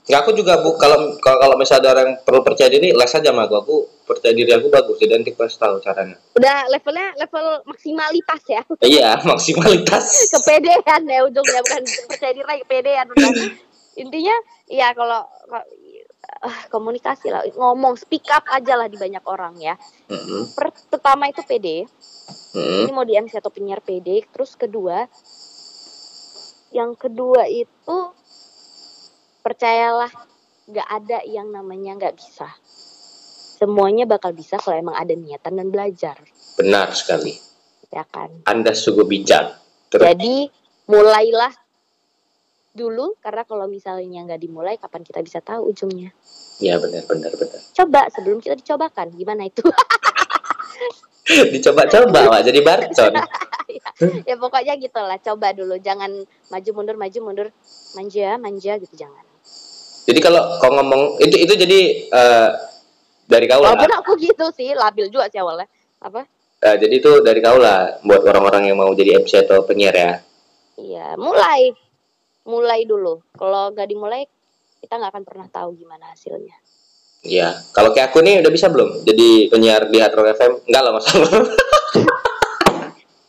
Ya 0.08 0.24
aku 0.24 0.32
juga 0.32 0.64
bu 0.64 0.80
kalau 0.80 1.20
kalau 1.20 1.36
kalau 1.36 1.56
misalnya 1.60 1.84
ada 1.84 1.90
orang 2.00 2.06
yang 2.08 2.18
perlu 2.24 2.40
percaya 2.40 2.72
diri 2.72 2.96
les 2.96 3.12
aja 3.12 3.28
sama 3.28 3.44
aku. 3.44 3.56
Aku 3.60 3.76
percaya 4.08 4.32
diri 4.32 4.56
aku 4.56 4.72
bagus 4.72 4.96
nanti 5.04 5.36
pas 5.36 5.52
tahu 5.52 5.84
caranya. 5.84 6.16
udah 6.32 6.64
levelnya 6.72 7.12
level 7.20 7.46
maksimalitas 7.68 8.42
ya 8.48 8.64
Iya 8.88 9.20
maksimalitas. 9.28 10.06
kepedean 10.40 11.02
ya 11.04 11.28
ujungnya 11.28 11.60
bukan 11.60 11.84
percaya 12.08 12.32
diri 12.32 12.48
lagi 12.48 12.64
kepedean 12.64 13.06
udah. 13.12 13.32
intinya 14.00 14.36
ya 14.72 14.96
kalau 14.96 15.28
ah, 16.44 16.60
komunikasi 16.74 17.32
lah. 17.32 17.44
Ngomong 17.54 17.98
speak 17.98 18.28
up 18.34 18.46
aja 18.50 18.78
lah 18.78 18.88
di 18.90 18.98
banyak 18.98 19.24
orang 19.26 19.56
ya. 19.58 19.76
Per- 20.56 20.88
pertama 20.92 21.30
itu 21.30 21.42
pede 21.44 21.88
mm-mm. 22.56 22.88
ini 22.88 22.92
mau 22.92 23.08
di 23.08 23.16
MC 23.16 23.40
atau 23.40 23.52
penyiar 23.52 23.80
pede 23.80 24.24
terus 24.32 24.56
kedua 24.60 25.08
yang 26.76 27.00
kedua 27.00 27.48
itu 27.48 27.98
percayalah 29.40 30.12
nggak 30.68 30.88
ada 30.88 31.24
yang 31.24 31.48
namanya 31.48 31.96
nggak 31.96 32.16
bisa. 32.20 32.52
Semuanya 33.58 34.06
bakal 34.06 34.36
bisa 34.36 34.60
kalau 34.60 34.78
emang 34.78 34.94
ada 35.00 35.16
niatan 35.16 35.58
dan 35.58 35.68
belajar. 35.72 36.20
Benar 36.60 36.92
sekali. 36.94 37.34
ya 37.88 38.04
kan? 38.04 38.44
Anda 38.44 38.76
sungguh 38.76 39.08
bijak. 39.08 39.56
Terus 39.88 40.04
Jadi 40.04 40.52
mulailah 40.92 41.56
dulu 42.78 43.18
karena 43.18 43.42
kalau 43.50 43.66
misalnya 43.66 44.22
nggak 44.30 44.38
dimulai 44.38 44.78
kapan 44.78 45.02
kita 45.02 45.26
bisa 45.26 45.42
tahu 45.42 45.74
ujungnya. 45.74 46.14
ya 46.62 46.78
benar 46.78 47.02
benar 47.10 47.34
benar. 47.34 47.60
Coba 47.74 48.02
sebelum 48.14 48.38
kita 48.38 48.54
dicobakan 48.54 49.14
gimana 49.18 49.50
itu? 49.50 49.66
Dicoba-coba 51.28 52.20
Wak, 52.32 52.42
jadi 52.48 52.60
barcon. 52.64 53.14
ya 54.30 54.36
pokoknya 54.40 54.80
gitulah 54.80 55.20
coba 55.20 55.52
dulu 55.52 55.76
jangan 55.82 56.24
maju 56.48 56.70
mundur 56.72 56.96
maju 56.96 57.20
mundur 57.20 57.48
manja 58.00 58.40
manja 58.40 58.80
gitu 58.80 58.96
jangan. 58.96 59.26
Jadi 60.08 60.20
kalau 60.24 60.56
kau 60.64 60.72
ngomong 60.72 61.20
itu 61.20 61.36
itu 61.36 61.54
jadi 61.60 61.80
eh, 62.08 62.50
dari 63.28 63.46
kau 63.52 63.60
lah. 63.60 63.76
Walaupun 63.76 63.94
aku 64.00 64.12
gitu 64.24 64.46
sih 64.56 64.72
labil 64.72 65.12
juga 65.12 65.28
sih 65.28 65.44
awalnya. 65.44 65.68
Apa? 66.00 66.24
Eh, 66.64 66.76
jadi 66.80 66.94
itu 66.96 67.12
dari 67.22 67.44
kau 67.44 67.60
lah 67.60 68.00
buat 68.08 68.24
orang-orang 68.24 68.72
yang 68.72 68.80
mau 68.80 68.88
jadi 68.96 69.20
MC 69.20 69.44
atau 69.44 69.68
penyiar 69.68 69.96
ya. 70.00 70.14
Iya 70.78 71.18
mulai 71.20 71.76
mulai 72.48 72.88
dulu. 72.88 73.20
Kalau 73.36 73.76
nggak 73.76 73.88
dimulai 73.92 74.24
kita 74.80 74.96
nggak 74.96 75.12
akan 75.12 75.24
pernah 75.28 75.48
tahu 75.52 75.76
gimana 75.76 76.16
hasilnya. 76.16 76.56
Iya. 77.28 77.52
Kalau 77.76 77.92
kayak 77.92 78.16
aku 78.16 78.24
nih 78.24 78.40
udah 78.40 78.52
bisa 78.54 78.72
belum 78.72 79.04
jadi 79.04 79.52
penyiar 79.52 79.92
di 79.92 80.00
Hard 80.00 80.16
Rock 80.16 80.28
FM? 80.40 80.52
Enggak 80.64 80.82
lah 80.82 80.92
masalah. 80.96 81.30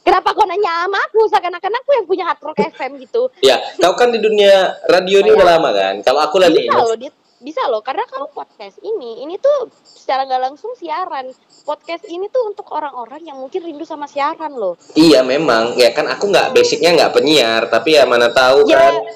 Kenapa 0.09 0.33
kau 0.33 0.49
nanya 0.49 0.89
sama 0.89 0.99
aku? 1.05 1.21
Seakan-akan 1.29 1.73
aku 1.85 1.91
yang 1.93 2.07
punya 2.09 2.25
hard 2.25 2.41
rock 2.41 2.57
FM 2.65 2.97
gitu. 2.97 3.29
Ya, 3.45 3.61
kau 3.77 3.93
kan 3.93 4.09
di 4.09 4.17
dunia 4.17 4.73
radio 4.89 5.21
ini 5.21 5.31
Oh, 5.31 5.37
udah 5.37 5.61
lama 5.61 5.69
kan. 5.77 6.01
Kalau 6.01 6.25
aku 6.25 6.41
lagi 6.41 6.65
Bisa 6.65 6.81
loh, 6.81 6.97
Dit. 6.97 7.13
Bisa 7.39 7.63
loh, 7.71 7.79
karena 7.87 8.03
kamu 8.03 8.35
podcast 8.35 8.83
ini, 8.83 9.23
ini 9.23 9.39
tuh 9.39 9.71
secara 9.87 10.27
nggak 10.27 10.43
langsung 10.43 10.75
siaran. 10.75 11.31
Podcast 11.63 12.03
ini 12.11 12.27
tuh 12.35 12.51
untuk 12.51 12.67
orang-orang 12.75 13.23
yang 13.23 13.39
mungkin 13.39 13.63
rindu 13.63 13.87
sama 13.87 14.11
siaran 14.11 14.59
loh. 14.59 14.75
Iya 14.99 15.23
memang, 15.23 15.79
ya 15.79 15.95
kan 15.95 16.11
aku 16.11 16.35
nggak 16.35 16.51
basicnya 16.51 16.99
nggak 16.99 17.15
penyiar, 17.15 17.71
tapi 17.71 17.95
ya 17.95 18.11
mana 18.11 18.35
tahu 18.35 18.67
Ya, 18.67 18.91
kan. 18.91 19.07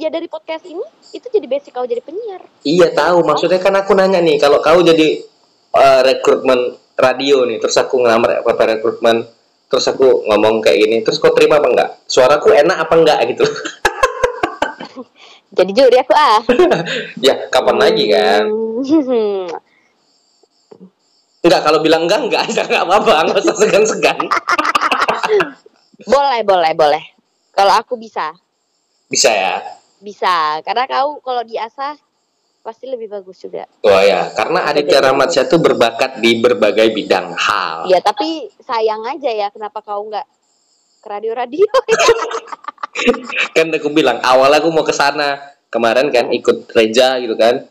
ya 0.00 0.08
dari 0.08 0.32
podcast 0.32 0.64
ini, 0.64 0.80
itu 1.12 1.28
jadi 1.28 1.44
basic 1.44 1.76
kau 1.76 1.84
jadi 1.84 2.00
penyiar. 2.00 2.40
Iya 2.64 2.88
tahu, 2.96 3.20
maksudnya 3.20 3.60
kan 3.60 3.76
aku 3.76 3.92
nanya 3.92 4.24
nih, 4.24 4.40
kalau 4.40 4.64
kau 4.64 4.80
jadi 4.80 5.20
eh, 5.76 6.00
rekrutmen 6.08 6.80
radio 6.96 7.44
nih, 7.44 7.60
terus 7.60 7.76
aku 7.76 8.00
ngelamar 8.00 8.40
apa 8.40 8.64
rekrutmen, 8.64 9.28
terus 9.68 9.84
aku 9.92 10.24
ngomong 10.24 10.64
kayak 10.64 10.88
gini, 10.88 10.96
terus 11.04 11.20
kau 11.20 11.36
terima 11.36 11.60
apa 11.60 11.68
enggak? 11.68 11.90
Suaraku 12.08 12.56
enak 12.56 12.88
apa 12.88 12.94
enggak 12.96 13.18
gitu? 13.28 13.44
Jadi 15.52 15.70
juri 15.76 15.96
aku 16.00 16.14
ah. 16.16 16.40
ya 17.26 17.48
kapan 17.52 17.76
lagi 17.76 18.04
kan? 18.08 18.48
Enggak, 21.42 21.60
kalau 21.66 21.82
bilang 21.82 22.06
enggak 22.06 22.22
enggak, 22.22 22.46
enggak 22.54 22.66
enggak 22.70 22.84
apa-apa, 22.86 23.14
nggak 23.26 23.42
usah 23.42 23.56
segan-segan. 23.58 24.14
boleh, 26.14 26.40
boleh, 26.46 26.70
boleh. 26.78 27.02
Kalau 27.50 27.74
aku 27.74 27.98
bisa, 27.98 28.30
Bisa 29.10 29.28
ya? 29.34 29.58
bisa. 29.98 30.62
Karena 30.62 30.86
kau 30.86 31.18
kalau 31.18 31.42
diasah 31.42 31.98
pasti 32.62 32.86
lebih 32.86 33.10
bagus 33.10 33.42
juga. 33.42 33.66
Wah 33.82 34.06
ya, 34.06 34.30
karena 34.38 34.70
Aditya 34.70 35.02
Ramadsa 35.02 35.50
itu 35.50 35.58
berbakat 35.58 36.22
di 36.22 36.38
berbagai 36.38 36.94
bidang 36.94 37.34
hal. 37.34 37.90
Ya, 37.90 37.98
tapi 37.98 38.46
sayang 38.62 39.02
aja 39.02 39.30
ya 39.34 39.50
kenapa 39.50 39.82
kau 39.82 40.06
nggak 40.06 40.26
ke 41.02 41.08
radio-radio. 41.10 41.66
Kan 43.56 43.72
aku 43.72 43.88
bilang 43.92 44.20
awalnya 44.20 44.60
aku 44.60 44.68
mau 44.70 44.84
ke 44.84 44.92
sana 44.92 45.40
kemarin 45.72 46.12
kan 46.12 46.28
ikut 46.28 46.68
Reja 46.76 47.16
gitu 47.16 47.32
kan. 47.32 47.64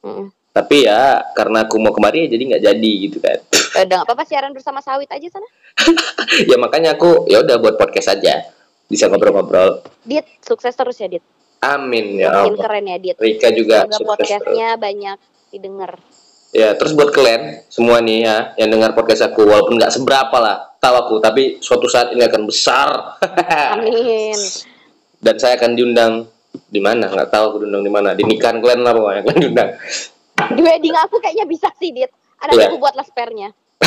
Mm. 0.00 0.32
Tapi 0.52 0.84
ya 0.88 1.20
karena 1.36 1.64
aku 1.68 1.76
mau 1.80 1.92
kemari 1.92 2.28
ya 2.28 2.36
jadi 2.36 2.42
nggak 2.56 2.64
jadi 2.64 2.92
gitu 3.08 3.18
kan. 3.20 3.38
Eh, 3.52 3.84
Udah 3.88 3.96
nggak 4.00 4.08
apa-apa 4.08 4.24
siaran 4.24 4.56
bersama 4.56 4.80
sawit 4.80 5.08
aja 5.12 5.28
sana. 5.28 5.48
ya 6.50 6.56
makanya 6.56 6.96
aku 6.96 7.28
ya 7.28 7.44
udah 7.44 7.56
buat 7.60 7.76
podcast 7.76 8.16
aja. 8.16 8.48
Bisa 8.88 9.08
ngobrol-ngobrol. 9.08 9.80
Dit, 10.04 10.28
sukses 10.44 10.76
terus 10.76 10.96
ya 11.00 11.08
Dit. 11.08 11.24
Amin 11.62 12.18
ya 12.18 12.28
Makin 12.32 12.56
Allah. 12.56 12.64
keren 12.64 12.84
ya 12.88 12.96
Dit. 13.00 13.16
Rika 13.16 13.48
juga 13.52 13.84
Semoga 13.84 13.96
sukses 13.96 14.00
terus. 14.00 14.08
podcastnya 14.16 14.68
banyak 14.76 15.18
didengar. 15.52 15.92
Ya, 16.52 16.76
terus 16.76 16.92
buat 16.92 17.16
kalian 17.16 17.64
semua 17.72 18.04
nih 18.04 18.28
ya 18.28 18.36
yang 18.60 18.68
dengar 18.76 18.92
podcast 18.92 19.24
aku 19.24 19.48
walaupun 19.48 19.80
nggak 19.80 19.88
seberapa 19.88 20.36
lah, 20.36 20.71
tahu 20.82 20.94
aku, 20.98 21.14
tapi 21.22 21.62
suatu 21.62 21.86
saat 21.86 22.10
ini 22.10 22.26
akan 22.26 22.42
besar. 22.42 23.14
Amin. 23.70 24.34
Dan 25.24 25.38
saya 25.38 25.54
akan 25.54 25.78
diundang 25.78 26.26
di 26.66 26.82
mana? 26.82 27.06
Nggak 27.06 27.30
tahu 27.30 27.44
aku 27.46 27.56
diundang 27.62 27.86
di 27.86 27.92
mana. 27.94 28.18
Di 28.18 28.26
nikahan 28.26 28.58
kalian 28.58 28.82
lah 28.82 28.90
pokoknya 28.90 29.20
akan 29.22 29.36
diundang. 29.38 29.70
Di 30.42 30.58
wedding 30.58 30.90
aku 30.98 31.22
kayaknya 31.22 31.46
bisa 31.46 31.70
sih 31.78 31.94
Dit. 31.94 32.10
Ada 32.42 32.58
Iya. 32.58 32.66
aku 32.66 32.82
buat 32.82 32.98
laspernya. 32.98 33.54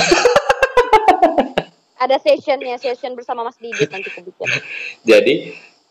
Ada 1.96 2.16
sessionnya, 2.20 2.80
session 2.80 3.12
bersama 3.12 3.44
Mas 3.44 3.60
Didit 3.60 3.92
nanti 3.92 4.08
aku 4.16 4.24
bikin. 4.24 4.48
Jadi 5.04 5.34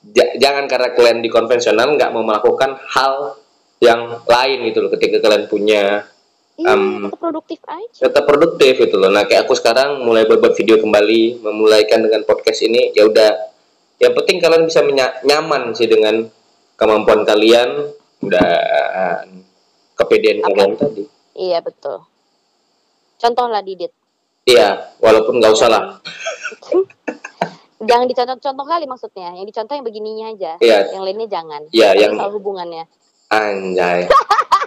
ja- 0.08 0.34
jangan 0.40 0.64
karena 0.64 0.96
kalian 0.96 1.20
di 1.20 1.28
konvensional 1.28 1.92
nggak 1.96 2.12
mau 2.12 2.24
melakukan 2.24 2.80
hal 2.96 3.36
yang 3.80 4.24
lain 4.24 4.58
gitu 4.68 4.80
loh. 4.80 4.88
Ketika 4.88 5.20
kalian 5.20 5.44
punya 5.48 6.08
Iya, 6.54 6.70
Um, 6.70 7.10
tetap 7.10 7.18
produktif 7.18 7.58
aja. 7.66 7.98
tetap 8.00 8.24
produktif 8.24 8.72
gitu 8.78 8.94
loh. 8.94 9.10
Nah 9.10 9.26
kayak 9.26 9.42
aku 9.44 9.54
sekarang 9.54 9.98
mulai 10.00 10.22
buat 10.22 10.54
video 10.54 10.78
kembali, 10.78 11.42
memulaikan 11.42 11.98
dengan 11.98 12.22
podcast 12.22 12.62
ini 12.62 12.94
ya 12.94 13.04
udah. 13.04 13.50
Yang 13.96 14.12
penting 14.16 14.36
kalian 14.38 14.62
bisa 14.64 14.80
nyaman 15.20 15.70
sih 15.72 15.86
dengan 15.86 16.30
kemampuan 16.74 17.22
kalian 17.22 17.90
dan 18.20 19.42
kepedean 19.94 20.40
Apa? 20.40 20.50
kalian 20.52 20.72
tadi. 20.76 21.02
Iya 21.34 21.58
betul. 21.58 22.06
Contoh 23.16 23.46
lah 23.46 23.58
Didit. 23.60 23.90
Iya, 24.44 24.94
walaupun 24.98 25.38
nggak 25.38 25.52
usah 25.52 25.68
lah. 25.68 25.84
Jangan 27.80 28.06
dicontoh-contoh 28.06 28.64
kali 28.64 28.84
maksudnya. 28.84 29.34
Yang 29.34 29.46
dicontoh 29.50 29.74
yang 29.74 29.84
begininya 29.84 30.26
aja. 30.30 30.52
Iya, 30.58 30.78
Yang 30.92 31.02
lainnya 31.02 31.28
jangan. 31.28 31.62
Iya, 31.68 31.88
yang- 31.98 32.14
soal 32.14 32.32
hubungannya. 32.32 32.84
anjay. 33.26 34.06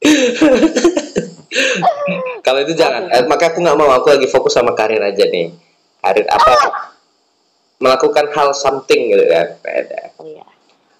Kalau 2.46 2.60
itu 2.64 2.72
jangan. 2.78 3.10
Eh, 3.12 3.24
makanya 3.26 3.50
aku 3.52 3.58
nggak 3.60 3.78
mau. 3.78 3.90
Aku 4.00 4.06
lagi 4.10 4.26
fokus 4.30 4.56
sama 4.56 4.72
karir 4.72 5.02
aja 5.02 5.24
nih. 5.28 5.52
Karir 6.00 6.26
apa? 6.30 6.52
Melakukan 7.80 8.32
hal 8.32 8.54
something 8.56 9.12
gitu 9.12 9.24
kan. 9.28 9.46
Oh 10.20 10.24
iya. 10.24 10.44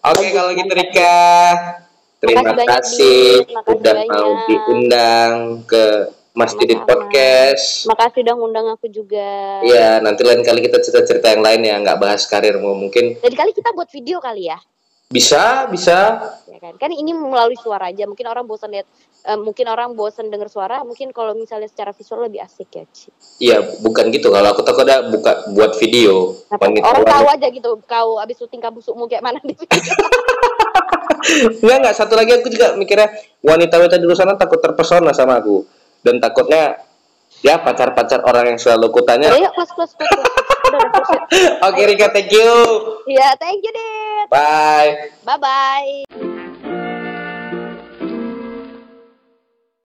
Oke, 0.04 0.26
kalau 0.32 0.52
gitu. 0.52 0.72
Rika. 0.72 1.56
Terima 2.20 2.52
kasih 2.52 3.48
Dit. 3.48 3.56
Makasih 3.56 3.80
udah 3.80 3.94
mau 3.96 4.12
banyak. 4.12 4.44
diundang 4.44 5.32
ke 5.64 5.84
Mas 6.36 6.52
Didit. 6.52 6.84
Podcast. 6.84 7.88
Makasih 7.88 8.20
udah 8.28 8.34
ngundang 8.36 8.66
aku 8.68 8.92
juga. 8.92 9.64
Iya, 9.64 10.04
nanti 10.04 10.20
lain 10.28 10.44
kali 10.44 10.60
kita 10.60 10.84
cerita-cerita 10.84 11.32
yang 11.32 11.40
lain 11.40 11.64
ya, 11.64 11.80
nggak 11.80 11.96
bahas 11.96 12.28
karirmu. 12.28 12.76
Mungkin 12.76 13.24
Jadi 13.24 13.34
kali 13.34 13.56
kita 13.56 13.72
buat 13.72 13.88
video 13.88 14.20
kali 14.20 14.52
ya. 14.52 14.60
Bisa, 15.10 15.66
bisa. 15.66 16.22
ya 16.46 16.58
kan 16.62 16.78
kan 16.78 16.90
ini 16.94 17.10
melalui 17.10 17.58
suara 17.58 17.90
aja 17.90 18.06
mungkin 18.06 18.30
orang 18.30 18.46
bosan 18.46 18.70
lihat 18.70 18.86
eh, 19.26 19.34
mungkin 19.34 19.66
orang 19.66 19.98
bosan 19.98 20.30
dengar 20.30 20.46
suara 20.46 20.86
mungkin 20.86 21.10
kalau 21.10 21.34
misalnya 21.34 21.66
secara 21.66 21.90
visual 21.90 22.30
lebih 22.30 22.38
asik 22.38 22.70
ya 22.70 22.86
Ci. 22.94 23.10
Iya, 23.42 23.58
bukan 23.82 24.14
gitu. 24.14 24.30
Kalau 24.30 24.54
aku 24.54 24.62
takutnya 24.62 25.10
buka 25.10 25.50
buat 25.50 25.74
video. 25.82 26.38
Wanita- 26.54 26.86
orang 26.86 27.04
tahu 27.10 27.26
aja 27.26 27.46
gitu 27.50 27.70
kau 27.90 28.22
abis 28.22 28.38
syuting 28.38 28.62
kabusukmu 28.62 29.10
kayak 29.10 29.26
mana 29.26 29.42
di 29.42 29.58
video 29.58 29.82
Enggak, 31.60 31.76
enggak. 31.84 31.94
Satu 31.98 32.14
lagi 32.16 32.32
aku 32.32 32.48
juga 32.48 32.78
mikirnya 32.78 33.10
wanita-wanita 33.44 33.98
di 34.00 34.06
luar 34.06 34.18
sana 34.18 34.38
takut 34.38 34.62
terpesona 34.62 35.10
sama 35.12 35.42
aku. 35.42 35.66
Dan 36.00 36.22
takutnya 36.22 36.80
ya 37.40 37.60
pacar-pacar 37.60 38.20
orang 38.24 38.54
yang 38.54 38.58
selalu 38.60 38.92
kutanya. 38.92 39.32
Udah 39.32 39.40
yuk 39.40 39.52
kelas. 39.56 39.70
udah 40.70 40.78
udah 40.78 40.90
selesai. 40.92 41.18
Oke 41.68 41.82
Rika, 41.88 42.08
thank 42.14 42.30
you. 42.30 42.50
ya 43.10 43.34
thank 43.40 43.60
you 43.64 43.72
Dit 43.74 44.28
Bye. 44.30 45.10
bye 45.26 45.38
bye 45.40 46.38